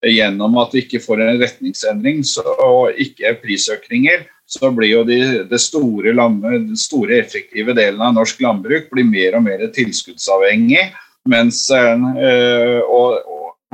eh, 0.05 0.17
gjennom 0.19 0.59
at 0.63 0.75
vi 0.75 0.85
ikke 0.85 1.03
får 1.05 1.23
en 1.23 1.41
retningsendring 1.43 2.25
så, 2.27 2.45
og 2.65 2.99
ikke 3.03 3.37
prisøkninger, 3.45 4.27
så 4.47 4.71
blir 4.71 4.93
jo 4.93 5.07
de, 5.07 5.21
det 5.51 5.59
store, 5.59 6.13
den 6.15 6.77
store, 6.79 7.19
effektive 7.19 7.75
delen 7.75 8.03
av 8.03 8.15
norsk 8.15 8.39
landbruk 8.45 8.93
blir 8.93 9.09
mer 9.09 9.39
og 9.39 9.47
mer 9.49 9.65
tilskuddsavhengig. 9.75 10.85
Mens, 11.27 11.65
øh, 11.75 12.79
og, 12.87 13.17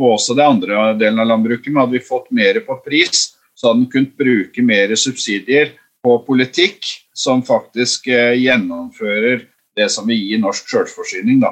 og 0.01 0.07
også 0.15 0.37
det 0.37 0.47
andre 0.47 0.87
delen 1.01 1.21
av 1.21 1.29
landbruket, 1.29 1.69
med 1.73 1.85
at 1.85 1.93
vi 1.93 2.07
fått 2.07 2.31
mer 2.33 2.63
på 2.65 2.79
pris 2.85 3.27
så 3.63 3.71
hadde 3.71 3.85
en 3.85 3.91
kunnet 3.93 4.17
bruke 4.19 4.63
mer 4.67 4.91
subsidier 4.99 5.77
på 6.03 6.17
politikk 6.27 6.89
som 7.15 7.45
faktisk 7.47 8.09
eh, 8.11 8.35
gjennomfører 8.43 9.45
det 9.79 9.87
som 9.95 10.09
vil 10.11 10.19
gi 10.19 10.39
norsk 10.43 10.67
selvforsyning. 10.67 11.45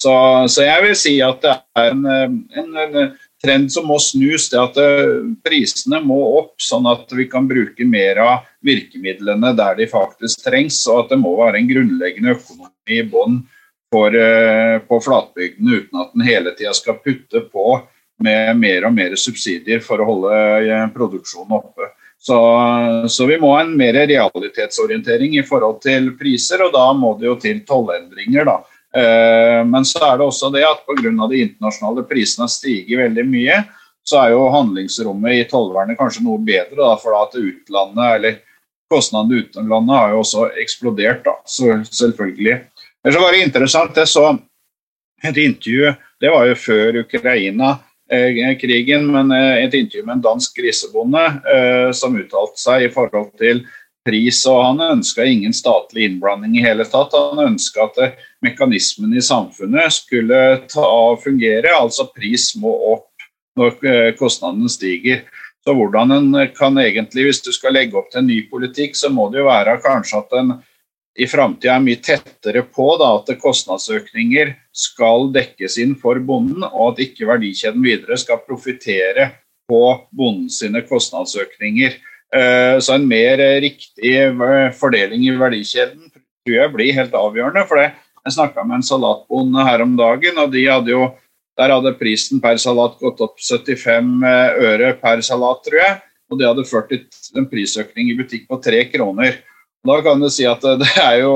Så, 0.00 0.12
så, 0.48 0.64
jeg 0.64 0.84
vil 0.86 0.94
si 0.96 1.12
at 1.20 1.42
det 1.44 1.52
er 1.76 1.90
en, 1.92 2.06
eh, 2.08 2.30
en, 2.62 2.78
en, 2.84 3.16
trend 3.38 3.68
som 3.70 3.84
må 3.86 4.00
snus. 4.02 4.48
det 4.50 4.58
at 4.58 4.80
eh, 4.82 5.28
Prisene 5.44 6.00
må 6.02 6.16
opp, 6.40 6.56
sånn 6.62 6.88
at 6.90 7.12
vi 7.14 7.28
kan 7.30 7.44
bruke 7.50 7.84
mer 7.86 8.18
av 8.24 8.48
virkemidlene 8.66 9.52
der 9.60 9.76
de 9.78 9.90
faktisk 9.92 10.48
trengs. 10.48 10.80
Og 10.88 11.04
at 11.04 11.12
det 11.12 11.20
må 11.20 11.36
være 11.36 11.60
en 11.60 11.68
grunnleggende 11.68 12.34
økonomi 12.38 12.96
i 12.96 13.04
bånn 13.12 13.42
på 13.92 14.98
flatbygdene, 15.04 15.78
uten 15.78 16.00
at 16.02 16.10
en 16.16 16.24
hele 16.26 16.50
tida 16.56 16.74
skal 16.76 16.98
putte 17.04 17.44
på 17.52 17.78
med 18.24 18.58
mer 18.58 18.86
og 18.88 18.94
mer 18.94 19.14
subsidier 19.18 19.82
for 19.84 20.02
å 20.02 20.08
holde 20.08 20.38
eh, 20.66 20.86
produksjonen 20.94 21.58
oppe. 21.60 21.92
Så, 22.18 22.38
så, 23.08 23.26
vi 23.30 23.38
må 23.38 23.52
ha 23.54 23.62
en 23.62 23.76
mer 23.78 23.94
realitetsorientering 23.94 25.36
i 25.38 25.44
forhold 25.46 25.78
til 25.84 26.10
priser, 26.18 26.64
og 26.66 26.72
da 26.74 26.88
må 26.98 27.12
det 27.18 27.28
jo 27.28 27.36
til 27.38 27.60
tollendringer. 27.66 28.48
da. 28.48 28.56
Eh, 28.98 29.60
men 29.68 29.86
så 29.86 30.02
er 30.02 30.18
det 30.18 30.26
også 30.26 30.50
det 30.54 30.64
at 30.66 30.82
pga. 30.86 31.12
de 31.30 31.44
internasjonale 31.44 32.04
prisene 32.10 32.48
stiger 32.50 33.04
veldig 33.04 33.26
mye, 33.28 33.62
så 34.08 34.22
er 34.24 34.34
jo 34.34 34.48
handlingsrommet 34.50 35.36
i 35.36 35.46
tollvernet 35.50 35.98
kanskje 35.98 36.24
noe 36.26 36.42
bedre, 36.42 36.80
da, 36.80 36.96
for 36.98 37.14
at 37.20 37.36
utlandet, 37.38 38.14
eller 38.16 38.38
kostnadene 38.90 39.44
utenlandet 39.44 39.96
har 40.00 40.12
jo 40.14 40.22
også 40.24 40.46
eksplodert, 40.62 41.22
da, 41.26 41.36
så 41.44 41.76
selvfølgelig. 41.84 42.62
Så 43.08 43.20
var 43.20 43.32
det 43.32 43.44
interessant, 43.44 43.96
jeg 43.96 44.10
så 44.10 44.30
et 45.22 45.36
intervju, 45.36 45.92
det 46.22 46.30
var 46.32 46.46
jo 46.48 46.56
før 46.58 47.02
Ukraina 47.04 47.76
krigen, 48.60 49.06
men 49.12 49.32
eh, 49.32 49.64
et 49.64 49.74
intervju 49.74 50.06
med 50.06 50.16
en 50.16 50.22
dansk 50.22 50.56
grisebonde 50.56 51.24
eh, 51.54 51.90
som 51.92 52.16
uttalte 52.16 52.60
seg 52.60 52.86
i 52.86 52.92
forhold 52.92 53.32
til 53.38 53.64
pris. 54.06 54.46
og 54.46 54.64
Han 54.64 54.80
ønska 54.98 55.24
ingen 55.24 55.52
statlig 55.52 56.06
innblanding 56.08 56.56
i 56.56 56.64
hele 56.64 56.84
tatt. 56.84 57.12
Han 57.12 57.52
ønska 57.52 57.88
at 57.88 58.16
mekanismen 58.42 59.12
i 59.16 59.22
samfunnet 59.24 59.92
skulle 59.92 60.62
ta 60.68 61.16
fungere, 61.22 61.74
altså 61.74 62.08
pris 62.14 62.54
må 62.56 62.72
opp 62.94 63.04
når 63.58 64.14
kostnadene 64.16 64.70
stiger. 64.70 65.24
Så 65.66 65.74
hvordan 65.74 66.12
en 66.14 66.48
kan 66.54 66.78
egentlig, 66.78 67.24
Hvis 67.24 67.42
du 67.42 67.52
skal 67.52 67.74
legge 67.74 67.98
opp 67.98 68.10
til 68.10 68.20
en 68.22 68.30
ny 68.30 68.48
politikk, 68.48 68.94
så 68.96 69.10
må 69.10 69.28
det 69.32 69.42
jo 69.42 69.50
være 69.50 69.80
kanskje 69.82 70.22
at 70.22 70.36
en 70.38 70.52
i 71.18 71.26
framtida 71.26 71.74
er 71.74 71.82
mye 71.82 71.98
tettere 72.02 72.62
på 72.62 72.92
da, 73.00 73.10
at 73.18 73.32
kostnadsøkninger 73.42 74.52
skal 74.74 75.32
dekkes 75.34 75.78
inn 75.82 75.96
for 75.98 76.20
bonden, 76.22 76.62
og 76.68 76.92
at 76.92 77.02
ikke 77.08 77.26
verdikjeden 77.28 77.82
videre 77.82 78.18
skal 78.20 78.42
profitere 78.46 79.32
på 79.68 79.82
bondens 80.14 80.62
kostnadsøkninger. 80.88 81.98
Eh, 82.34 82.76
så 82.78 82.94
en 82.94 83.08
mer 83.08 83.40
riktig 83.64 84.14
fordeling 84.78 85.24
i 85.26 85.34
verdikjeden 85.40 86.06
tror 86.12 86.56
jeg 86.56 86.74
blir 86.74 86.96
helt 86.96 87.16
avgjørende. 87.16 87.66
for 87.66 87.82
Jeg 87.82 88.34
snakka 88.36 88.64
med 88.64 88.78
en 88.78 88.86
salatbonde 88.86 89.64
her 89.64 89.82
om 89.82 89.96
dagen, 89.96 90.38
og 90.38 90.52
de 90.52 90.66
hadde 90.68 90.92
jo, 90.92 91.10
der 91.58 91.74
hadde 91.74 91.96
prisen 91.98 92.40
per 92.40 92.56
salat 92.56 92.98
gått 93.00 93.20
opp 93.24 93.40
75 93.40 94.22
øre 94.22 94.94
per 95.00 95.20
salat, 95.20 95.64
tror 95.64 95.80
jeg. 95.82 96.00
Og 96.28 96.38
de 96.38 96.44
hadde 96.44 96.68
ført 96.68 96.90
til 96.92 97.40
en 97.40 97.48
prisøkning 97.48 98.10
i 98.12 98.16
butikk 98.18 98.46
på 98.48 98.60
tre 98.62 98.84
kroner. 98.92 99.40
Da 99.86 100.00
kan 100.02 100.20
du 100.20 100.28
si 100.32 100.46
at 100.48 100.64
det 100.82 100.92
er 101.02 101.22
jo 101.22 101.34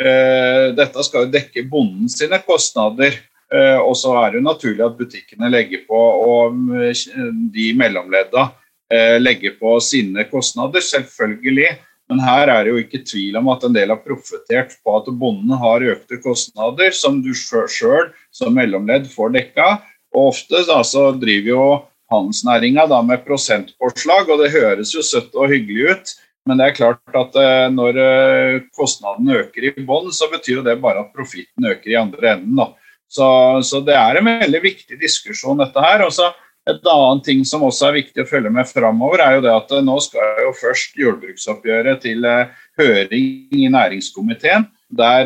eh, 0.00 0.72
Dette 0.76 1.04
skal 1.06 1.26
jo 1.26 1.34
dekke 1.34 1.66
bonden 1.70 2.10
sine 2.12 2.40
kostnader. 2.46 3.18
Eh, 3.52 3.78
og 3.78 3.94
så 4.00 4.14
er 4.22 4.32
det 4.32 4.40
jo 4.40 4.48
naturlig 4.48 4.84
at 4.86 4.96
butikkene 4.96 5.50
legger 5.52 5.82
på, 5.88 6.00
og 6.00 6.76
eh, 6.80 7.06
de 7.52 7.72
mellomledda 7.76 8.46
eh, 8.92 9.18
legger 9.20 9.58
på 9.60 9.76
sine 9.84 10.24
kostnader, 10.30 10.84
selvfølgelig. 10.84 11.74
Men 12.10 12.22
her 12.24 12.48
er 12.48 12.64
det 12.64 12.72
jo 12.72 12.80
ikke 12.80 13.02
tvil 13.08 13.36
om 13.40 13.50
at 13.52 13.62
en 13.64 13.76
del 13.76 13.92
har 13.92 14.00
profittert 14.04 14.74
på 14.84 14.96
at 14.98 15.08
bonden 15.20 15.52
har 15.60 15.84
økte 15.94 16.18
kostnader, 16.24 16.96
som 16.96 17.20
du 17.24 17.30
sjøl 17.36 18.10
som 18.34 18.56
mellomledd 18.56 19.06
får 19.12 19.32
dekka. 19.36 19.68
Og 20.16 20.32
ofte 20.32 20.64
da, 20.68 20.80
så 20.84 21.10
driver 21.16 21.52
jo 21.52 21.66
handelsnæringa 22.12 22.84
med 23.06 23.24
prosentpåslag, 23.24 24.28
og 24.28 24.42
det 24.42 24.52
høres 24.52 24.92
jo 24.96 25.04
søtt 25.04 25.32
og 25.36 25.52
hyggelig 25.52 25.92
ut. 25.92 26.14
Men 26.48 26.58
det 26.58 26.68
er 26.68 26.74
klart 26.76 27.18
at 27.18 27.36
eh, 27.38 27.66
når 27.70 27.98
eh, 28.02 28.60
kostnadene 28.74 29.42
øker 29.44 29.68
i 29.68 29.74
bånn, 29.86 30.10
så 30.14 30.26
betyr 30.32 30.62
det 30.66 30.80
bare 30.82 31.04
at 31.04 31.12
profitten 31.14 31.68
øker 31.70 31.92
i 31.92 31.98
andre 32.00 32.34
enden. 32.34 32.72
Så, 33.12 33.26
så, 33.66 33.82
det 33.84 33.94
er 33.94 34.18
en 34.18 34.30
veldig 34.30 34.62
viktig 34.64 34.98
diskusjon, 34.98 35.60
dette 35.62 35.84
her. 35.84 36.02
Også 36.06 36.32
et 36.66 36.82
annet 36.88 37.24
ting 37.26 37.44
som 37.46 37.62
også 37.66 37.88
er 37.88 37.98
viktig 38.00 38.24
å 38.24 38.28
følge 38.30 38.50
med 38.54 38.66
framover, 38.70 39.22
er 39.22 39.36
jo 39.36 39.46
det 39.46 39.54
at 39.54 39.74
eh, 39.76 39.86
nå 39.86 39.96
skal 40.02 40.42
jo 40.48 40.52
først 40.58 40.98
jordbruksoppgjøret 40.98 42.02
til 42.08 42.26
høring 42.80 43.32
i 43.54 43.70
næringskomiteen. 43.70 44.66
Der 44.92 45.24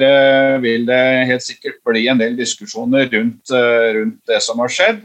vil 0.62 0.84
det 0.86 1.02
helt 1.26 1.42
sikkert 1.42 1.80
bli 1.88 2.04
en 2.06 2.20
del 2.20 2.36
diskusjoner 2.38 3.08
rundt, 3.10 3.50
rundt 3.50 4.20
det 4.30 4.38
som 4.44 4.60
har 4.62 4.70
skjedd. 4.70 5.00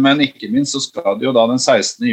Men 0.00 0.22
ikke 0.24 0.48
minst 0.48 0.72
så 0.72 0.80
skal 0.80 1.18
det 1.20 1.26
jo 1.26 1.34
da 1.36 1.44
den 1.50 1.60
16. 1.60 2.08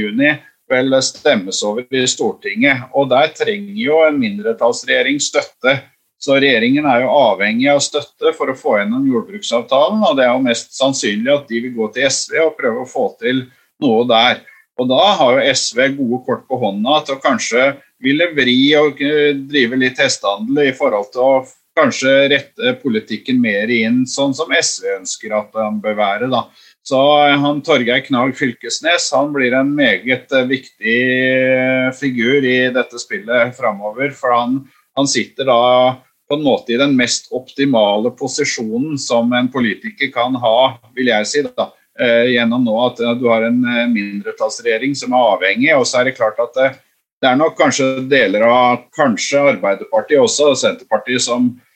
stemmes 1.02 1.64
over 1.64 1.86
i 1.92 2.08
Stortinget. 2.08 2.90
Og 2.94 3.10
der 3.10 3.28
trenger 3.36 3.74
jo 3.76 4.02
en 4.08 4.20
mindretallsregjering 4.20 5.20
støtte. 5.20 5.80
Så 6.20 6.34
regjeringen 6.34 6.86
er 6.86 7.04
jo 7.04 7.14
avhengig 7.14 7.70
av 7.70 7.80
støtte 7.80 8.34
for 8.34 8.50
å 8.50 8.58
få 8.58 8.80
gjennom 8.80 9.06
jordbruksavtalen, 9.06 10.02
og 10.02 10.16
det 10.18 10.26
er 10.26 10.32
jo 10.34 10.46
mest 10.48 10.74
sannsynlig 10.74 11.30
at 11.30 11.48
de 11.48 11.60
vil 11.62 11.76
gå 11.76 11.92
til 11.94 12.08
SV 12.10 12.40
og 12.42 12.56
prøve 12.58 12.82
å 12.82 12.90
få 12.90 13.12
til 13.22 13.44
noe 13.84 14.08
der. 14.10 14.42
Og 14.82 14.90
da 14.90 15.04
har 15.20 15.38
jo 15.38 15.54
SV 15.54 15.84
gode 15.98 16.24
kort 16.26 16.48
på 16.50 16.58
hånda 16.58 17.04
til 17.06 17.18
å 17.18 17.22
kanskje 17.22 17.68
ville 18.02 18.32
vri 18.34 18.58
og 18.78 19.00
drive 19.50 19.78
litt 19.78 20.02
hestehandel 20.02 20.68
i 20.68 20.74
forhold 20.78 21.14
til 21.14 21.22
å 21.22 21.46
kanskje 21.78 22.14
rette 22.34 22.74
politikken 22.82 23.40
mer 23.42 23.70
inn 23.74 24.04
sånn 24.10 24.34
som 24.38 24.50
SV 24.54 24.98
ønsker 24.98 25.34
at 25.38 25.54
den 25.54 25.78
bør 25.84 25.98
være. 25.98 26.30
da. 26.34 26.48
Så 26.88 27.00
han 27.20 27.62
Torgeir 27.62 28.00
Knag 28.06 28.38
Fylkesnes 28.38 29.10
han 29.12 29.34
blir 29.36 29.52
en 29.58 29.74
meget 29.76 30.32
eh, 30.32 30.46
viktig 30.48 31.00
eh, 31.12 31.88
figur 31.92 32.46
i 32.48 32.70
dette 32.72 33.02
spillet 33.02 33.52
framover. 33.58 34.14
For 34.16 34.32
han, 34.32 34.62
han, 34.96 35.10
sitter 35.12 35.50
da 35.50 35.58
på 36.30 36.38
en 36.38 36.46
måte 36.46 36.72
i 36.72 36.80
den 36.80 36.96
mest 36.96 37.28
optimale 37.36 38.14
posisjonen 38.16 38.96
som 39.04 39.36
en 39.36 39.52
politiker 39.52 40.14
kan 40.16 40.40
ha, 40.40 40.56
vil 40.96 41.12
jeg 41.12 41.28
si. 41.28 41.44
da, 41.50 41.68
eh, 42.00 42.32
Gjennom 42.38 42.64
nå 42.64 42.80
at 42.86 43.04
du 43.20 43.28
har 43.34 43.50
en 43.50 43.60
mindretallsregjering 43.92 44.96
som 44.96 45.12
er 45.12 45.32
avhengig. 45.36 45.74
Og 45.76 45.84
så 45.84 46.00
er 46.00 46.08
det 46.08 46.18
klart 46.22 46.40
at 46.40 46.56
det, 46.56 46.72
det 47.20 47.34
er 47.34 47.42
nok 47.44 47.60
kanskje 47.60 48.08
deler 48.08 48.48
av 48.48 48.88
kanskje 48.96 49.44
Arbeiderpartiet 49.58 50.24
også, 50.24 50.54
Senterpartiet, 50.56 51.28
som 51.28 51.52
Eh, 51.52 51.67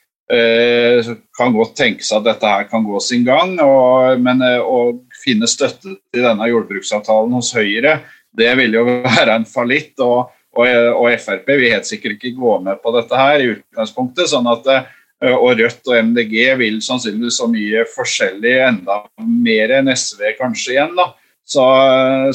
kan 1.36 1.52
godt 1.56 1.74
tenke 1.76 2.06
seg 2.06 2.22
at 2.22 2.30
dette 2.30 2.52
her 2.54 2.68
kan 2.70 2.86
gå 2.88 3.00
sin 3.04 3.26
gang. 3.28 3.58
Og, 3.64 4.22
men 4.24 4.44
eh, 4.46 4.60
å 4.62 5.02
finne 5.24 5.50
støtte 5.50 5.98
til 6.14 6.24
denne 6.24 6.48
jordbruksavtalen 6.52 7.36
hos 7.36 7.52
Høyre, 7.58 8.00
det 8.38 8.54
vil 8.60 8.80
jo 8.80 8.86
være 9.10 9.40
en 9.40 9.48
fallitt. 9.50 9.94
Og, 10.00 10.32
og, 10.56 10.66
og, 10.96 11.12
Frp 11.22 11.52
vil 11.52 11.74
helt 11.74 11.90
sikkert 11.90 12.20
ikke 12.20 12.40
gå 12.40 12.58
med 12.64 12.82
på 12.84 12.96
dette 12.96 13.20
her 13.20 13.44
i 13.44 13.54
utgangspunktet. 13.58 14.32
sånn 14.32 14.50
at 14.52 14.72
eh, 14.72 14.90
og 15.36 15.60
Rødt 15.60 15.86
og 15.86 15.98
MDG 16.10 16.38
vil 16.58 16.80
sannsynligvis 16.82 17.36
så 17.38 17.46
mye 17.46 17.84
forskjellig, 17.94 18.56
enda 18.72 19.04
mer 19.22 19.76
enn 19.78 19.92
SV 19.94 20.32
kanskje 20.40 20.78
igjen. 20.78 20.96
da. 20.98 21.12
Så, 21.52 21.64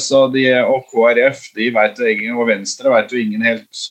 så 0.03 0.25
de, 0.31 0.45
og 0.67 0.85
KrF 0.91 1.47
de 1.57 1.71
vet 1.73 2.01
og 2.35 2.47
Venstre 2.47 2.91
vet 2.93 3.11
jo 3.11 3.19
ingen 3.19 3.43
helt 3.43 3.87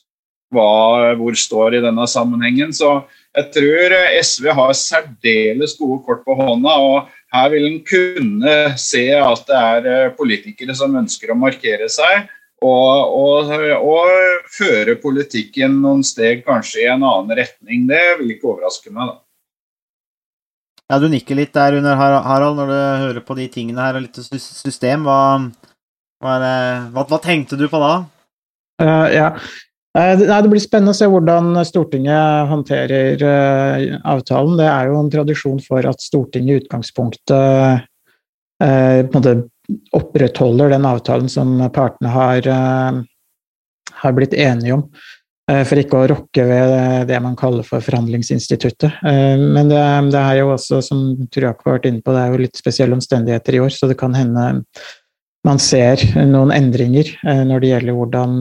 hva, 0.53 1.13
hvor 1.19 1.35
står 1.35 1.77
i 1.77 1.83
denne 1.83 2.05
sammenhengen. 2.07 2.73
Så 2.73 3.01
jeg 3.37 3.51
tror 3.53 3.93
eh, 3.93 4.15
SV 4.23 4.49
har 4.57 4.73
særdeles 4.77 5.75
gode 5.77 6.01
kort 6.07 6.23
på 6.25 6.35
hånda. 6.37 6.73
og 6.81 7.11
Her 7.33 7.51
vil 7.53 7.67
en 7.69 7.83
kunne 7.85 8.55
se 8.81 9.05
at 9.13 9.45
det 9.49 9.59
er 9.59 9.91
eh, 9.91 10.15
politikere 10.17 10.75
som 10.77 10.95
ønsker 10.97 11.33
å 11.33 11.39
markere 11.39 11.89
seg. 11.91 12.31
Og, 12.65 13.13
og, 13.13 13.51
og 13.85 14.47
føre 14.49 14.95
politikken 14.97 15.75
noen 15.83 16.01
steg 16.05 16.41
kanskje 16.47 16.81
i 16.81 16.89
en 16.89 17.05
annen 17.05 17.37
retning. 17.37 17.85
Det 17.89 18.03
vil 18.17 18.33
ikke 18.33 18.49
overraske 18.55 18.89
meg. 18.89 19.13
da. 19.13 19.19
Ja, 20.87 20.99
Du 21.03 21.09
nikker 21.11 21.37
litt 21.37 21.53
der 21.53 21.77
under 21.77 21.99
Harald 21.99 22.57
når 22.57 22.71
du 22.71 22.77
hører 23.03 23.23
på 23.27 23.37
de 23.37 23.45
tingene 23.53 23.85
her 23.85 23.99
og 23.99 24.07
litt 24.07 24.17
system. 24.17 25.05
Hva, 25.05 25.21
hva, 26.23 26.37
hva, 26.89 27.05
hva 27.05 27.21
tenkte 27.21 27.59
du 27.59 27.67
på 27.69 27.81
da? 27.83 27.93
Uh, 28.81 29.05
ja, 29.09 29.29
nei, 29.95 30.41
Det 30.41 30.51
blir 30.51 30.61
spennende 30.61 30.93
å 30.93 30.97
se 30.97 31.07
hvordan 31.09 31.57
Stortinget 31.67 32.49
håndterer 32.51 33.23
uh, 33.23 33.97
avtalen. 34.13 34.57
Det 34.59 34.67
er 34.69 34.89
jo 34.91 35.01
en 35.01 35.11
tradisjon 35.13 35.59
for 35.63 35.87
at 35.89 36.03
Stortinget 36.03 36.53
i 36.53 36.63
utgangspunktet 36.63 37.85
uh, 38.63 39.37
opprettholder 39.97 40.71
den 40.73 40.87
avtalen 40.87 41.29
som 41.29 41.57
partene 41.75 42.09
har, 42.09 42.45
har 44.01 44.13
blitt 44.15 44.33
enige 44.33 44.77
om. 44.77 44.85
For 45.47 45.79
ikke 45.79 45.99
å 45.99 46.07
rokke 46.11 46.45
ved 46.47 46.71
det 47.09 47.19
man 47.23 47.35
kaller 47.39 47.67
for 47.67 47.83
forhandlingsinstituttet. 47.83 49.03
Men 49.03 49.67
det, 49.67 49.83
det 50.15 50.21
er 50.23 50.39
jo 50.39 50.53
også, 50.55 50.79
som 50.87 51.03
Turak 51.35 51.61
har 51.65 51.77
vært 51.77 51.89
inne 51.91 51.99
på, 51.99 52.15
det 52.15 52.23
er 52.23 52.31
jo 52.31 52.41
litt 52.45 52.59
spesielle 52.59 52.95
omstendigheter 52.95 53.59
i 53.59 53.61
år, 53.65 53.75
så 53.75 53.91
det 53.91 53.99
kan 53.99 54.15
hende 54.15 54.47
man 55.47 55.61
ser 55.61 56.01
noen 56.15 56.55
endringer 56.55 57.11
når 57.23 57.63
det 57.63 57.73
gjelder 57.73 57.99
hvordan 57.99 58.33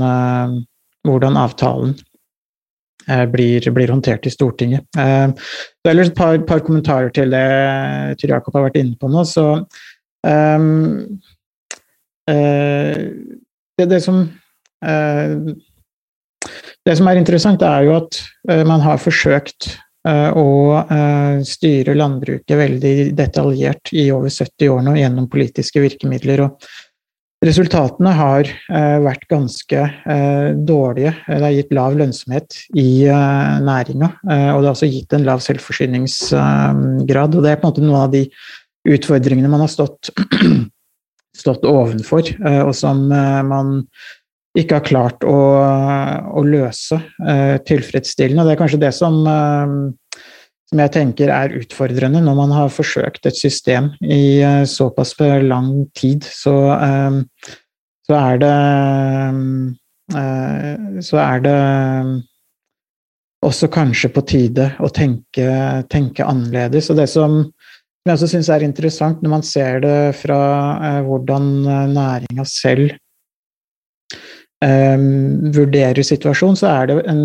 hvordan 1.07 1.39
avtalen 1.41 1.95
eh, 3.09 3.25
blir, 3.31 3.71
blir, 3.75 3.93
håndtert 3.93 4.27
i 4.27 4.33
Stortinget. 4.33 4.87
Eh, 4.99 5.29
det 5.85 5.93
er 5.93 6.03
et 6.03 6.17
par, 6.17 6.39
par, 6.49 6.65
kommentarer 6.67 7.13
til 7.15 7.33
det 7.35 7.47
Tyr 8.21 8.37
Jakob 8.37 8.59
har 8.59 8.69
vært 8.69 8.81
inne 8.83 8.97
på 9.01 9.11
nå. 9.13 9.25
Så 9.29 9.47
um, 10.27 11.21
det, 12.27 13.87
det, 13.87 14.01
som 14.03 14.25
det 16.87 16.95
som 16.99 17.07
er 17.07 17.21
interessant, 17.21 17.63
er 17.63 17.87
jo 17.87 17.93
at 18.01 18.19
man 18.67 18.83
har 18.83 18.99
forsøkt 18.99 19.69
å 20.07 20.49
styre 21.47 21.95
landbruket 21.95 22.59
veldig 22.59 23.15
detaljert 23.19 23.93
i 23.95 24.09
over 24.15 24.31
70 24.31 24.75
år 24.75 24.83
nå 24.87 24.97
gjennom 24.99 25.31
politiske 25.31 25.83
virkemidler. 25.83 26.43
og 26.49 26.69
Resultatene 27.47 28.11
har 28.17 28.49
eh, 28.49 28.97
vært 29.05 29.27
ganske 29.31 29.79
eh, 29.79 30.49
dårlige. 30.67 31.13
Det 31.29 31.43
har 31.45 31.55
gitt 31.55 31.75
lav 31.77 31.97
lønnsomhet 31.99 32.57
i 32.75 33.07
eh, 33.07 33.57
næringa, 33.63 34.09
eh, 34.25 34.51
og 34.55 34.63
det 34.63 34.71
har 34.71 34.73
også 34.73 34.89
gitt 34.91 35.15
en 35.15 35.27
lav 35.29 35.43
selvforsyningsgrad. 35.45 37.37
og 37.37 37.45
Det 37.45 37.53
er 37.53 37.61
på 37.61 37.67
en 37.67 37.71
måte 37.71 37.85
noen 37.85 38.01
av 38.01 38.15
de 38.15 38.25
utfordringene 38.97 39.51
man 39.53 39.63
har 39.63 39.71
stått, 39.71 40.11
stått 41.43 41.67
ovenfor, 41.69 42.33
og 42.65 42.73
som 42.75 43.07
man 43.11 43.83
ikke 44.57 44.79
har 44.79 44.87
klart 44.87 45.27
å, 45.27 45.39
å 46.39 46.45
løse 46.47 46.99
tilfredsstillende. 47.69 48.47
Det 48.47 48.55
er 48.55 48.61
kanskje 48.63 48.83
det 48.87 48.93
som 48.97 49.19
som 50.71 50.83
jeg 50.83 50.93
tenker 50.97 51.31
er 51.31 51.55
utfordrende 51.61 52.21
når 52.25 52.39
man 52.41 52.55
har 52.55 52.73
forsøkt 52.75 53.29
et 53.29 53.39
system 53.39 53.93
i 54.03 54.43
uh, 54.43 54.65
såpass 54.67 55.15
lang 55.21 55.87
tid. 55.95 56.27
Så, 56.27 56.55
uh, 56.75 57.23
så 58.07 58.19
er 58.19 58.41
det 58.43 58.57
uh, 60.15 61.01
Så 61.03 61.19
er 61.23 61.41
det 61.45 61.61
også 63.47 63.69
kanskje 63.71 64.11
på 64.11 64.23
tide 64.27 64.73
å 64.83 64.89
tenke, 64.91 65.47
tenke 65.93 66.25
annerledes. 66.25 66.91
Og 66.91 66.97
det 66.99 67.07
som, 67.13 67.45
jeg 68.07 68.15
også 68.15 68.31
syns 68.33 68.49
er 68.51 68.65
interessant 68.65 69.23
når 69.23 69.31
man 69.31 69.45
ser 69.47 69.81
det 69.85 70.17
fra 70.19 70.39
hvordan 71.07 71.51
næringa 71.93 72.47
selv 72.49 72.97
vurderer 75.55 76.03
situasjonen, 76.03 76.57
så 76.59 76.71
er 76.73 76.89
det 76.89 76.97
en 77.13 77.23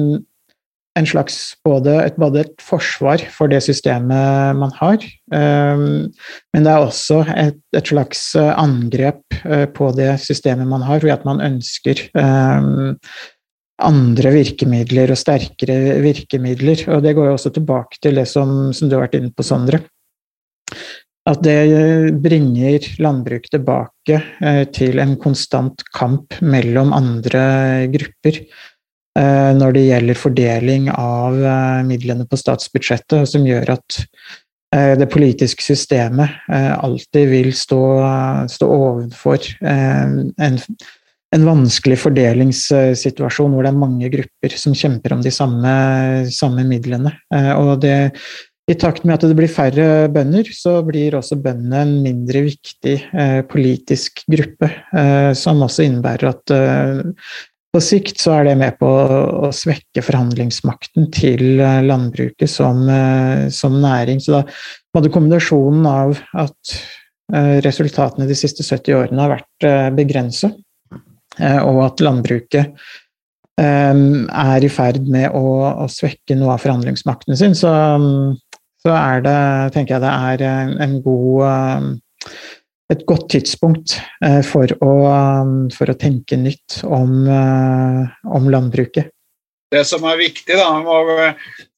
en 0.99 1.07
slags 1.07 1.37
både 1.63 1.93
et, 2.03 2.17
både 2.19 2.41
et 2.43 2.63
forsvar 2.63 3.21
for 3.31 3.51
det 3.51 3.61
systemet 3.63 4.57
man 4.59 4.73
har, 4.75 5.03
um, 5.31 5.83
men 6.51 6.65
det 6.65 6.71
er 6.71 6.83
også 6.83 7.21
et, 7.31 7.59
et 7.77 7.91
slags 7.93 8.25
angrep 8.35 9.23
uh, 9.45 9.67
på 9.71 9.91
det 9.95 10.13
systemet 10.23 10.67
man 10.67 10.83
har, 10.83 10.99
fordi 10.99 11.13
at 11.15 11.27
man 11.27 11.43
ønsker 11.47 12.03
um, 12.19 12.97
andre 13.81 14.33
virkemidler 14.35 15.13
og 15.13 15.19
sterkere 15.19 15.99
virkemidler. 16.03 16.83
Og 16.93 17.03
det 17.05 17.15
går 17.17 17.31
jo 17.31 17.37
også 17.37 17.53
tilbake 17.55 18.01
til 18.01 18.19
det 18.19 18.27
som, 18.29 18.71
som 18.75 18.89
du 18.89 18.97
har 18.97 19.07
vært 19.07 19.17
inne 19.19 19.33
på, 19.33 19.45
Sondre. 19.45 19.81
At 21.29 21.43
det 21.45 22.15
bringer 22.23 22.81
landbruk 23.01 23.45
tilbake 23.51 24.17
eh, 24.41 24.63
til 24.73 24.97
en 25.03 25.13
konstant 25.21 25.83
kamp 25.93 26.39
mellom 26.41 26.93
andre 26.97 27.43
grupper 27.93 28.39
eh, 28.41 28.47
når 29.17 29.75
det 29.75 29.81
gjelder 29.89 30.19
fordeling 30.19 30.87
av 30.93 31.35
eh, 31.35 31.81
midlene 31.87 32.23
på 32.29 32.39
statsbudsjettet, 32.39 33.27
som 33.27 33.47
gjør 33.47 33.75
at 33.77 34.01
det 34.71 35.03
politiske 35.11 35.65
systemet 35.65 36.45
alltid 36.47 37.25
vil 37.27 37.49
stå, 37.51 37.79
stå 38.47 38.69
ovenfor 38.71 39.43
en 39.67 40.61
en 41.35 41.47
vanskelig 41.47 41.97
fordelingssituasjon 42.01 43.55
hvor 43.55 43.65
det 43.65 43.71
er 43.71 43.81
mange 43.81 44.11
grupper 44.11 44.55
som 44.59 44.75
kjemper 44.75 45.15
om 45.15 45.23
de 45.23 45.31
samme, 45.33 45.73
samme 46.33 46.65
midlene. 46.67 47.13
Eh, 47.33 47.51
og 47.55 47.79
det, 47.85 48.11
I 48.67 48.75
takt 48.79 49.05
med 49.05 49.15
at 49.15 49.25
det 49.29 49.37
blir 49.39 49.51
færre 49.51 50.09
bønder, 50.11 50.51
så 50.55 50.79
blir 50.87 51.15
også 51.17 51.39
bøndene 51.43 51.85
en 51.85 51.93
mindre 52.03 52.43
viktig 52.49 52.97
eh, 53.11 53.39
politisk 53.47 54.25
gruppe, 54.31 54.71
eh, 54.91 55.31
som 55.37 55.63
også 55.63 55.87
innebærer 55.87 56.33
at 56.33 56.55
eh, 56.55 57.01
på 57.71 57.81
sikt 57.83 58.19
så 58.19 58.33
er 58.37 58.49
det 58.49 58.55
med 58.59 58.75
på 58.79 58.87
å, 58.87 59.51
svekke 59.55 60.03
forhandlingsmakten 60.03 61.07
til 61.15 61.61
eh, 61.61 61.83
landbruket 61.85 62.51
som, 62.51 62.83
eh, 62.89 63.45
som 63.53 63.77
næring. 63.83 64.19
Så 64.23 64.39
da 64.39 64.41
hadde 64.97 65.13
kombinasjonen 65.13 65.87
av 65.87 66.19
at 66.41 66.81
resultatene 67.63 68.25
de 68.27 68.35
siste 68.35 68.59
70 68.59 68.91
årene 68.97 69.23
har 69.23 69.29
vært 69.37 69.65
begrensa, 69.95 70.49
Eh, 71.39 71.59
og 71.63 71.79
at 71.85 72.01
landbruket 72.03 72.71
eh, 73.61 73.95
er 73.95 74.65
i 74.65 74.71
ferd 74.71 75.05
med 75.11 75.31
å, 75.37 75.45
å, 75.85 75.87
svekke 75.91 76.35
noe 76.37 76.57
av 76.57 76.63
forhandlingsmakten 76.65 77.39
sin, 77.39 77.55
så, 77.57 77.71
så 78.83 78.95
er 78.97 79.23
det, 79.25 79.37
tenker 79.75 79.97
jeg 79.97 80.03
det 80.03 80.15
er 80.31 80.47
eh, 80.49 80.73
en 80.87 80.97
god 81.05 82.01
et 82.91 83.05
godt 83.07 83.29
tidspunkt 83.31 83.95
for 84.47 84.71
å, 84.83 84.91
for 85.71 85.91
å 85.91 85.97
tenke 85.97 86.37
nytt 86.37 86.81
om, 86.83 87.23
om, 87.27 88.49
landbruket. 88.51 89.09
Det 89.71 89.85
som 89.87 90.03
er 90.09 90.19
viktig, 90.19 90.57
da, 90.59 90.67
må 90.83 90.97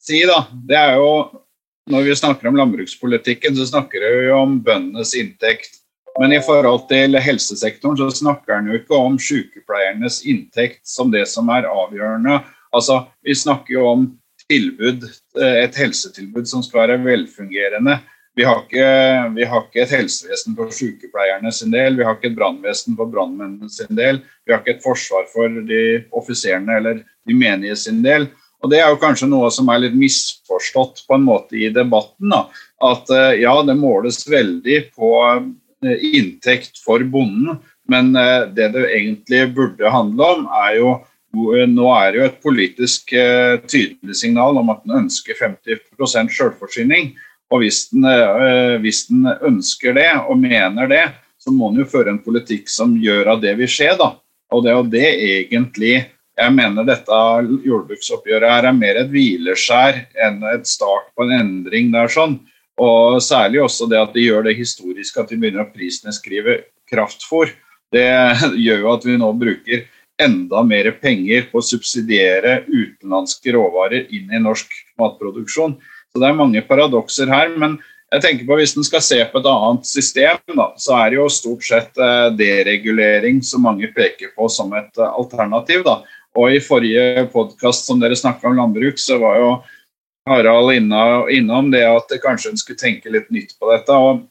si, 0.01 0.23
da, 0.25 0.39
det 0.65 0.79
er 0.79 0.97
jo 0.97 1.11
når 1.91 2.05
vi 2.07 2.15
snakker 2.15 2.47
om 2.47 2.57
landbrukspolitikken, 2.57 3.55
så 3.57 3.67
snakker 3.67 4.03
vi 4.03 4.31
om 4.31 4.59
bøndenes 4.63 5.13
inntekt. 5.19 5.81
Men 6.19 6.35
i 6.35 6.41
forhold 6.45 6.85
til 6.91 7.17
helsesektoren 7.19 7.97
så 7.97 8.09
snakker 8.13 8.55
en 8.55 8.69
jo 8.69 8.77
ikke 8.77 8.95
om 8.95 9.17
sykepleiernes 9.19 10.21
inntekt 10.29 10.83
som 10.87 11.11
det 11.11 11.25
som 11.31 11.49
er 11.51 11.67
avgjørende. 11.67 12.39
Altså, 12.73 13.07
Vi 13.23 13.35
snakker 13.35 13.73
jo 13.73 13.87
om 13.89 14.05
tilbud, 14.49 15.03
eh, 15.41 15.63
et 15.63 15.75
helsetilbud 15.75 16.47
som 16.47 16.63
skal 16.63 16.87
være 16.87 17.03
velfungerende. 17.03 17.99
Vi 18.35 18.45
har, 18.47 18.63
ikke, 18.63 18.85
vi 19.35 19.45
har 19.45 19.65
ikke 19.67 19.83
et 19.83 19.91
helsevesen 19.93 20.55
for 20.57 20.73
sykepleierne 20.73 21.51
sin 21.53 21.73
del, 21.73 21.99
vi 21.99 22.05
har 22.07 22.15
ikke 22.17 22.31
et 22.31 22.37
brannvesen 22.37 22.95
for 22.97 23.11
brannmennene 23.11 23.69
sin 23.69 23.93
del, 23.93 24.23
vi 24.45 24.55
har 24.55 24.63
ikke 24.63 24.79
et 24.79 24.85
forsvar 24.85 25.27
for 25.29 25.59
de 25.67 25.83
offiserene 26.17 26.79
eller 26.79 27.03
de 27.29 27.37
menige 27.37 27.77
sin 27.83 28.01
del. 28.05 28.31
Og 28.63 28.71
Det 28.71 28.79
er 28.79 28.89
jo 28.89 29.01
kanskje 29.01 29.27
noe 29.27 29.51
som 29.51 29.67
er 29.69 29.83
litt 29.83 29.97
misforstått 29.99 31.03
på 31.05 31.17
en 31.17 31.27
måte 31.27 31.59
i 31.59 31.69
debatten. 31.75 32.31
Da. 32.31 32.45
At 32.81 33.11
eh, 33.11 33.41
ja, 33.43 33.57
det 33.67 33.75
måles 33.77 34.23
veldig 34.25 34.79
på 34.95 35.11
Eh, 35.83 36.15
inntekt 36.15 36.79
for 36.79 37.03
bonden. 37.03 37.57
Men 37.87 38.15
eh, 38.15 38.47
det 38.55 38.69
det 38.73 38.85
egentlig 38.95 39.55
burde 39.55 39.91
handle 39.91 40.29
om, 40.37 40.45
er 40.67 40.77
jo 40.79 40.93
nå 41.33 41.85
er 41.97 42.11
det 42.13 42.19
jo 42.19 42.25
et 42.27 42.41
politisk 42.43 43.09
tydelig 43.65 44.15
signal 44.19 44.59
om 44.59 44.67
at 44.69 44.83
en 44.85 44.99
ønsker 44.99 45.33
50% 45.33 46.29
selvforsyning. 46.29 47.07
Og 47.53 47.61
hvis 47.61 47.83
den, 47.91 48.07
hvis 48.81 49.03
den, 49.11 49.27
ønsker 49.45 49.93
det 49.93 50.09
og 50.25 50.39
mener 50.41 50.89
det, 50.89 51.03
så 51.37 51.51
må 51.53 51.69
den 51.69 51.83
jo 51.83 51.91
føre 51.91 52.13
en 52.13 52.23
politikk 52.23 52.71
som 52.71 52.95
gjør 52.97 53.35
at 53.35 53.43
det 53.43 53.53
vil 53.59 53.69
skje. 53.69 53.91
da. 53.99 54.15
Og 54.53 54.63
det 54.63 54.71
er 54.71 54.79
jo 54.79 54.89
det 54.93 55.09
egentlig 55.13 55.95
jeg 56.33 56.53
mener 56.55 56.85
dette 56.87 57.17
jordbruksoppgjøret 57.61 58.49
her 58.49 58.65
er 58.65 58.73
mer 58.75 58.97
et 59.03 59.11
hvileskjær 59.13 59.99
enn 60.25 60.39
et 60.49 60.65
start 60.65 61.11
på 61.13 61.27
en 61.27 61.35
endring. 61.35 61.91
der 61.93 62.09
sånn. 62.09 62.39
Og 62.81 63.21
særlig 63.21 63.61
også 63.61 63.85
det 63.89 63.99
at 64.01 64.15
de 64.15 64.25
gjør 64.25 64.47
det 64.47 64.57
historisk 64.57 65.19
at 65.21 65.29
de 65.29 65.37
begynner 65.37 65.67
å 65.67 65.69
prisnedskrive 65.69 66.63
kraftfôr. 66.89 67.53
Det 67.93 68.09
gjør 68.65 68.81
jo 68.81 68.93
at 68.95 69.05
vi 69.05 69.17
nå 69.21 69.29
bruker 69.37 69.85
enda 70.21 70.63
mer 70.65 70.89
penger 71.01 71.45
på 71.51 71.61
å 71.61 71.65
subsidiere 71.65 72.63
utenlandske 72.65 73.53
råvarer 73.53 74.09
inn 74.09 74.33
i 74.33 74.41
norsk 74.41 74.73
matproduksjon. 74.97 75.77
Så 76.13 76.21
det 76.21 76.29
er 76.29 76.37
mange 76.37 76.61
paradokser 76.61 77.31
her. 77.33 77.49
men 77.57 77.79
jeg 78.13 78.21
tenker 78.21 78.45
på 78.45 78.57
Hvis 78.59 78.75
en 78.77 78.85
skal 78.85 79.01
se 79.01 79.17
på 79.25 79.39
et 79.41 79.47
annet 79.49 79.87
system, 79.89 80.41
da, 80.53 80.67
så 80.77 80.97
er 80.99 81.09
det 81.09 81.17
jo 81.17 81.29
stort 81.33 81.65
sett 81.65 81.97
eh, 81.97 82.27
deregulering 82.37 83.41
som 83.41 83.65
mange 83.65 83.89
peker 83.95 84.35
på 84.37 84.49
som 84.53 84.69
et 84.77 84.99
eh, 85.01 85.09
alternativ. 85.09 85.81
Da. 85.87 86.03
Og 86.37 86.53
I 86.53 86.61
forrige 86.61 87.25
podkast 87.33 87.89
som 87.89 88.01
dere 88.01 88.17
snakka 88.17 88.51
om 88.51 88.59
landbruk, 88.59 89.01
så 89.01 89.17
var 89.17 89.39
jo 89.41 89.49
Harald 90.29 90.71
innom 90.77 91.71
det 91.73 91.83
at 91.89 92.13
kanskje 92.21 92.53
en 92.53 92.61
skulle 92.61 92.79
tenke 92.79 93.09
litt 93.09 93.33
nytt 93.33 93.57
på 93.57 93.73
dette. 93.73 93.97
Og, 93.97 94.21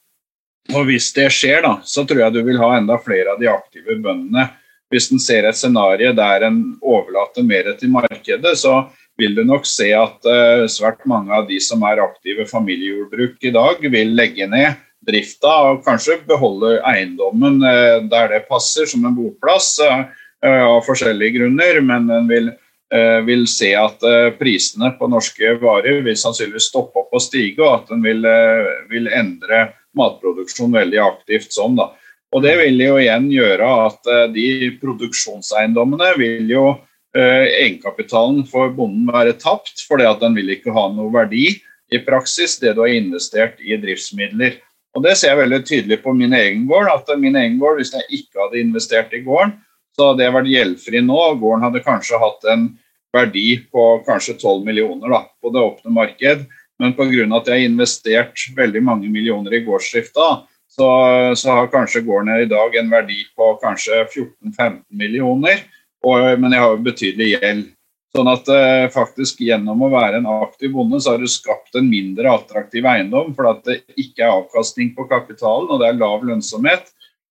og, 0.70 0.80
Hvis 0.86 1.10
det 1.18 1.26
skjer, 1.34 1.64
da, 1.66 1.76
så 1.82 2.06
tror 2.06 2.22
jeg 2.22 2.36
du 2.38 2.42
vil 2.46 2.62
ha 2.62 2.76
enda 2.78 3.02
flere 3.02 3.34
av 3.34 3.42
de 3.42 3.50
aktive 3.50 3.98
bøndene. 3.98 4.46
Hvis 4.92 5.10
en 5.10 5.20
ser 5.20 5.48
et 5.48 5.58
scenario 5.58 6.14
der 6.14 6.46
en 6.46 6.62
overlater 6.78 7.42
mer 7.42 7.74
til 7.80 7.90
markedet, 7.90 8.54
så 8.60 8.84
vil 9.20 9.36
du 9.36 9.42
nok 9.44 9.66
se 9.68 9.90
at 9.96 10.24
uh, 10.28 10.64
svært 10.70 11.04
mange 11.08 11.34
av 11.34 11.46
de 11.50 11.58
som 11.62 11.82
er 11.88 12.02
aktive 12.02 12.46
familiejordbruk 12.50 13.44
i 13.44 13.52
dag, 13.54 13.84
vil 13.92 14.16
legge 14.16 14.48
ned 14.50 14.80
drifta 15.02 15.50
og 15.72 15.82
kanskje 15.86 16.20
beholde 16.28 16.76
eiendommen 16.86 17.60
uh, 17.64 18.00
der 18.08 18.34
det 18.36 18.44
passer 18.48 18.88
som 18.88 19.04
en 19.04 19.16
boplass 19.16 19.74
uh, 19.82 20.04
av 20.42 20.80
forskjellige 20.86 21.38
grunner, 21.38 21.80
men 21.86 22.10
en 22.10 22.30
vil 22.30 22.52
Eh, 22.92 23.20
vil 23.24 23.46
se 23.48 23.70
at 23.72 24.02
eh, 24.04 24.34
prisene 24.36 24.90
på 24.98 25.06
norske 25.08 25.54
varer 25.62 26.02
vil 26.04 26.16
sannsynligvis 26.18 26.66
stoppe 26.68 27.00
opp 27.00 27.14
og 27.16 27.22
stige, 27.24 27.62
og 27.62 27.70
at 27.78 27.86
den 27.88 28.02
vil, 28.04 28.20
eh, 28.28 28.66
vil 28.90 29.08
endre 29.08 29.62
matproduksjon 29.96 30.74
veldig 30.76 31.00
aktivt 31.00 31.56
sånn. 31.56 31.78
da. 31.78 31.88
Og 32.36 32.42
Det 32.42 32.52
vil 32.60 32.76
jo 32.84 32.98
igjen 33.00 33.30
gjøre 33.32 33.70
at 33.86 34.32
de 34.34 34.70
produksjonseiendommene 34.80 36.14
vil 36.18 36.48
jo 36.48 36.64
Egenkapitalen 37.12 38.46
for 38.48 38.72
bonden 38.72 39.08
være 39.12 39.34
tapt, 39.40 39.84
fordi 39.88 40.06
at 40.08 40.20
den 40.22 40.36
vil 40.38 40.54
ikke 40.54 40.72
ha 40.72 40.86
noe 40.94 41.12
verdi 41.12 41.58
i 41.92 42.00
praksis, 42.00 42.56
det 42.60 42.74
du 42.76 42.84
har 42.86 42.94
investert 42.94 43.60
i 43.60 43.76
driftsmidler. 43.76 44.56
Og 44.96 45.02
Det 45.04 45.16
ser 45.16 45.32
jeg 45.32 45.42
veldig 45.42 45.60
tydelig 45.64 45.98
på 46.02 46.12
min 46.16 46.32
egen 46.32 46.66
gård. 46.68 46.88
at 46.88 47.18
min 47.18 47.36
egen 47.36 47.58
gård, 47.58 47.76
Hvis 47.76 47.92
jeg 47.92 48.02
ikke 48.10 48.40
hadde 48.40 48.60
investert 48.60 49.12
i 49.12 49.20
gården, 49.20 49.52
så 49.96 50.12
hadde 50.12 50.24
jeg 50.24 50.32
vært 50.32 50.52
gjeldfri 50.52 51.00
nå. 51.04 51.16
og 51.16 51.40
Gården 51.40 51.64
hadde 51.64 51.84
kanskje 51.84 52.18
hatt 52.18 52.44
en 52.52 52.78
verdi 53.12 53.60
på 53.72 54.04
kanskje 54.06 54.38
12 54.38 54.64
millioner 54.64 55.08
da, 55.08 55.26
på 55.42 55.52
det 55.52 55.60
åpne 55.60 55.92
marked. 55.92 56.46
Men 56.80 56.94
pga. 56.94 57.36
at 57.36 57.46
jeg 57.46 57.60
har 57.60 57.68
investert 57.68 58.46
veldig 58.56 58.82
mange 58.82 59.08
millioner 59.08 59.52
i 59.52 59.64
gårdsdrifta, 59.64 60.46
så, 60.72 60.88
så, 61.36 61.50
har 61.52 61.68
kanskje 61.68 62.00
gården 62.00 62.32
i 62.42 62.48
dag 62.48 62.74
en 62.76 62.90
verdi 62.90 63.20
på 63.36 63.58
kanskje 63.62 64.06
14-15 64.08 64.80
millioner. 64.88 65.60
Og, 66.02 66.26
men 66.42 66.54
jeg 66.54 66.62
har 66.64 66.74
jo 66.74 66.84
betydelig 66.86 67.30
gjeld. 67.36 67.64
Sånn 68.12 68.28
at 68.28 68.48
eh, 68.52 68.86
faktisk 68.92 69.40
gjennom 69.40 69.86
å 69.86 69.92
være 69.92 70.18
en 70.20 70.28
aktiv 70.28 70.74
bonde, 70.74 70.98
så 71.00 71.14
har 71.14 71.22
du 71.22 71.30
skapt 71.30 71.78
en 71.78 71.88
mindre 71.88 72.28
attraktiv 72.28 72.84
eiendom, 72.84 73.30
for 73.36 73.48
at 73.54 73.62
det 73.64 73.78
ikke 73.96 74.26
er 74.26 74.34
avkastning 74.34 74.90
på 74.96 75.06
kapitalen, 75.08 75.70
og 75.72 75.80
det 75.80 75.88
er 75.88 76.00
lav 76.00 76.26
lønnsomhet. 76.28 76.90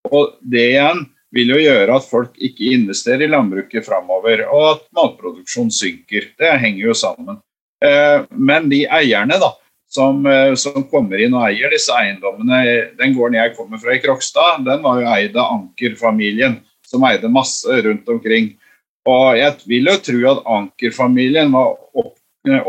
Og 0.09 0.39
det 0.41 0.72
igjen 0.72 1.03
vil 1.36 1.53
jo 1.53 1.59
gjøre 1.61 1.99
at 1.99 2.07
folk 2.09 2.34
ikke 2.41 2.74
investerer 2.76 3.28
i 3.28 3.30
landbruket 3.30 3.86
framover, 3.86 4.47
og 4.49 4.65
at 4.72 4.88
matproduksjonen 4.97 5.74
synker. 5.76 6.32
Det 6.39 6.55
henger 6.63 6.88
jo 6.88 6.97
sammen. 6.97 7.38
Eh, 7.86 8.26
men 8.34 8.69
de 8.72 8.84
eierne 8.89 9.38
da, 9.41 9.51
som, 9.91 10.26
eh, 10.26 10.55
som 10.55 10.82
kommer 10.89 11.22
inn 11.22 11.34
og 11.36 11.45
eier 11.49 11.72
disse 11.74 11.91
eiendommene 11.91 12.59
Den 12.95 13.15
gården 13.15 13.39
jeg 13.39 13.55
kommer 13.57 13.82
fra 13.82 13.95
i 13.95 14.01
Krokstad, 14.03 14.61
den 14.65 14.84
var 14.84 15.01
jo 15.01 15.13
eid 15.13 15.38
av 15.38 15.55
Anker-familien, 15.59 16.59
som 16.86 17.05
eide 17.05 17.30
masse 17.30 17.82
rundt 17.86 18.09
omkring. 18.09 18.53
Og 19.10 19.38
jeg 19.38 19.58
vil 19.70 19.89
jo 19.89 19.95
tro 20.06 20.20
at 20.30 20.43
Anker-familien 20.58 21.54
var, 21.54 21.74
opp, 21.97 22.18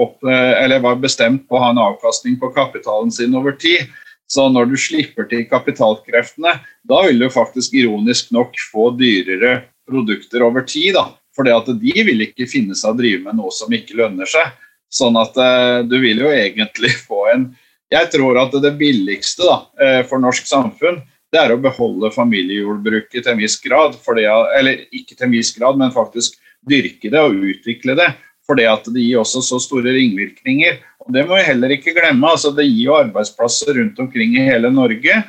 opp, 0.01 0.17
var 0.23 1.03
bestemt 1.03 1.45
på 1.49 1.59
å 1.59 1.65
ha 1.65 1.73
en 1.75 1.83
avkastning 1.83 2.39
på 2.41 2.53
kapitalen 2.57 3.13
sin 3.13 3.37
over 3.37 3.57
tid. 3.61 3.91
Så 4.33 4.47
når 4.49 4.71
du 4.71 4.79
slipper 4.81 5.27
til 5.29 5.45
kapitalkreftene, 5.51 6.55
da 6.89 7.03
vil 7.05 7.21
du 7.21 7.29
faktisk 7.33 7.75
ironisk 7.77 8.31
nok 8.33 8.57
få 8.71 8.89
dyrere 8.97 9.59
produkter 9.89 10.45
over 10.47 10.65
tid. 10.65 10.97
For 11.37 11.45
de 11.45 12.05
vil 12.07 12.25
ikke 12.25 12.49
finne 12.49 12.77
seg 12.79 12.95
å 12.95 13.01
drive 13.01 13.27
med 13.27 13.37
noe 13.41 13.53
som 13.53 13.73
ikke 13.73 13.99
lønner 14.01 14.29
seg. 14.29 14.55
Sånn 14.93 15.17
at 15.21 15.37
eh, 15.41 15.83
du 15.89 15.99
vil 16.01 16.21
jo 16.25 16.33
egentlig 16.33 16.95
få 17.09 17.27
en 17.33 17.51
Jeg 17.93 18.09
tror 18.09 18.39
at 18.41 18.55
det 18.65 18.73
billigste 18.81 19.45
da, 19.45 19.57
eh, 19.85 19.99
for 20.09 20.21
norsk 20.21 20.47
samfunn, 20.49 21.03
det 21.33 21.41
er 21.41 21.55
å 21.55 21.61
beholde 21.61 22.13
familiejordbruket 22.13 23.23
til 23.23 23.33
en 23.33 23.41
viss 23.41 23.57
grad. 23.63 23.97
Fordi, 24.05 24.27
eller 24.59 24.85
ikke 24.93 25.17
til 25.17 25.27
en 25.27 25.35
viss 25.35 25.53
grad, 25.57 25.79
men 25.81 25.95
faktisk 25.95 26.37
dyrke 26.69 27.11
det 27.13 27.21
og 27.21 27.39
utvikle 27.53 27.97
det. 27.99 28.11
Fordi 28.47 28.67
at 28.69 28.89
det 28.93 29.05
gir 29.05 29.21
også 29.23 29.41
så 29.47 29.61
store 29.63 29.95
ringvirkninger. 29.97 30.81
Og 31.07 31.13
Det 31.15 31.25
må 31.27 31.39
vi 31.39 31.47
heller 31.47 31.73
ikke 31.75 31.95
glemme. 31.97 32.29
altså 32.29 32.53
Det 32.55 32.67
gir 32.67 32.91
jo 32.91 32.99
arbeidsplasser 32.99 33.79
rundt 33.79 33.99
omkring 33.99 34.37
i 34.37 34.49
hele 34.51 34.71
Norge. 34.71 35.23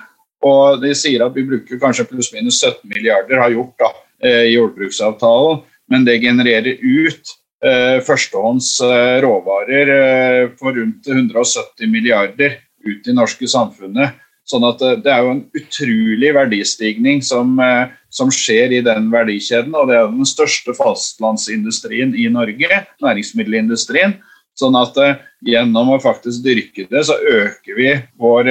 Og 0.43 0.81
de 0.81 0.91
sier 0.97 1.23
at 1.23 1.35
vi 1.35 1.45
bruker 1.47 1.79
kanskje 1.79 2.07
pluss-minus 2.09 2.59
17 2.59 2.89
milliarder, 2.91 3.39
har 3.39 3.53
gjort 3.53 3.77
da, 3.79 3.91
eh, 4.27 4.49
i 4.49 4.57
jordbruksavtalen. 4.57 5.63
Men 5.87 6.03
det 6.05 6.19
genererer 6.19 6.81
ut 6.81 7.31
eh, 7.63 8.03
førstehånds 8.03 8.81
eh, 8.81 9.21
råvarer 9.23 9.93
eh, 9.95 10.49
for 10.59 10.75
rundt 10.75 11.07
170 11.07 11.87
milliarder 11.87 12.59
ut 12.83 13.07
i 13.07 13.15
norske 13.15 13.47
samfunnet. 13.47 14.19
Sånn 14.49 14.65
at 14.67 14.81
eh, 14.83 14.99
Det 15.03 15.11
er 15.11 15.23
jo 15.23 15.35
en 15.37 15.45
utrolig 15.59 16.33
verdistigning 16.35 17.23
som, 17.25 17.55
eh, 17.63 17.93
som, 18.13 18.31
skjer 18.33 18.75
i 18.79 18.83
den 18.85 19.09
verdikjeden. 19.13 19.75
og 19.75 19.89
Det 19.89 19.97
er 19.99 20.11
den 20.11 20.29
største 20.29 20.75
fastlandsindustrien 20.77 22.15
i 22.19 22.29
Norge, 22.31 22.83
næringsmiddelindustrien. 23.03 24.17
Sånn 24.59 24.77
at 24.79 24.99
eh, 25.01 25.21
Gjennom 25.43 25.89
å 25.91 25.99
faktisk 25.99 26.39
dyrke 26.45 26.85
det, 26.87 27.01
så 27.03 27.17
øker 27.19 27.75
vi 27.75 27.89
vår 28.15 28.47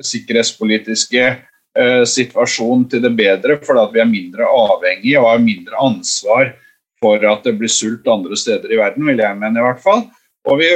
sikkerhetspolitiske 0.00 1.26
situasjon 2.08 2.86
til 2.88 3.02
det 3.04 3.10
bedre, 3.12 3.58
fordi 3.60 3.82
vi 3.92 4.00
er 4.00 4.08
mindre 4.08 4.46
avhengige 4.48 5.20
og 5.20 5.28
har 5.28 5.42
mindre 5.44 5.82
ansvar 5.84 6.54
for 6.96 7.26
at 7.28 7.44
det 7.44 7.52
blir 7.60 7.68
sult 7.68 8.08
andre 8.08 8.38
steder 8.40 8.72
i 8.72 8.80
verden, 8.80 9.04
vil 9.04 9.20
jeg 9.20 9.36
mene 9.36 9.60
i 9.60 9.66
hvert 9.66 9.84
fall. 9.84 10.06
Og 10.48 10.62
vi 10.62 10.70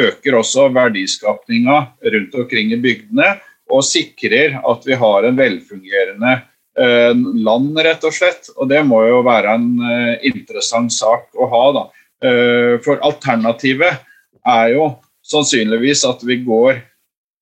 øker 0.00 0.38
også 0.40 0.70
verdiskapninga 0.72 1.76
rundt 2.16 2.40
omkring 2.40 2.72
i 2.72 2.80
bygdene 2.80 3.34
og 3.72 3.84
sikrer 3.86 4.60
at 4.62 4.86
vi 4.86 4.96
har 4.98 5.26
en 5.26 5.38
velfungerende 5.38 6.34
eh, 6.78 7.12
land, 7.46 7.72
rett 7.82 8.04
og 8.06 8.14
slett. 8.14 8.50
Og 8.56 8.68
det 8.70 8.82
må 8.86 9.02
jo 9.08 9.22
være 9.26 9.56
en 9.56 9.68
eh, 9.82 10.28
interessant 10.30 10.92
sak 10.94 11.32
å 11.34 11.48
ha, 11.52 11.64
da. 11.76 11.84
Eh, 12.26 12.74
for 12.84 13.02
alternativet 13.04 14.04
er 14.46 14.74
jo 14.76 14.90
sannsynligvis 15.26 16.04
at 16.06 16.22
vi 16.26 16.40
går 16.46 16.80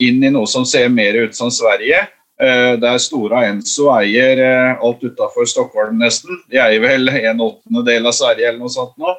inn 0.03 0.25
i 0.25 0.33
noe 0.33 0.49
som 0.51 0.64
ser 0.66 0.89
mer 0.93 1.16
ut 1.27 1.37
som 1.37 1.53
Sverige. 1.53 2.07
Der 2.35 2.97
Stora 2.99 3.45
Enso 3.47 3.85
eier 3.95 4.41
alt 4.75 5.05
utafor 5.07 5.47
Stockholm, 5.47 6.01
nesten. 6.01 6.41
De 6.51 6.59
eier 6.59 6.83
vel 6.83 7.07
en 7.12 7.45
åttendedel 7.45 8.09
av 8.11 8.16
Sverige 8.16 8.49
eller 8.49 8.59
noe 8.59 8.72
sånt 8.75 8.97
nå, 8.99 9.12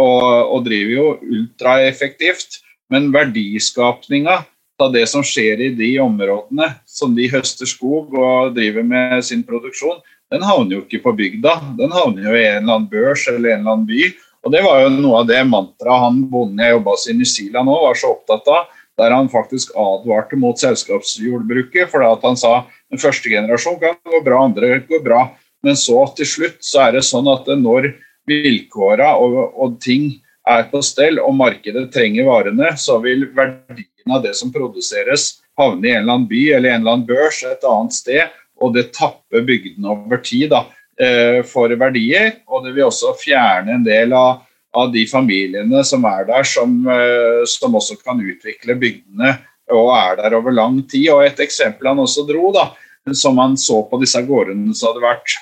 og, 0.00 0.22
og 0.54 0.64
driver 0.64 0.94
jo 0.94 1.10
ultraeffektivt. 1.20 2.62
Men 2.88 3.10
verdiskapninga 3.12 4.38
av 4.82 4.92
det 4.94 5.04
som 5.10 5.24
skjer 5.26 5.60
i 5.62 5.70
de 5.76 5.90
områdene 6.02 6.68
som 6.88 7.14
de 7.16 7.28
høster 7.32 7.68
skog 7.68 8.12
og 8.18 8.52
driver 8.56 8.84
med 8.86 9.24
sin 9.26 9.44
produksjon, 9.46 10.00
den 10.32 10.44
havner 10.46 10.78
jo 10.78 10.82
ikke 10.86 11.02
på 11.04 11.12
bygda. 11.16 11.58
Den 11.78 11.92
havner 11.92 12.30
jo 12.30 12.36
i 12.36 12.44
en 12.46 12.62
eller 12.62 12.78
annen 12.78 12.88
børs 12.90 13.26
eller 13.28 13.52
en 13.52 13.60
eller 13.60 13.74
annen 13.74 13.88
by. 13.88 14.06
Og 14.42 14.54
Det 14.54 14.62
var 14.64 14.80
jo 14.82 14.92
noe 14.94 15.18
av 15.20 15.28
det 15.28 15.42
mantraet 15.46 16.04
han 16.06 16.22
bonden 16.30 16.62
jeg 16.64 16.74
jobba 16.74 16.94
hos 16.96 17.04
i 17.08 17.16
New 17.18 17.28
Zealand 17.28 17.70
òg 17.70 17.84
var 17.84 18.00
så 18.00 18.14
opptatt 18.16 18.48
av. 18.50 18.70
Der 19.00 19.14
han 19.14 19.28
faktisk 19.32 19.72
advarte 19.78 20.36
mot 20.36 20.58
selskapsjordbruket. 20.60 21.90
For 21.92 22.04
han 22.04 22.40
sa 22.40 22.54
den 22.90 23.00
første 23.00 23.28
generasjon 23.28 23.78
kan 23.80 23.96
gå 24.08 24.22
bra, 24.24 24.42
andre 24.48 24.78
går 24.88 25.04
bra. 25.04 25.22
Men 25.62 25.78
så 25.78 26.06
til 26.16 26.28
slutt 26.28 26.58
så 26.64 26.88
er 26.88 26.96
det 26.96 27.04
sånn 27.06 27.28
at 27.30 27.46
når 27.60 27.92
vilkåra 28.28 29.14
og, 29.20 29.38
og 29.58 29.78
ting 29.82 30.10
er 30.48 30.66
på 30.70 30.82
stell 30.82 31.20
og 31.22 31.34
markedet 31.38 31.86
trenger 31.94 32.26
varene, 32.26 32.72
så 32.78 32.98
vil 33.02 33.28
verdien 33.34 34.14
av 34.14 34.22
det 34.24 34.34
som 34.38 34.52
produseres 34.54 35.42
havne 35.58 35.88
i 35.88 35.92
en 35.92 36.02
eller 36.02 36.16
annen 36.16 36.30
by 36.30 36.42
eller 36.56 36.72
en 36.72 36.80
eller 36.80 36.96
annen 36.96 37.08
børs 37.08 37.42
et 37.46 37.66
annet 37.68 37.96
sted, 37.96 38.38
og 38.62 38.74
det 38.76 38.90
tapper 38.94 39.44
bygdene 39.46 39.90
over 39.92 40.22
tid 40.22 40.50
da, 40.52 40.64
eh, 41.00 41.42
for 41.46 41.72
verdier. 41.78 42.38
Og 42.48 42.66
det 42.66 42.74
vil 42.76 42.88
også 42.88 43.14
fjerne 43.18 43.76
en 43.76 43.86
del 43.86 44.14
av, 44.16 44.42
av 44.74 44.92
de 44.92 45.04
familiene 45.10 45.82
som 45.86 46.04
er 46.08 46.26
der, 46.28 46.46
som, 46.46 46.76
eh, 46.86 47.42
som, 47.50 47.74
også 47.74 47.98
kan 48.02 48.22
utvikle 48.22 48.78
bygdene 48.78 49.36
og 49.72 49.92
er 49.96 50.18
der 50.20 50.36
over 50.38 50.54
lang 50.54 50.82
tid. 50.88 51.10
Og 51.14 51.24
Et 51.26 51.40
eksempel 51.46 51.90
han 51.90 52.02
også 52.02 52.26
dro, 52.28 52.52
da, 52.54 52.70
som 53.14 53.38
han 53.38 53.56
så 53.56 53.82
på 53.88 53.98
disse 54.02 54.20
gårdene 54.26 54.74
som 54.74 54.92
hadde 54.92 55.06
vært 55.06 55.38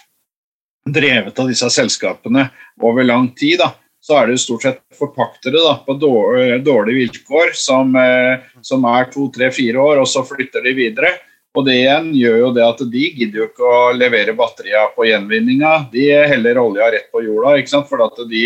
drevet 0.91 1.39
av 1.39 1.49
disse 1.51 1.69
selskapene 1.71 2.49
over 2.81 3.05
lang 3.05 3.29
tid. 3.37 3.59
da, 3.59 3.75
så 4.01 4.17
er 4.17 4.29
det 4.29 4.37
jo 4.37 4.43
stort 4.45 4.65
sett 4.65 4.79
forpaktere 4.97 5.61
da, 5.61 5.75
på 5.85 5.97
dårlige 6.01 6.97
vilkår 6.97 7.53
som, 7.57 7.93
eh, 7.97 8.47
som 8.65 8.85
er 8.89 9.11
to, 9.13 9.29
tre, 9.35 9.51
fire 9.53 9.83
år, 9.83 10.01
og 10.01 10.09
så 10.09 10.25
flytter 10.25 10.65
de 10.65 10.73
videre. 10.77 11.13
Og 11.59 11.67
det 11.67 11.81
igjen 11.81 12.13
gjør 12.15 12.37
jo 12.39 12.51
det 12.57 12.65
at 12.65 12.83
de 12.93 13.07
gidder 13.19 13.43
jo 13.43 13.47
ikke 13.49 13.67
å 13.67 13.93
levere 13.93 14.37
batteria 14.39 14.87
på 14.95 15.09
gjenvinninga. 15.09 15.73
De 15.93 16.07
heller 16.31 16.61
olja 16.63 16.91
rett 16.95 17.11
på 17.13 17.25
jorda, 17.27 17.57
ikke 17.59 17.75
sant? 17.75 17.91
for 17.91 18.05
at 18.07 18.23
de, 18.31 18.45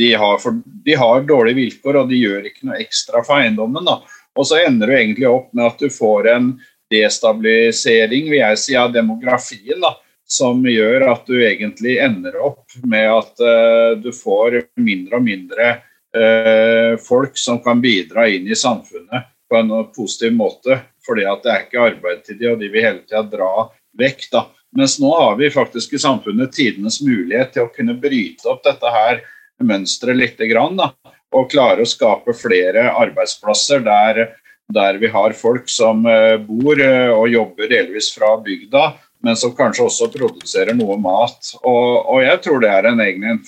de, 0.00 0.10
har 0.18 0.40
for, 0.42 0.58
de, 0.66 0.96
har 0.98 1.24
dårlige 1.28 1.60
vilkår 1.60 2.02
og 2.02 2.10
de 2.10 2.18
gjør 2.18 2.50
ikke 2.50 2.66
noe 2.68 2.80
ekstra 2.82 3.22
for 3.24 3.38
eiendommen. 3.38 3.86
da. 3.86 4.00
Og 4.36 4.50
så 4.50 4.60
ender 4.66 4.90
du 4.90 4.98
egentlig 4.98 5.30
opp 5.30 5.48
med 5.54 5.70
at 5.70 5.80
du 5.80 5.88
får 5.94 6.30
en 6.34 6.52
destabilisering 6.90 8.26
vil 8.32 8.40
jeg 8.42 8.58
si, 8.58 8.76
av 8.76 8.92
demografien. 8.92 9.78
da 9.80 9.94
som 10.30 10.62
gjør 10.66 11.08
at 11.10 11.26
du 11.26 11.40
egentlig 11.42 11.96
ender 11.98 12.36
opp 12.44 12.76
med 12.86 13.08
at 13.10 13.42
uh, 13.42 13.98
du 13.98 14.12
får 14.14 14.60
mindre 14.78 15.18
og 15.18 15.26
mindre 15.26 15.70
uh, 16.14 16.94
folk 17.02 17.38
som 17.38 17.58
kan 17.64 17.82
bidra 17.82 18.28
inn 18.30 18.46
i 18.46 18.58
samfunnet 18.58 19.26
på 19.50 19.58
en 19.58 19.72
positiv 19.90 20.36
måte. 20.38 20.78
Fordi 21.06 21.26
at 21.26 21.42
det 21.42 21.50
er 21.50 21.66
ikke 21.66 21.82
arbeid 21.82 22.22
til 22.26 22.38
de, 22.38 22.48
og 22.52 22.60
de 22.60 22.70
vil 22.70 22.86
hele 22.86 23.02
tida 23.02 23.24
dra 23.26 23.66
vekk. 23.98 24.26
da. 24.30 24.44
Mens 24.78 25.00
nå 25.02 25.10
har 25.16 25.34
vi 25.40 25.50
faktisk 25.50 25.96
i 25.96 26.02
samfunnet 26.02 26.54
tidenes 26.54 27.00
mulighet 27.02 27.56
til 27.56 27.66
å 27.66 27.72
kunne 27.74 27.98
bryte 27.98 28.46
opp 28.52 28.62
dette 28.68 28.92
her 28.94 29.24
mønsteret 29.66 30.20
litt. 30.20 30.44
Grann, 30.52 30.78
da, 30.78 30.92
og 31.34 31.50
klare 31.50 31.82
å 31.82 31.88
skape 31.88 32.36
flere 32.38 32.86
arbeidsplasser 32.92 33.82
der, 33.82 34.28
der 34.70 35.00
vi 35.02 35.10
har 35.10 35.34
folk 35.34 35.66
som 35.72 36.06
uh, 36.06 36.38
bor 36.38 36.78
og 36.78 37.26
jobber 37.34 37.72
delvis 37.74 38.14
fra 38.14 38.36
bygda 38.44 38.92
men 39.24 39.36
som 39.36 39.54
kanskje 39.56 39.86
også 39.86 40.10
produserer 40.12 40.76
noe 40.76 40.96
mat. 41.00 41.52
Og, 41.60 42.06
og 42.08 42.22
jeg 42.24 42.40
tror 42.44 42.62
det 42.62 42.70
er 42.72 42.88
en 42.90 43.02
egen 43.04 43.40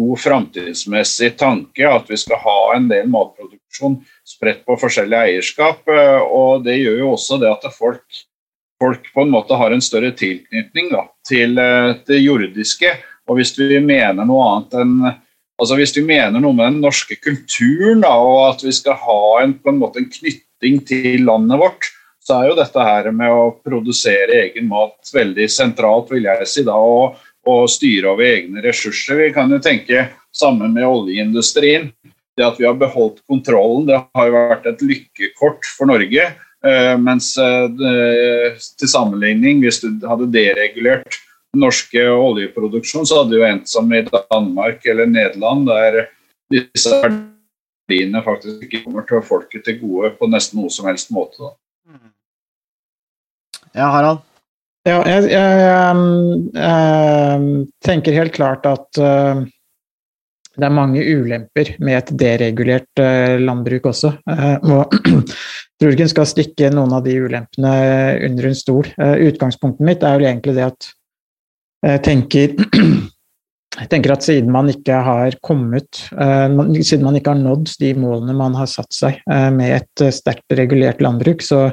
god 0.00 0.20
framtidsmessig 0.20 1.34
tanke 1.40 1.86
at 1.88 2.08
vi 2.10 2.18
skal 2.20 2.40
ha 2.42 2.58
en 2.76 2.88
del 2.90 3.10
matproduksjon 3.12 3.98
spredt 4.26 4.64
på 4.68 4.78
forskjellig 4.80 5.18
eierskap. 5.18 5.84
Og 6.28 6.64
det 6.66 6.78
gjør 6.80 7.02
jo 7.04 7.10
også 7.16 7.40
det 7.42 7.50
at 7.52 7.68
folk, 7.76 8.04
folk 8.80 9.10
på 9.14 9.24
en 9.24 9.34
måte 9.34 9.58
har 9.58 9.74
en 9.74 9.84
større 9.84 10.14
tilknytning 10.16 10.92
da, 10.94 11.06
til 11.28 11.58
det 12.08 12.22
jordiske. 12.22 12.96
Og 13.28 13.38
hvis 13.38 13.54
vi 13.58 13.78
mener 13.84 14.26
noe 14.26 14.48
annet 14.54 14.80
enn 14.82 14.96
altså 15.62 15.76
Hvis 15.78 15.92
vi 15.94 16.02
mener 16.02 16.40
noe 16.42 16.56
med 16.56 16.72
den 16.72 16.80
norske 16.82 17.14
kulturen 17.22 18.00
da, 18.02 18.10
og 18.18 18.38
at 18.48 18.64
vi 18.64 18.72
skal 18.74 18.96
ha 18.98 19.18
en, 19.44 19.52
på 19.62 19.70
en 19.70 19.76
måte 19.78 20.00
en 20.00 20.08
knytting 20.10 20.80
til 20.88 21.22
landet 21.28 21.60
vårt, 21.60 21.86
så 22.22 22.38
er 22.38 22.50
jo 22.50 22.58
dette 22.58 22.86
her 22.86 23.08
med 23.14 23.34
å 23.34 23.50
produsere 23.64 24.38
egen 24.44 24.68
mat 24.70 25.10
veldig 25.14 25.48
sentralt, 25.50 26.12
vil 26.14 26.28
jeg 26.28 26.46
si. 26.46 26.64
da, 26.66 26.76
og, 26.78 27.18
og 27.48 27.64
styre 27.70 28.12
over 28.12 28.28
egne 28.28 28.62
ressurser. 28.62 29.24
Vi 29.24 29.32
kan 29.34 29.50
jo 29.50 29.58
tenke 29.62 30.06
sammen 30.34 30.74
med 30.76 30.86
oljeindustrien. 30.86 31.90
Det 32.38 32.46
at 32.46 32.60
vi 32.60 32.64
har 32.64 32.78
beholdt 32.80 33.20
kontrollen, 33.28 33.88
det 33.90 33.98
har 34.16 34.28
jo 34.28 34.36
vært 34.38 34.70
et 34.70 34.86
lykkekort 34.86 35.66
for 35.76 35.90
Norge. 35.90 36.30
Uh, 36.62 36.94
mens 37.02 37.34
det, 37.34 37.92
til 38.78 38.88
sammenligning, 38.88 39.60
hvis 39.64 39.82
du 39.82 39.90
hadde 40.06 40.30
deregulert 40.32 41.18
den 41.52 41.64
norske 41.66 42.06
oljeproduksjonen, 42.08 43.08
så 43.08 43.18
hadde 43.20 43.34
det 43.34 43.40
jo 43.40 43.48
endt 43.48 43.68
som 43.68 43.90
i 43.92 44.04
Danmark 44.06 44.86
eller 44.88 45.10
Nederland, 45.10 45.66
der 45.68 46.06
disse 46.52 47.02
verdiene 47.02 48.22
faktisk 48.24 48.62
ikke 48.64 48.84
kommer 48.86 49.04
til 49.08 49.24
folket 49.26 49.66
til 49.66 49.80
gode 49.82 50.14
på 50.16 50.30
nesten 50.32 50.62
noe 50.62 50.72
som 50.72 50.88
helst 50.88 51.12
måte. 51.12 51.42
Da. 51.42 51.52
Ja, 53.72 53.88
Harald? 53.92 54.20
Ja, 54.82 54.98
jeg, 55.06 55.28
jeg, 55.30 55.58
jeg, 55.62 55.98
jeg, 56.58 57.66
tenker 57.86 58.16
helt 58.16 58.34
klart 58.34 58.66
at 58.66 58.98
uh, 58.98 59.44
det 60.58 60.66
er 60.66 60.74
mange 60.74 61.04
ulemper 61.06 61.70
med 61.78 62.00
et 62.00 62.10
deregulert 62.18 63.00
uh, 63.00 63.38
landbruk 63.38 63.86
også. 63.92 64.10
Uh, 64.26 64.58
og 64.74 64.96
tror 65.78 65.94
ikke 65.94 66.08
en 66.08 66.12
skal 66.12 66.28
stikke 66.28 66.72
noen 66.74 66.96
av 66.98 67.06
de 67.06 67.14
ulempene 67.22 67.72
under 68.26 68.50
en 68.50 68.58
stol. 68.58 68.90
utgangspunktet 68.98 69.86
mitt 69.86 70.04
er 70.04 70.18
vel 70.18 70.28
egentlig 70.32 70.58
det 70.58 70.68
at 70.68 70.92
jeg 71.82 72.02
tenker 72.06 72.52
tenker 73.90 74.12
at 74.14 74.26
siden 74.26 74.52
man 74.54 74.68
ikke 74.70 74.98
har 75.02 75.34
kommet 75.42 76.04
Siden 76.04 77.02
man 77.02 77.16
ikke 77.18 77.32
har 77.32 77.40
nådd 77.40 77.72
de 77.80 77.90
målene 77.98 78.36
man 78.38 78.54
har 78.54 78.68
satt 78.70 78.94
seg 78.94 79.18
med 79.26 79.80
et 79.80 80.04
sterkt 80.14 80.54
regulert 80.54 81.02
landbruk, 81.02 81.42
så 81.42 81.72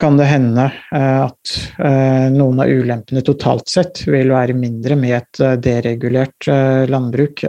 kan 0.00 0.16
det 0.18 0.26
hende 0.28 0.66
eh, 0.94 1.20
at 1.24 1.54
eh, 1.78 2.26
noen 2.34 2.62
av 2.62 2.70
ulempene 2.70 3.22
totalt 3.24 3.70
sett 3.70 4.02
vil 4.08 4.32
være 4.34 4.56
mindre 4.58 4.98
med 4.98 5.16
et 5.20 5.42
eh, 5.44 5.58
deregulert 5.62 6.48
landbruk. 6.90 7.44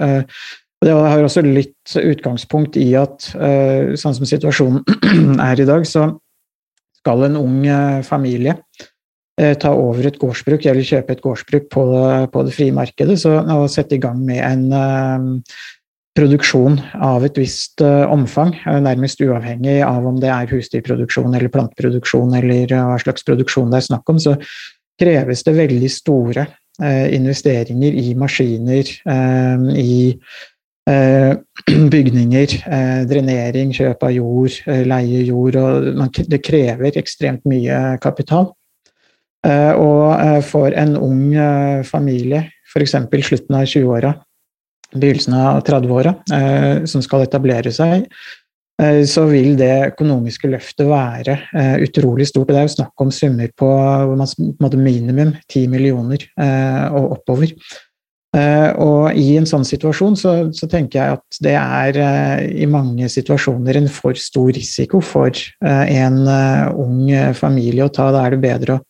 Det 0.85 0.93
har 0.93 1.23
også 1.23 1.41
litt 1.45 1.95
utgangspunkt 1.97 2.75
i 2.77 2.91
at 2.99 3.31
sånn 3.31 4.17
som 4.17 4.27
situasjonen 4.27 5.39
er 5.49 5.61
i 5.61 5.65
dag, 5.65 5.87
så 5.87 6.11
skal 6.99 7.25
en 7.25 7.39
ung 7.39 7.63
familie 8.05 8.53
ta 9.35 9.71
over 9.73 10.05
et 10.07 10.19
gårdsbruk 10.19 10.67
eller 10.67 10.85
kjøpe 10.85 11.15
et 11.15 11.23
gårdsbruk 11.23 11.65
på, 11.73 11.85
det 12.45 12.53
frie 12.55 12.75
markedet 12.75 13.17
så, 13.23 13.39
og 13.41 13.65
sette 13.71 13.97
i 13.97 14.03
gang 14.03 14.21
med 14.27 14.43
en 14.45 15.41
produksjon 16.15 16.79
av 17.03 17.25
et 17.27 17.37
visst 17.39 17.83
uh, 17.83 18.05
omfang, 18.11 18.53
nærmest 18.65 19.21
uavhengig 19.25 19.81
av 19.83 20.07
om 20.07 20.19
det 20.21 20.31
er 20.31 20.51
husdyrproduksjon 20.53 21.35
eller 21.35 21.51
planteproduksjon 21.51 22.37
eller 22.39 22.71
hva 22.71 22.97
slags 23.03 23.27
produksjon 23.27 23.73
det 23.73 23.81
er 23.81 23.87
snakk 23.89 24.13
om, 24.13 24.21
så 24.21 24.37
kreves 24.99 25.43
det 25.43 25.57
veldig 25.57 25.91
store 25.91 26.47
uh, 26.47 27.07
investeringer 27.13 27.99
i 27.99 28.13
maskiner, 28.19 28.91
i 29.75 29.95
Eh, 30.89 31.33
bygninger, 31.93 32.51
eh, 32.69 32.99
drenering, 33.09 33.71
kjøp 33.73 34.03
av 34.05 34.11
jord, 34.13 34.51
eh, 34.69 34.83
leie 34.85 35.23
jord. 35.25 35.55
og 35.55 36.19
Det 36.29 36.43
krever 36.45 36.97
ekstremt 36.97 37.45
mye 37.45 37.97
kapital. 38.01 38.53
Og 39.45 40.41
for 40.41 40.73
en 40.73 40.95
ung 40.97 41.35
familie, 41.85 42.49
f.eks. 42.65 42.95
slutten 43.21 43.53
av 43.53 43.67
20-åra, 43.69 44.24
begynnelsen 45.01 45.35
av 45.37 45.61
30-åra, 45.67 46.15
som 46.89 47.03
skal 47.05 47.25
etablere 47.25 47.73
seg, 47.75 48.07
så 49.07 49.23
vil 49.29 49.53
det 49.55 49.93
økonomiske 49.93 50.49
løftet 50.51 50.89
være 50.89 51.37
utrolig 51.85 52.27
stort. 52.27 52.49
Det 52.49 52.57
er 52.59 52.65
jo 52.67 52.73
snakk 52.73 53.03
om 53.05 53.11
summer 53.15 53.51
på 53.55 53.69
minimum 54.75 55.31
10 55.47 55.69
millioner 55.71 56.25
og 56.91 57.15
oppover. 57.15 57.55
Og 58.35 59.15
i 59.15 59.29
en 59.39 59.47
sånn 59.47 59.63
situasjon 59.63 60.17
så, 60.19 60.33
så, 60.51 60.67
tenker 60.67 60.99
jeg 60.99 61.15
at 61.15 61.39
det 61.45 61.55
er 61.55 61.99
i 62.51 62.67
mange 62.67 63.07
situasjoner 63.11 63.79
en 63.79 63.87
for 63.87 64.17
stor 64.19 64.51
risiko 64.55 64.99
for 64.99 65.31
en 65.63 66.19
ung 66.27 67.13
familie 67.37 67.87
å 67.87 67.93
ta. 67.95 68.09
Da 68.11 68.25
er 68.25 68.35
det 68.35 68.43
bedre 68.43 68.75
å, 68.75 68.83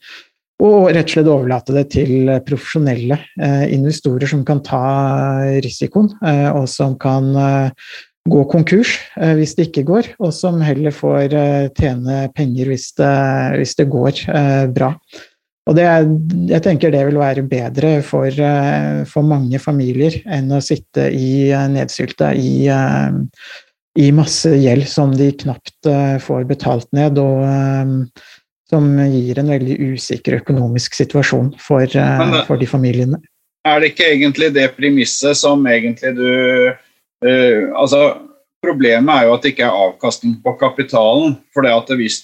å, 0.63 0.69
rett 0.87 1.05
og 1.05 1.13
slett 1.13 1.29
overlate 1.31 1.75
det 1.75 1.85
til 1.95 2.31
profesjonelle 2.47 3.19
investorer 3.73 4.29
som 4.31 4.45
kan 4.47 4.61
ta 4.65 4.81
risikoen, 5.63 6.13
og 6.55 6.65
som 6.71 6.95
kan 7.01 7.27
gå 8.25 8.41
konkurs 8.49 8.95
hvis 9.37 9.53
det 9.57 9.67
ikke 9.69 9.85
går, 9.89 10.11
og 10.17 10.31
som 10.33 10.63
heller 10.63 10.95
får 10.95 11.35
tjene 11.77 12.25
penger 12.37 12.71
hvis 12.71 12.87
det, 12.97 13.15
hvis 13.59 13.75
det 13.77 13.89
går 13.91 14.23
bra. 14.73 14.93
Og 15.65 15.73
det, 15.73 15.85
jeg 16.51 16.61
tenker 16.61 16.93
det 16.93 17.01
vil 17.07 17.17
være 17.17 17.43
bedre 17.49 17.97
for, 18.05 18.29
eh, 18.29 19.01
for, 19.09 19.25
mange 19.25 19.57
familier 19.61 20.19
enn 20.29 20.53
å 20.53 20.61
sitte 20.61 21.07
i 21.09 21.49
eh, 21.49 21.67
nedsylta 21.73 22.31
i, 22.37 22.67
eh, 22.69 23.17
i, 23.97 24.11
masse 24.13 24.51
gjeld 24.53 24.85
som 24.89 25.15
de 25.17 25.31
knapt 25.41 25.89
får 26.21 26.45
betalt 26.49 26.89
ned, 26.93 27.17
og 27.17 28.11
som 28.75 28.91
gir 29.07 29.39
en 29.39 29.53
veldig 29.55 29.79
usikker 29.95 30.41
økonomisk 30.41 30.99
situasjon 30.99 31.55
for, 31.61 31.87
for 32.47 32.59
de 32.59 32.67
familiene. 32.69 33.21
Er 33.65 33.81
det 33.81 33.93
ikke 33.93 34.11
egentlig 34.13 34.51
det 34.53 34.67
premisset 34.77 35.37
som 35.39 35.63
egentlig 35.67 36.13
du 36.17 36.29
uh, 36.69 37.61
Altså, 37.81 38.01
problemet 38.63 39.13
er 39.15 39.27
jo 39.27 39.35
at 39.35 39.45
det 39.45 39.53
ikke 39.55 39.65
er 39.65 39.85
avkastning 39.87 40.35
på 40.43 40.53
kapitalen. 40.59 41.39
For 41.53 41.65
det 41.65 41.73
at 41.73 41.89
hvis 41.97 42.19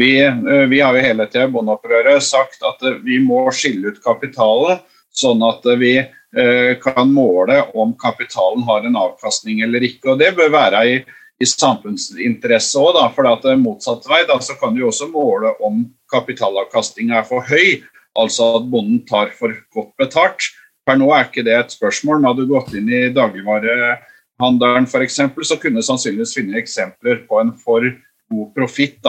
vi, 0.00 0.18
uh, 0.20 0.66
vi, 0.68 0.82
har 0.84 0.96
jo 0.96 1.06
hele 1.06 1.28
tida 1.30 1.48
i 1.48 1.54
bondeopprøret 1.54 2.24
sagt 2.24 2.64
at 2.66 2.84
eh, 2.84 3.00
vi 3.06 3.20
må 3.22 3.46
skille 3.54 3.94
ut 3.94 4.02
kapitalen, 4.04 4.82
sånn 5.14 5.44
at 5.46 5.64
vi 5.80 5.96
uh, 6.02 6.72
kan 6.84 7.08
måle 7.14 7.62
om 7.72 7.94
kapitalen 7.96 8.66
har 8.68 8.84
en 8.84 9.00
avkastning 9.06 9.64
eller 9.64 9.86
ikke. 9.88 10.12
og 10.12 10.20
Det 10.20 10.34
bør 10.36 10.52
være 10.52 10.84
i, 10.90 10.98
i 11.42 11.46
samfunnsinteresse 11.48 12.78
òg, 12.78 13.00
for 13.16 13.28
at 13.28 13.46
motsatt 13.60 14.06
vei 14.08 14.22
da, 14.28 14.38
så 14.40 14.56
kan 14.60 14.74
du 14.76 14.84
også 14.86 15.10
måle 15.10 15.54
om 15.64 15.82
kapitalavkastninga 16.12 17.20
er 17.20 17.28
for 17.28 17.44
høy, 17.48 17.82
altså 18.18 18.54
at 18.60 18.68
bonden 18.70 19.02
tar 19.08 19.32
for 19.34 19.54
godt 19.74 19.92
betalt. 20.00 20.52
Per 20.84 20.98
nå 21.00 21.08
er 21.16 21.26
ikke 21.26 21.44
det 21.46 21.54
et 21.56 21.74
spørsmål. 21.74 22.24
Hadde 22.28 22.44
du 22.44 22.52
gått 22.52 22.74
inn 22.76 22.90
i 22.92 23.06
dagligvarehandelen 23.14 24.88
f.eks., 24.88 25.20
så 25.48 25.58
kunne 25.60 25.80
du 25.80 25.86
sannsynligvis 25.86 26.36
finne 26.36 26.60
eksempler 26.60 27.24
på 27.28 27.40
en 27.40 27.54
for 27.58 27.86
god 28.30 28.50
profitt. 28.56 29.00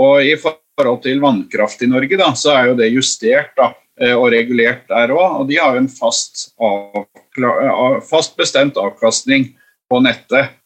Og 0.00 0.24
I 0.26 0.34
forhold 0.40 1.04
til 1.04 1.22
vannkraft 1.22 1.84
i 1.86 1.90
Norge, 1.90 2.18
da, 2.18 2.32
så 2.36 2.56
er 2.56 2.70
jo 2.70 2.78
det 2.80 2.90
justert 2.92 3.54
da, 3.56 3.72
eh, 4.02 4.16
og 4.16 4.32
regulert 4.34 4.84
der 4.90 5.14
òg. 5.14 5.40
Og 5.40 5.48
de 5.48 5.60
har 5.62 5.76
jo 5.76 5.84
en 5.84 5.92
fast, 5.92 6.50
fast, 8.10 8.36
bestemt 8.36 8.80
avkastning 8.80 9.52
på 9.90 10.02
nettet 10.02 10.59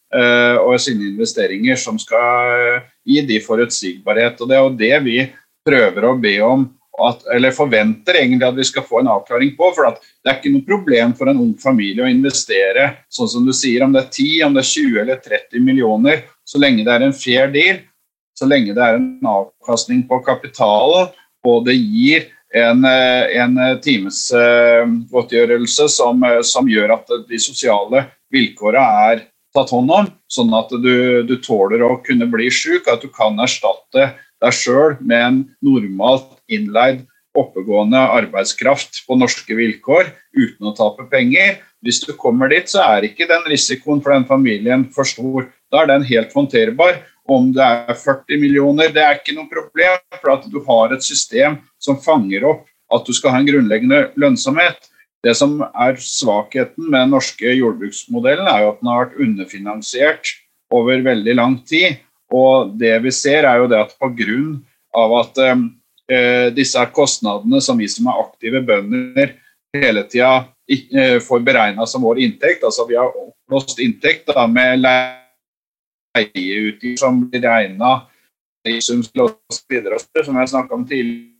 og 0.60 0.78
sine 0.82 1.10
investeringer 1.10 1.78
som 1.80 1.98
skal 1.98 2.78
uh, 2.78 2.86
gi 3.04 3.22
de 3.26 3.40
forutsigbarhet. 3.42 4.40
Og 4.40 4.50
Det 4.50 4.56
er 4.56 4.62
jo 4.62 4.78
det 4.78 4.96
vi 5.06 5.18
prøver 5.66 6.06
å 6.06 6.16
be 6.20 6.36
om, 6.44 6.66
at, 7.04 7.24
eller 7.34 7.56
forventer 7.56 8.20
egentlig 8.20 8.46
at 8.46 8.58
vi 8.58 8.66
skal 8.68 8.84
få 8.86 9.00
en 9.00 9.10
avklaring 9.16 9.56
på. 9.58 9.72
for 9.74 9.90
Det 9.90 10.30
er 10.30 10.38
ikke 10.38 10.52
noe 10.54 10.68
problem 10.68 11.16
for 11.18 11.30
en 11.30 11.40
ung 11.42 11.56
familie 11.58 12.04
å 12.04 12.12
investere 12.12 12.92
sånn 13.10 13.32
som 13.32 13.48
du 13.48 13.54
sier, 13.56 13.82
om 13.82 13.96
det 13.96 14.04
er 14.04 14.12
10, 14.12 14.28
om 14.46 14.54
det 14.54 14.62
er 14.62 14.70
20 14.70 15.02
eller 15.02 15.24
30 15.24 15.66
millioner, 15.66 16.22
så 16.46 16.62
lenge 16.62 16.86
det 16.86 16.94
er 16.94 17.08
en 17.08 17.16
fair 17.16 17.50
deal 17.50 17.82
så 18.34 18.48
lenge 18.50 18.74
det 18.74 18.82
er 18.82 18.96
en 18.98 19.28
avkastning 19.30 20.00
på 20.08 20.18
kapitalen 20.26 21.12
og 21.46 21.66
det 21.68 21.76
gir 21.76 22.24
en, 22.54 22.84
eh, 22.86 23.36
en 23.42 23.80
timesgodtgjørelse 23.82 25.88
som, 25.90 26.22
eh, 26.24 26.42
som, 26.42 26.68
gjør 26.68 26.92
at 26.98 27.06
de 27.28 27.38
sosiale 27.38 28.06
vilkårene 28.32 29.10
er 29.10 29.20
tatt 29.54 29.72
hånd 29.74 29.90
om, 29.94 30.10
sånn 30.30 30.54
at 30.56 30.72
du, 30.82 31.22
du 31.26 31.36
tåler 31.42 31.82
å 31.86 31.96
kunne 32.04 32.26
bli 32.30 32.50
syk, 32.52 32.88
at 32.90 33.04
du 33.04 33.10
kan 33.14 33.38
erstatte 33.42 34.12
deg 34.42 34.54
sjøl 34.54 34.96
med 35.00 35.20
en 35.20 35.42
normalt 35.64 36.32
innleid 36.52 37.04
oppegående 37.34 37.98
arbeidskraft 37.98 39.02
på 39.08 39.16
norske 39.18 39.56
vilkår 39.58 40.10
uten 40.36 40.70
å 40.70 40.74
tape 40.76 41.06
penger. 41.10 41.58
Hvis 41.84 42.00
du 42.04 42.12
kommer 42.18 42.50
dit, 42.52 42.68
så 42.70 42.84
er 42.84 43.08
ikke 43.08 43.28
den 43.30 43.42
risikoen 43.50 44.02
for 44.04 44.14
den 44.14 44.26
familien 44.28 44.86
for 44.94 45.08
stor. 45.08 45.48
Da 45.72 45.82
er 45.82 45.90
den 45.90 46.06
helt 46.06 46.32
håndterbar. 46.34 47.02
Om 47.24 47.50
det 47.56 47.64
er 47.64 47.96
40 47.96 48.40
millioner, 48.40 48.92
det 48.92 49.02
er 49.02 49.18
ikke 49.18 49.34
noe 49.36 49.50
problem, 49.50 49.98
for 50.20 50.34
at 50.36 50.46
du 50.52 50.60
har 50.66 50.94
et 50.94 51.04
system 51.04 51.58
som 51.82 51.98
fanger 52.00 52.44
opp 52.50 52.66
at 52.94 53.06
du 53.06 53.14
skal 53.16 53.32
ha 53.34 53.40
en 53.40 53.48
grunnleggende 53.48 54.10
lønnsomhet. 54.20 54.90
Det 55.24 55.32
som 55.38 55.56
er 55.64 55.96
svakheten 56.00 56.90
med 56.90 56.98
den 57.06 57.14
norske 57.14 57.54
jordbruksmodellen, 57.56 58.48
er 58.50 58.64
jo 58.64 58.72
at 58.74 58.82
den 58.82 58.90
har 58.90 59.04
vært 59.04 59.22
underfinansiert 59.24 60.34
over 60.74 61.00
veldig 61.06 61.36
lang 61.38 61.56
tid. 61.64 61.96
Og 62.34 62.74
det 62.80 62.92
vi 63.04 63.12
ser, 63.14 63.48
er 63.48 63.62
jo 63.62 63.70
det 63.70 63.80
at 63.80 63.96
pga. 64.00 64.36
at 65.20 65.40
eh, 65.40 66.48
disse 66.54 66.86
kostnadene 66.92 67.60
som 67.60 67.78
vi 67.78 67.88
som 67.88 68.06
er 68.06 68.20
aktive 68.20 68.60
bønder 68.62 69.34
hele 69.74 70.04
tida 70.06 70.46
eh, 70.68 71.18
får 71.20 71.40
beregna 71.40 71.86
som 71.86 72.02
vår 72.02 72.20
inntekt, 72.20 72.64
altså 72.64 72.86
vi 72.88 72.96
har 72.96 73.10
oppblåst 73.10 73.80
inntekt 73.80 74.28
da, 74.28 74.46
med 74.46 74.84
leie 74.84 75.20
leieutgifter 76.14 77.00
som 77.00 77.24
blir 77.28 77.42
regna 77.42 78.04
som 80.24 80.38
jeg 80.38 80.48
snakka 80.48 80.74
om 80.74 80.86
tidligere, 80.88 81.33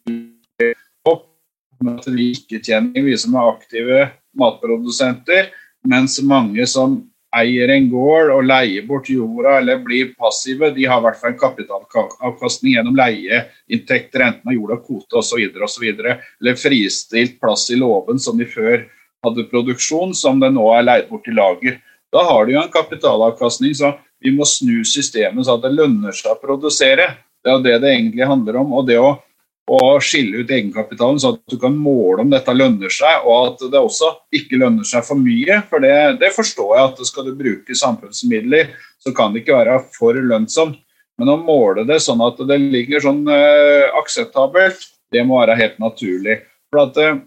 at 1.93 2.07
vi 2.11 2.30
ikke 2.35 2.61
tjener, 2.64 3.05
vi 3.05 3.16
som 3.20 3.37
er 3.37 3.51
aktive 3.51 4.07
matprodusenter, 4.39 5.51
mens 5.89 6.16
mange 6.24 6.66
som 6.70 7.03
eier 7.35 7.70
en 7.74 7.89
gård 7.91 8.30
og 8.30 8.45
leier 8.47 8.85
bort 8.87 9.09
jorda 9.11 9.57
eller 9.59 9.80
blir 9.82 10.12
passive, 10.18 10.70
de 10.74 10.87
har 10.87 11.01
i 11.01 11.05
hvert 11.07 11.18
fall 11.18 11.32
en 11.32 11.41
kapitalavkastning 11.41 12.76
gjennom 12.76 12.99
leieinntekter, 12.99 14.22
enten 14.22 14.53
av 14.53 14.55
jorda, 14.55 14.78
kvote 14.85 15.18
osv., 15.18 15.43
osv. 15.66 15.89
Eller 15.91 16.61
fristilt 16.61 17.41
plass 17.43 17.66
i 17.74 17.80
låven 17.80 18.22
som 18.22 18.39
de 18.39 18.47
før 18.47 18.85
hadde 19.24 19.49
produksjon, 19.51 20.14
som 20.14 20.41
det 20.41 20.53
nå 20.55 20.68
er 20.76 20.87
leid 20.87 21.11
bort 21.11 21.28
i 21.28 21.35
lager. 21.35 21.80
Da 22.14 22.22
har 22.28 22.47
de 22.47 22.55
jo 22.55 22.62
en 22.62 22.72
kapitalavkastning. 22.72 23.74
så 23.74 23.97
vi 24.24 24.32
må 24.32 24.47
snu 24.49 24.85
systemet 24.89 25.45
så 25.45 25.59
at 25.59 25.66
det 25.66 25.74
lønner 25.74 26.14
seg 26.16 26.32
å 26.32 26.41
produsere. 26.41 27.11
Det 27.45 27.51
er 27.51 27.64
det 27.64 27.74
det 27.82 27.91
egentlig 27.93 28.28
handler 28.28 28.62
om. 28.62 28.72
og 28.72 28.87
det 28.89 28.97
å, 28.97 29.18
å 29.64 29.96
skille 30.04 30.42
ut 30.42 30.50
egenkapitalen 30.52 31.18
så 31.20 31.32
at 31.34 31.40
du 31.48 31.56
kan 31.60 31.76
måle 31.76 32.24
om 32.24 32.32
dette 32.32 32.52
lønner 32.52 32.92
seg, 32.92 33.24
og 33.24 33.54
at 33.54 33.62
det 33.72 33.80
også 33.80 34.10
ikke 34.36 34.60
lønner 34.60 34.84
seg 34.88 35.06
for 35.06 35.20
mye. 35.20 35.62
For 35.70 35.80
det, 35.84 35.94
det 36.20 36.34
forstår 36.36 36.74
jeg 36.76 36.90
at 36.90 37.04
skal 37.08 37.28
du 37.28 37.36
bruke 37.38 37.76
samfunnsmidler, 37.80 38.74
så 39.00 39.14
kan 39.16 39.32
det 39.32 39.42
ikke 39.42 39.56
være 39.56 39.78
for 39.96 40.18
lønnsomt. 40.20 40.80
Men 41.20 41.30
å 41.30 41.38
måle 41.38 41.84
det 41.86 42.00
sånn 42.02 42.22
at 42.26 42.40
det 42.48 42.58
ligger 42.58 43.04
sånn 43.04 43.22
uh, 43.28 43.94
akseptabelt, 44.00 44.88
det 45.14 45.22
må 45.26 45.38
være 45.38 45.56
helt 45.60 45.78
naturlig. 45.82 46.40
For 46.72 46.88
at 46.88 47.00
uh, 47.00 47.22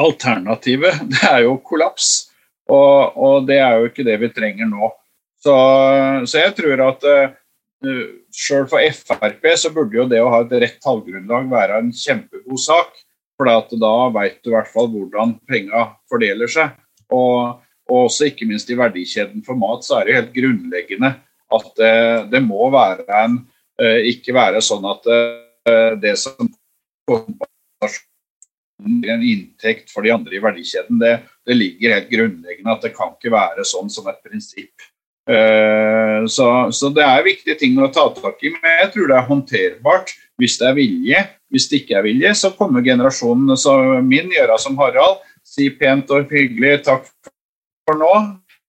Alternativet 0.00 1.04
det 1.12 1.22
er 1.28 1.44
jo 1.44 1.58
kollaps, 1.62 2.32
og, 2.66 3.14
og 3.14 3.44
det 3.46 3.60
er 3.60 3.78
jo 3.78 3.90
ikke 3.92 4.06
det 4.08 4.16
vi 4.24 4.32
trenger 4.34 4.70
nå. 4.70 4.90
Så, 5.44 5.54
så 6.24 6.40
jeg 6.40 6.54
tror 6.56 6.86
at 6.88 7.04
uh, 7.06 7.36
sjøl 8.34 8.68
for 8.70 8.82
Frp 8.82 9.50
så 9.60 9.70
burde 9.74 9.98
jo 9.98 10.06
det 10.10 10.22
å 10.22 10.30
ha 10.32 10.42
et 10.42 10.54
rett 10.64 10.80
tallgrunnlag 10.82 11.50
være 11.50 11.80
en 11.80 11.92
kjempegod 11.94 12.60
sak. 12.60 12.96
For 13.34 13.50
da 13.50 13.94
veit 14.14 14.40
du 14.42 14.52
i 14.52 14.54
hvert 14.54 14.70
fall 14.70 14.90
hvordan 14.92 15.36
penga 15.50 15.88
fordeler 16.10 16.50
seg. 16.50 16.74
Og 17.14 17.60
og 17.90 18.06
også 18.06 18.30
ikke 18.30 18.46
minst 18.48 18.70
i 18.72 18.78
verdikjeden 18.78 19.44
for 19.44 19.58
mat, 19.60 19.84
så 19.84 19.98
er 19.98 20.08
det 20.08 20.16
helt 20.18 20.36
grunnleggende 20.36 21.10
at 21.54 21.66
det, 21.78 21.96
det 22.32 22.40
må 22.44 22.70
være 22.72 23.04
en 23.20 23.42
eh, 23.80 24.08
Ikke 24.14 24.34
være 24.34 24.62
sånn 24.64 24.86
at 24.88 25.08
eh, 25.12 25.92
det 26.00 26.14
som 26.20 26.48
en 28.84 29.22
inntekt 29.22 29.92
for 29.92 30.04
de 30.04 30.12
andre 30.14 30.36
i 30.36 30.42
verdikjeden, 30.42 30.98
det, 31.00 31.18
det 31.46 31.56
ligger 31.56 31.98
helt 31.98 32.10
grunnleggende 32.10 32.72
at 32.72 32.86
det 32.86 32.94
kan 32.96 33.12
ikke 33.14 33.34
være 33.34 33.66
sånn 33.68 33.92
som 33.92 34.08
et 34.10 34.20
prinsipp. 34.24 34.88
Eh, 35.30 36.26
så, 36.28 36.48
så, 36.72 36.90
det 36.92 37.04
er 37.04 37.24
viktige 37.24 37.56
ting 37.60 37.78
å 37.80 37.88
ta 37.92 38.10
tak 38.12 38.42
i, 38.44 38.52
men 38.52 38.80
jeg 38.82 38.90
tror 38.92 39.08
det 39.08 39.16
er 39.16 39.28
håndterbart 39.30 40.14
hvis 40.40 40.58
det 40.60 40.68
er 40.68 40.78
vilje. 40.78 41.24
Hvis 41.54 41.68
det 41.70 41.82
ikke 41.82 41.98
er 42.00 42.06
vilje, 42.08 42.32
så 42.36 42.50
kommer 42.58 42.84
generasjonen 42.84 43.56
som 43.60 44.08
min 44.08 44.32
gjøre 44.34 44.58
som 44.60 44.76
Harald, 44.80 45.22
si 45.46 45.68
pent 45.78 46.10
og 46.10 46.32
hyggelig 46.32 46.80
takk 46.88 47.06
for 47.86 48.00
nå, 48.00 48.10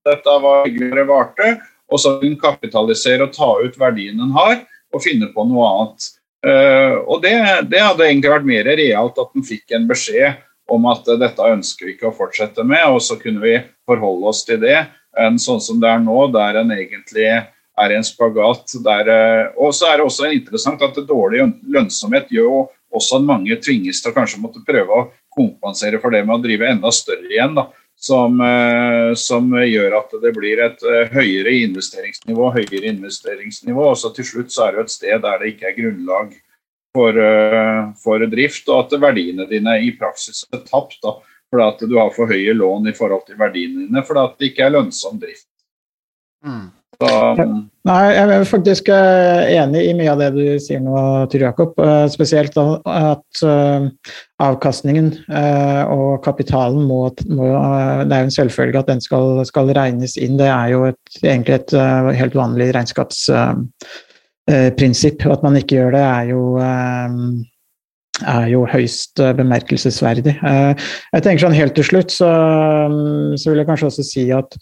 dette 0.05 0.35
var 0.43 0.67
hyggelig 0.67 0.91
det 0.99 1.05
varte, 1.09 1.47
og 1.89 2.01
så 2.01 2.17
vil 2.19 2.33
den 2.33 2.39
kapitalisere 2.41 3.25
og 3.25 3.33
ta 3.33 3.47
ut 3.63 3.79
verdien 3.79 4.19
den 4.19 4.33
har, 4.35 4.59
og 4.93 5.03
finne 5.03 5.31
på 5.33 5.45
noe 5.49 5.69
annet. 5.71 6.09
Uh, 6.45 7.01
og 7.09 7.23
det, 7.23 7.33
det, 7.71 7.81
hadde 7.81 8.05
egentlig 8.05 8.29
vært 8.29 8.45
mer 8.45 8.67
realt 8.77 9.17
at 9.17 9.31
den 9.33 9.45
fikk 9.47 9.73
en 9.73 9.87
beskjed 9.89 10.43
om 10.69 10.85
at 10.91 11.07
uh, 11.09 11.17
dette 11.17 11.47
ønsker 11.55 11.87
vi 11.87 11.95
ikke 11.95 12.11
å 12.11 12.15
fortsette 12.15 12.61
med, 12.67 12.83
og 12.85 13.01
så 13.01 13.17
kunne 13.17 13.41
vi 13.41 13.55
forholde 13.89 14.29
oss 14.29 14.43
til 14.45 14.61
det, 14.61 14.83
enn 15.21 15.39
sånn 15.41 15.61
som 15.63 15.79
det 15.81 15.91
er 15.91 16.01
nå, 16.03 16.17
der 16.33 16.61
en 16.61 16.73
egentlig 16.75 17.27
er 17.29 17.91
i 17.91 17.97
en 17.97 18.07
spagat. 18.07 18.77
Der, 18.85 19.11
uh, 19.11 19.61
og 19.61 19.73
så 19.75 19.89
er 19.91 19.99
det 19.99 20.07
også 20.07 20.31
interessant 20.31 20.83
at 20.85 20.99
dårlig 21.07 21.43
lønnsomhet 21.67 22.31
gjør 22.31 22.67
også 22.95 23.19
at 23.19 23.27
mange 23.27 23.57
tvinges 23.59 23.99
til 24.01 24.13
å 24.13 24.15
kanskje 24.15 24.39
måtte 24.43 24.63
prøve 24.67 24.99
å 24.99 25.07
kompensere 25.35 25.99
for 25.99 26.15
det 26.15 26.23
med 26.23 26.37
å 26.37 26.43
drive 26.43 26.69
enda 26.71 26.91
større 26.95 27.27
igjen. 27.27 27.57
da 27.57 27.67
som, 27.95 28.41
eh, 28.41 29.13
som, 29.15 29.51
gjør 29.55 29.97
at 29.99 30.15
det 30.21 30.31
blir 30.35 30.61
et 30.63 30.83
eh, 30.83 31.11
høyere 31.13 31.53
investeringsnivå, 31.65 32.49
høyere 32.57 32.91
investeringsnivå. 32.91 33.91
Og 33.91 33.99
så 33.99 34.11
til 34.15 34.27
slutt 34.27 34.53
så 34.53 34.67
er 34.67 34.75
det 34.75 34.85
et 34.85 34.95
sted 34.95 35.23
der 35.23 35.39
det 35.41 35.53
ikke 35.53 35.71
er 35.71 35.77
grunnlag 35.79 36.35
for, 36.95 37.21
eh, 37.21 37.81
for 38.03 38.27
drift, 38.31 38.67
og 38.69 38.85
at 38.85 38.99
verdiene 39.01 39.47
dine 39.49 39.79
i 39.83 39.93
praksis 39.97 40.45
er 40.53 40.63
tapt. 40.67 40.99
da, 41.03 41.17
fordi 41.51 41.67
at 41.67 41.83
du 41.89 41.97
har 41.99 42.15
for 42.15 42.31
høye 42.31 42.55
lån 42.57 42.89
i 42.89 42.95
forhold 42.95 43.27
til 43.27 43.37
verdiene 43.39 43.85
dine, 43.85 44.05
fordi 44.05 44.23
at 44.23 44.39
det 44.39 44.51
ikke 44.51 44.65
er 44.65 44.75
lønnsom 44.77 45.19
drift. 45.21 45.47
Mm. 46.45 46.67
Så, 46.95 47.07
Nei, 47.85 48.15
jeg 48.15 48.31
er 48.31 48.45
faktisk 48.47 48.87
eh, 48.93 49.49
enig 49.59 49.81
i 49.89 49.95
mye 49.97 50.11
av 50.13 50.19
det 50.21 50.29
du 50.35 50.59
sier 50.63 50.79
nå, 50.81 50.95
Tyr 51.31 51.43
Jakob. 51.49 51.71
Eh, 51.81 52.07
spesielt 52.13 52.55
at 52.57 53.41
eh, 53.43 53.81
avkastningen 54.43 55.07
og 55.91 56.23
kapitalen 56.25 56.81
må, 56.87 57.01
må 57.29 57.45
Det 58.07 58.15
er 58.15 58.21
jo 58.23 58.27
en 58.29 58.37
selvfølge 58.37 58.79
at 58.81 58.91
den 58.91 59.01
skal, 59.03 59.25
skal, 59.47 59.73
regnes 59.75 60.13
inn. 60.17 60.39
Det 60.39 60.49
er 60.49 60.67
jo 60.73 60.79
et, 60.89 61.05
egentlig 61.21 61.55
et 61.59 61.71
helt 62.21 62.35
vanlig 62.37 62.67
regnskapsprinsipp. 62.75 65.19
At 65.35 65.43
man 65.45 65.55
ikke 65.59 65.75
gjør 65.77 65.91
det, 65.97 66.05
er 66.05 66.23
jo 66.31 66.41
er 68.23 68.47
jo 68.53 68.63
høyst 68.69 69.19
bemerkelsesverdig. 69.37 70.37
Jeg 70.39 71.23
tenker 71.25 71.41
sånn 71.43 71.57
Helt 71.57 71.75
til 71.75 71.87
slutt 71.87 72.13
så, 72.15 72.29
så 73.35 73.51
vil 73.51 73.59
jeg 73.59 73.67
kanskje 73.67 73.89
også 73.89 74.05
si 74.07 74.25
at 74.35 74.55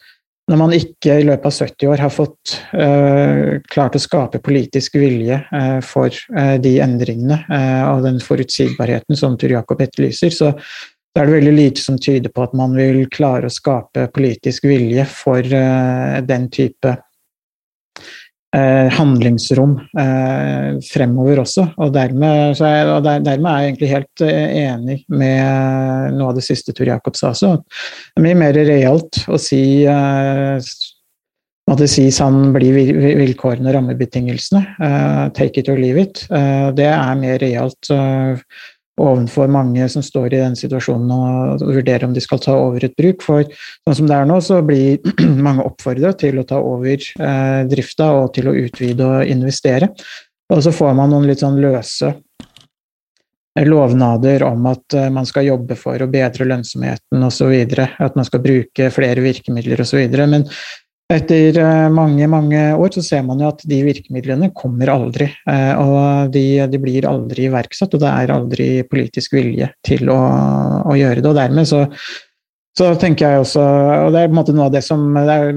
når 0.51 0.59
man 0.59 0.73
ikke 0.75 1.19
i 1.21 1.27
løpet 1.27 1.45
av 1.47 1.55
70 1.55 1.89
år 1.93 2.01
har 2.03 2.11
fått 2.11 2.55
uh, 2.75 3.61
klart 3.71 3.95
å 3.95 4.01
skape 4.01 4.41
politisk 4.43 4.97
vilje 4.99 5.37
uh, 5.39 5.79
for 5.85 6.11
uh, 6.35 6.57
de 6.59 6.75
endringene 6.83 7.39
og 7.87 8.03
den 8.03 8.19
forutsigbarheten 8.23 9.17
som 9.19 9.37
Tur 9.39 9.55
Jakob 9.55 9.81
etterlyser, 9.85 10.33
så, 10.35 10.51
så 10.57 11.21
er 11.21 11.29
det 11.29 11.37
veldig 11.37 11.55
lite 11.55 11.83
som 11.83 11.99
tyder 12.01 12.33
på 12.33 12.43
at 12.43 12.57
man 12.59 12.75
vil 12.75 13.05
klare 13.13 13.47
å 13.47 13.53
skape 13.53 14.09
politisk 14.15 14.67
vilje 14.67 15.05
for 15.07 15.47
den 16.27 16.47
type 16.51 16.97
Eh, 18.53 18.87
handlingsrom 18.93 19.79
eh, 19.97 20.75
fremover 20.85 21.39
også. 21.41 21.63
Og 21.81 21.93
dermed, 21.95 22.53
jeg, 22.59 22.85
og 22.85 22.99
der, 23.01 23.23
dermed, 23.25 23.49
er 23.49 23.63
jeg 23.63 23.71
egentlig 23.71 23.89
helt 23.89 24.23
eh, 24.27 24.57
enig 24.67 24.97
med 25.09 26.13
noe 26.19 26.29
av 26.29 26.37
det 26.37 26.45
siste 26.45 26.75
Tor 26.77 26.91
Jakob 26.91 27.17
sa 27.17 27.31
også. 27.31 27.55
Det 27.65 28.21
er 28.21 28.27
mye 28.27 28.37
mer 28.37 28.59
realt 28.69 29.23
å 29.25 29.39
si 29.41 29.63
at 29.89 31.79
det 31.79 31.87
sies 31.89 32.19
han 32.21 32.51
blir 32.53 32.77
vilkårene 33.23 33.71
og 33.71 33.77
rammebetingelsene. 33.79 34.61
take 35.33 35.57
it 35.57 35.69
or 35.71 35.79
leave 35.79 35.97
it. 35.97 36.25
det 36.29 36.89
er 36.91 37.15
mer 37.17 37.41
realt 37.41 37.89
ovenfor 39.01 39.49
mange 39.49 39.87
som 39.89 40.03
står 40.05 40.33
i 40.33 40.41
den 40.41 40.57
situasjonen 40.57 41.13
og 41.13 41.63
vurderer 41.65 42.05
om 42.05 42.13
de 42.13 42.21
skal 42.21 42.41
ta 42.43 42.55
over 42.59 42.85
et 42.85 42.95
bruk. 42.97 43.23
For 43.25 43.47
sånn 43.85 43.97
som 44.01 44.09
det 44.09 44.17
er 44.17 44.27
nå, 44.29 44.39
så 44.43 44.59
blir 44.65 45.01
mange 45.47 45.65
oppfordra 45.65 46.13
til 46.19 46.41
å 46.41 46.45
ta 46.49 46.59
over 46.61 46.93
eh, 46.99 47.63
drifta 47.69 48.11
og 48.19 48.35
til 48.37 48.51
å 48.51 48.57
utvide 48.65 49.09
og 49.09 49.33
investere. 49.33 49.89
Og 50.53 50.61
så 50.65 50.75
får 50.75 50.93
man 50.97 51.13
noen 51.13 51.25
litt 51.29 51.41
sånn 51.41 51.57
løse 51.63 52.11
eh, 52.11 53.65
lovnader 53.65 54.45
om 54.45 54.69
at 54.69 54.97
eh, 54.99 55.09
man 55.13 55.25
skal 55.29 55.49
jobbe 55.49 55.77
for 55.79 55.97
å 55.97 56.11
bedre 56.11 56.47
lønnsomheten 56.51 57.25
osv., 57.25 57.55
at 57.81 58.19
man 58.19 58.29
skal 58.29 58.45
bruke 58.45 58.93
flere 58.93 59.25
virkemidler 59.25 59.81
osv. 59.81 60.05
Men 60.21 60.45
etter 61.11 61.57
eh, 61.59 61.87
mange 61.93 62.27
mange 62.31 62.61
år 62.79 62.93
så 62.95 63.03
ser 63.05 63.23
man 63.27 63.41
jo 63.41 63.49
at 63.51 63.63
de 63.69 63.79
virkemidlene 63.85 64.51
kommer 64.55 64.91
aldri. 64.93 65.27
Eh, 65.49 65.73
og 65.79 66.31
de, 66.33 66.45
de 66.69 66.81
blir 66.81 67.07
aldri 67.09 67.47
iverksatt, 67.49 67.93
og 67.93 68.03
det 68.03 68.11
er 68.11 68.35
aldri 68.35 68.67
politisk 68.89 69.35
vilje 69.37 69.69
til 69.85 70.11
å, 70.13 70.19
å 70.87 70.95
gjøre 70.97 71.21
det. 71.21 71.29
Og 71.29 71.37
dermed 71.37 71.69
så, 71.69 71.83
så, 72.77 72.93
tenker 72.99 73.35
jeg 73.35 73.43
også 73.43 73.65
Og 74.07 74.15
det 74.15 74.23
er 74.23 74.31
på 74.31 74.33
en 74.33 74.39
måte 74.39 74.55
noe 74.55 74.69
av 74.69 74.77
det 74.77 74.83
som 74.85 75.05
det 75.17 75.37
er, 75.37 75.51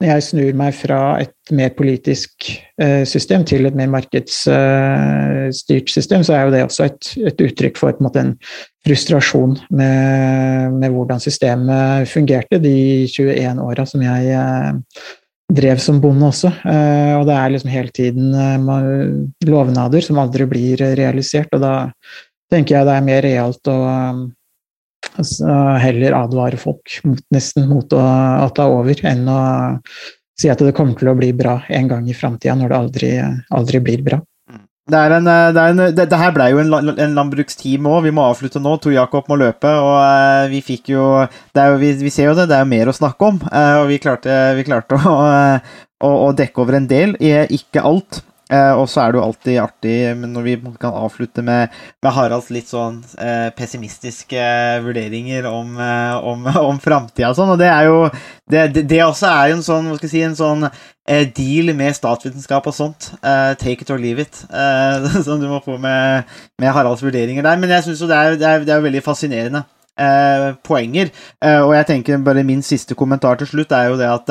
når 0.00 0.08
jeg 0.08 0.24
snur 0.24 0.54
meg 0.56 0.72
fra 0.72 0.98
et 1.20 1.52
mer 1.52 1.74
politisk 1.76 2.46
eh, 2.80 3.02
system 3.08 3.42
til 3.44 3.68
et 3.68 3.74
mer 3.76 3.90
markedsstyrt 3.92 5.92
system, 5.92 6.24
så 6.24 6.36
er 6.36 6.46
jo 6.46 6.54
det 6.54 6.62
også 6.64 6.86
et, 6.88 7.10
et 7.28 7.42
uttrykk 7.44 7.76
for 7.76 7.92
en, 7.92 8.08
en 8.22 8.30
frustrasjon 8.86 9.58
med, 9.68 10.78
med, 10.78 10.88
hvordan 10.94 11.20
systemet 11.20 12.08
fungerte 12.08 12.62
de 12.64 12.74
21 13.12 13.60
åra 13.66 13.84
som 13.88 14.00
jeg 14.06 14.32
eh, 14.40 14.72
drev 15.52 15.78
som 15.84 16.00
bonde 16.00 16.32
også. 16.32 16.48
Eh, 16.64 17.12
og 17.18 17.28
det 17.28 17.36
er 17.36 17.52
liksom 17.52 17.76
hele 17.76 17.92
tiden 17.92 18.32
lovnader 19.52 20.00
som 20.06 20.22
aldri 20.22 20.48
blir 20.48 20.80
realisert, 20.96 21.52
og 21.52 21.60
da 21.66 21.74
tenker 22.50 22.78
jeg 22.78 22.88
det 22.88 22.96
er 22.96 23.08
mer 23.12 23.22
realt 23.28 23.64
å 23.68 23.78
Heller 25.80 26.16
advare 26.16 26.58
folk 26.60 27.00
mot, 27.04 27.20
nesten 27.34 27.68
mot 27.68 27.92
å, 27.96 28.00
å, 28.44 28.48
ta 28.56 28.68
over, 28.70 29.00
enn 29.08 29.28
å 29.28 29.40
si 30.40 30.48
at 30.48 30.60
det 30.64 30.74
kommer 30.76 30.96
til 30.96 31.10
å 31.12 31.16
bli 31.18 31.32
bra 31.36 31.58
en 31.68 31.88
gang 31.90 32.08
i 32.08 32.16
framtida, 32.16 32.56
når 32.56 32.70
det 32.70 32.78
aldri, 32.78 33.10
aldri 33.58 33.80
blir 33.84 34.04
bra. 34.06 34.20
Det, 34.90 34.98
er 34.98 35.14
en, 35.14 35.28
det, 35.28 35.60
er 35.60 35.74
en, 35.74 35.82
det, 35.94 36.06
det 36.10 36.18
her 36.18 36.32
ble 36.34 36.48
jo 36.50 36.62
en, 36.62 36.72
en 36.90 37.18
landbruksteam 37.18 37.86
òg. 37.86 38.00
Vi 38.08 38.14
må 38.16 38.24
avslutte 38.26 38.62
nå. 38.62 38.72
Tor 38.82 38.94
Jakob 38.94 39.28
må 39.30 39.36
løpe. 39.38 39.70
Og 39.70 39.92
uh, 40.00 40.48
vi 40.50 40.62
fikk 40.66 40.90
jo, 40.94 41.04
jo 41.54 41.76
vi, 41.78 41.92
vi, 42.00 42.10
ser 42.10 42.30
jo 42.30 42.38
det, 42.38 42.48
det 42.50 42.56
er 42.58 42.64
jo 42.64 42.72
mer 42.72 42.90
å 42.90 42.96
snakke 42.96 43.28
om. 43.28 43.38
Uh, 43.46 43.76
og 43.82 43.90
vi 43.92 44.00
klarte, 44.02 44.40
vi 44.58 44.66
klarte 44.66 44.98
å, 44.98 45.14
å, 46.00 46.10
å, 46.10 46.32
dekke 46.36 46.64
over 46.64 46.80
en 46.80 46.88
del, 46.90 47.14
ikke 47.20 47.84
alt. 47.86 48.22
Eh, 48.50 48.72
og 48.74 48.88
så 48.90 49.04
er 49.04 49.12
det 49.12 49.20
jo 49.20 49.24
alltid 49.28 49.58
artig 49.62 49.96
når 50.18 50.46
vi 50.46 50.56
kan 50.82 50.94
avslutte 50.98 51.42
med, 51.46 51.70
med 52.02 52.14
Haralds 52.16 52.48
litt 52.50 52.70
sånn 52.70 52.98
eh, 53.22 53.48
pessimistiske 53.54 54.46
vurderinger 54.82 55.46
om, 55.46 55.76
eh, 55.78 56.16
om, 56.32 56.48
om 56.70 56.80
framtida 56.82 57.30
og 57.30 57.38
sånn. 57.38 57.54
Og 57.54 57.60
det 57.60 57.70
er 57.70 57.86
jo 57.86 58.00
det, 58.50 58.64
det, 58.74 58.86
det, 58.90 59.02
også 59.06 59.30
er 59.30 59.52
jo 59.52 59.60
en 59.60 59.66
sånn, 59.66 59.90
hva 59.90 59.98
skal 60.00 60.10
jeg 60.10 60.16
si, 60.16 60.24
en 60.26 60.38
sånn 60.38 60.66
eh, 60.66 61.28
deal 61.36 61.70
med 61.78 61.94
statsvitenskap 61.94 62.66
og 62.66 62.74
sånt. 62.74 63.12
Eh, 63.22 63.52
take 63.60 63.86
it 63.86 63.92
or 63.94 64.02
leave 64.02 64.26
it. 64.26 64.42
Eh, 64.50 65.10
som 65.26 65.38
du 65.42 65.46
må 65.50 65.62
få 65.62 65.78
med, 65.78 66.26
med 66.58 66.74
Haralds 66.74 67.06
vurderinger 67.06 67.46
der. 67.46 67.60
Men 67.62 67.76
jeg 67.76 67.86
syns 67.86 68.02
jo 68.02 68.10
det 68.10 68.18
er, 68.18 68.40
det, 68.40 68.50
er, 68.50 68.66
det 68.66 68.74
er 68.74 68.88
veldig 68.88 69.04
fascinerende. 69.06 69.66
poenger. 70.64 71.10
og 71.44 71.74
jeg 71.74 71.86
tenker 71.86 72.22
bare 72.24 72.44
min 72.46 72.62
siste 72.64 72.94
kommentar 72.96 73.36
til 73.36 73.50
slutt 73.50 73.72
er 73.76 73.90
jo 73.90 73.98
det 74.00 74.06
at 74.08 74.30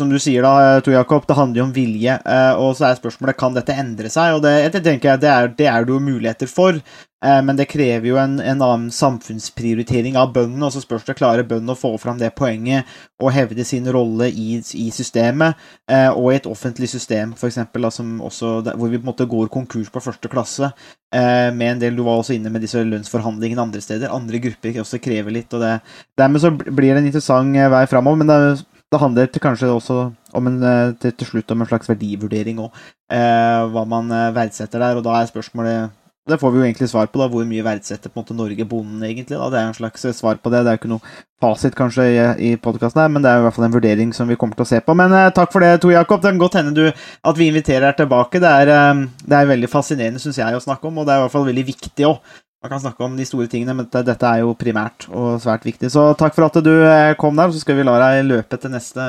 som 0.00 0.10
du 0.10 0.18
sier 0.18 0.42
da, 0.42 0.80
Tor 0.82 0.96
Jakob, 0.96 1.22
det 1.26 1.36
handler 1.38 1.60
jo 1.60 1.64
om 1.68 1.72
vilje. 1.74 2.18
Eh, 2.18 2.58
og 2.58 2.74
så 2.74 2.88
er 2.88 2.98
spørsmålet 2.98 3.38
kan 3.38 3.54
dette 3.54 3.76
endre 3.78 4.10
seg. 4.10 4.36
og 4.36 4.42
Det, 4.42 4.54
det 4.74 4.82
tenker 4.82 5.12
jeg, 5.12 5.22
det 5.22 5.30
er, 5.30 5.50
det 5.54 5.68
er 5.70 5.86
jo 5.86 6.00
muligheter 6.02 6.50
for, 6.50 6.80
eh, 6.80 7.42
men 7.46 7.54
det 7.54 7.68
krever 7.70 8.08
jo 8.10 8.18
en, 8.18 8.40
en 8.42 8.64
annen 8.66 8.88
samfunnsprioritering 8.90 10.18
av 10.18 10.32
bøndene. 10.34 10.66
Og 10.66 10.74
så 10.74 10.82
spørs 10.82 11.06
det 11.06 11.14
klarer 11.20 11.46
bøndene 11.46 11.76
å 11.76 11.78
få 11.78 11.92
fram 12.02 12.18
det 12.18 12.32
poenget 12.34 12.90
og 13.22 13.30
hevde 13.36 13.62
sin 13.68 13.86
rolle 13.94 14.32
i, 14.34 14.58
i 14.58 14.88
systemet, 14.90 15.62
eh, 15.86 16.10
og 16.10 16.32
i 16.32 16.40
et 16.40 16.50
offentlig 16.50 16.90
system, 16.90 17.36
f.eks., 17.38 17.62
hvor 17.70 18.90
vi 18.90 18.98
på 18.98 19.04
en 19.04 19.08
måte 19.12 19.30
går 19.30 19.54
konkurs 19.54 19.94
på 19.94 20.02
første 20.02 20.32
klasse. 20.32 20.74
Med 21.14 21.68
en 21.68 21.78
del, 21.78 21.94
Du 21.94 22.02
var 22.02 22.18
også 22.18 22.34
inne 22.34 22.50
med 22.50 22.64
disse 22.64 22.80
lønnsforhandlingene 22.82 23.62
andre 23.62 23.78
steder. 23.78 24.10
Andre 24.10 24.40
grupper 24.42 24.80
også 24.82 24.98
krever 24.98 25.30
litt. 25.30 25.54
og 25.54 25.62
det, 25.62 25.76
Dermed 26.18 26.42
så 26.42 26.50
blir 26.50 26.90
det 26.90 27.04
en 27.04 27.06
interessant 27.06 27.54
vei 27.70 27.84
framover. 27.86 28.18
men 28.18 28.32
det 28.32 28.34
er 28.34 28.64
det 28.94 29.02
handler 29.02 29.28
til 29.30 29.42
kanskje 29.42 29.72
også 29.74 29.98
en, 30.38 30.62
eh, 30.62 30.94
til, 31.00 31.12
til, 31.12 31.26
slutt 31.32 31.50
om 31.50 31.62
en 31.62 31.70
slags 31.70 31.90
verdivurdering 31.90 32.62
òg. 32.62 32.80
Eh, 33.10 33.60
hva 33.74 33.84
man 33.88 34.10
eh, 34.14 34.32
verdsetter 34.36 34.82
der. 34.82 34.98
Og 34.98 35.04
da 35.06 35.18
er 35.18 35.30
spørsmålet 35.30 36.00
Det 36.24 36.38
får 36.40 36.52
vi 36.52 36.56
jo 36.56 36.64
egentlig 36.64 36.86
svar 36.88 37.08
på, 37.12 37.18
da, 37.20 37.26
hvor 37.28 37.44
mye 37.44 37.60
verdsetter 37.60 38.08
på 38.08 38.16
en 38.16 38.22
måte 38.22 38.34
Norge 38.36 38.64
bonden 38.64 39.02
egentlig. 39.04 39.36
da, 39.36 39.50
Det 39.52 39.58
er 39.60 39.66
en 39.68 39.76
slags 39.76 40.06
svar 40.16 40.38
på 40.40 40.50
det. 40.50 40.62
Det 40.64 40.70
er 40.70 40.78
jo 40.78 40.80
ikke 40.80 40.92
noe 40.94 41.10
fasit 41.44 41.74
kanskje 41.76 42.06
i, 42.08 42.14
i 42.48 42.54
podkasten 42.56 43.02
her, 43.02 43.10
men 43.12 43.20
det 43.20 43.28
er 43.28 43.36
jo 43.36 43.42
i 43.42 43.44
hvert 43.44 43.56
fall 43.58 43.66
en 43.66 43.74
vurdering 43.74 44.14
som 44.16 44.30
vi 44.30 44.38
kommer 44.40 44.56
til 44.56 44.64
å 44.64 44.70
se 44.70 44.80
på. 44.80 44.94
Men 44.96 45.12
eh, 45.12 45.28
takk 45.36 45.52
for 45.52 45.60
det, 45.60 45.74
Tor 45.82 45.92
Jakob. 45.92 46.22
Det 46.22 46.32
kan 46.32 46.40
godt 46.40 46.56
hende 46.62 46.72
du, 46.72 47.04
at 47.28 47.40
vi 47.40 47.50
inviterer 47.52 47.90
deg 47.90 47.98
tilbake. 48.00 48.40
Det 48.40 48.54
er, 48.62 48.72
eh, 48.72 49.04
det 49.20 49.36
er 49.36 49.52
veldig 49.52 49.68
fascinerende, 49.68 50.22
syns 50.22 50.40
jeg, 50.40 50.56
å 50.56 50.64
snakke 50.64 50.88
om, 50.88 51.02
og 51.02 51.04
det 51.04 51.12
er 51.12 51.20
i 51.20 51.26
hvert 51.26 51.36
fall 51.36 51.48
veldig 51.50 51.66
viktig 51.74 52.08
òg. 52.08 52.34
Man 52.64 52.70
kan 52.70 52.80
snakke 52.80 53.04
om 53.04 53.12
de 53.12 53.24
store 53.28 53.44
tingene, 53.52 53.74
men 53.76 53.84
dette, 53.84 54.00
dette 54.08 54.24
er 54.24 54.40
jo 54.40 54.54
primært 54.56 55.04
og 55.12 55.34
svært 55.44 55.66
viktig. 55.68 55.90
Så 55.92 56.06
takk 56.16 56.32
for 56.32 56.46
at 56.46 56.54
du 56.64 56.72
eh, 56.72 57.10
kom 57.20 57.36
der, 57.36 57.52
så 57.52 57.60
skal 57.60 57.76
vi 57.76 57.84
la 57.84 57.98
deg 58.00 58.22
løpe 58.24 58.56
til 58.56 58.72
neste, 58.72 59.04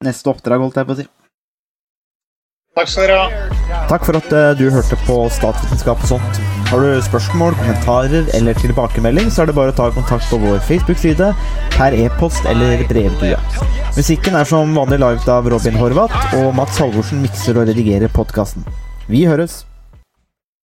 neste 0.00 0.32
oppdrag, 0.32 0.64
holdt 0.64 0.80
jeg 0.80 0.88
på 0.88 0.96
å 0.96 0.98
si. 1.02 1.06
Takk 2.80 2.88
skal 2.88 3.04
dere 3.04 3.20
ha. 3.20 3.84
Takk 3.90 4.08
for 4.08 4.16
at 4.16 4.32
eh, 4.32 4.54
du 4.56 4.64
hørte 4.72 4.96
på 5.04 5.18
Statsvitenskap 5.36 6.00
og 6.06 6.12
sånt. 6.14 6.40
Har 6.72 6.80
du 6.80 7.04
spørsmål, 7.04 7.52
kommentarer 7.60 8.32
eller 8.40 8.56
tilbakemelding, 8.64 9.28
så 9.28 9.44
er 9.44 9.52
det 9.52 9.58
bare 9.60 9.76
å 9.76 9.76
ta 9.76 9.92
kontakt 9.92 10.32
på 10.32 10.40
vår 10.40 10.64
Facebook-side, 10.64 11.34
per 11.76 12.00
e-post 12.00 12.48
eller 12.48 12.86
brevdue. 12.88 13.36
Musikken 13.92 14.40
er 14.40 14.48
som 14.48 14.72
vanlig 14.80 15.04
laget 15.04 15.28
av 15.28 15.52
Robin 15.52 15.76
Horvath, 15.76 16.32
og 16.40 16.54
Mats 16.56 16.80
Halvorsen 16.80 17.20
mikser 17.26 17.60
og 17.60 17.68
redigerer 17.68 18.08
podkasten. 18.16 18.64
Vi 19.10 19.28
høres! 19.28 19.66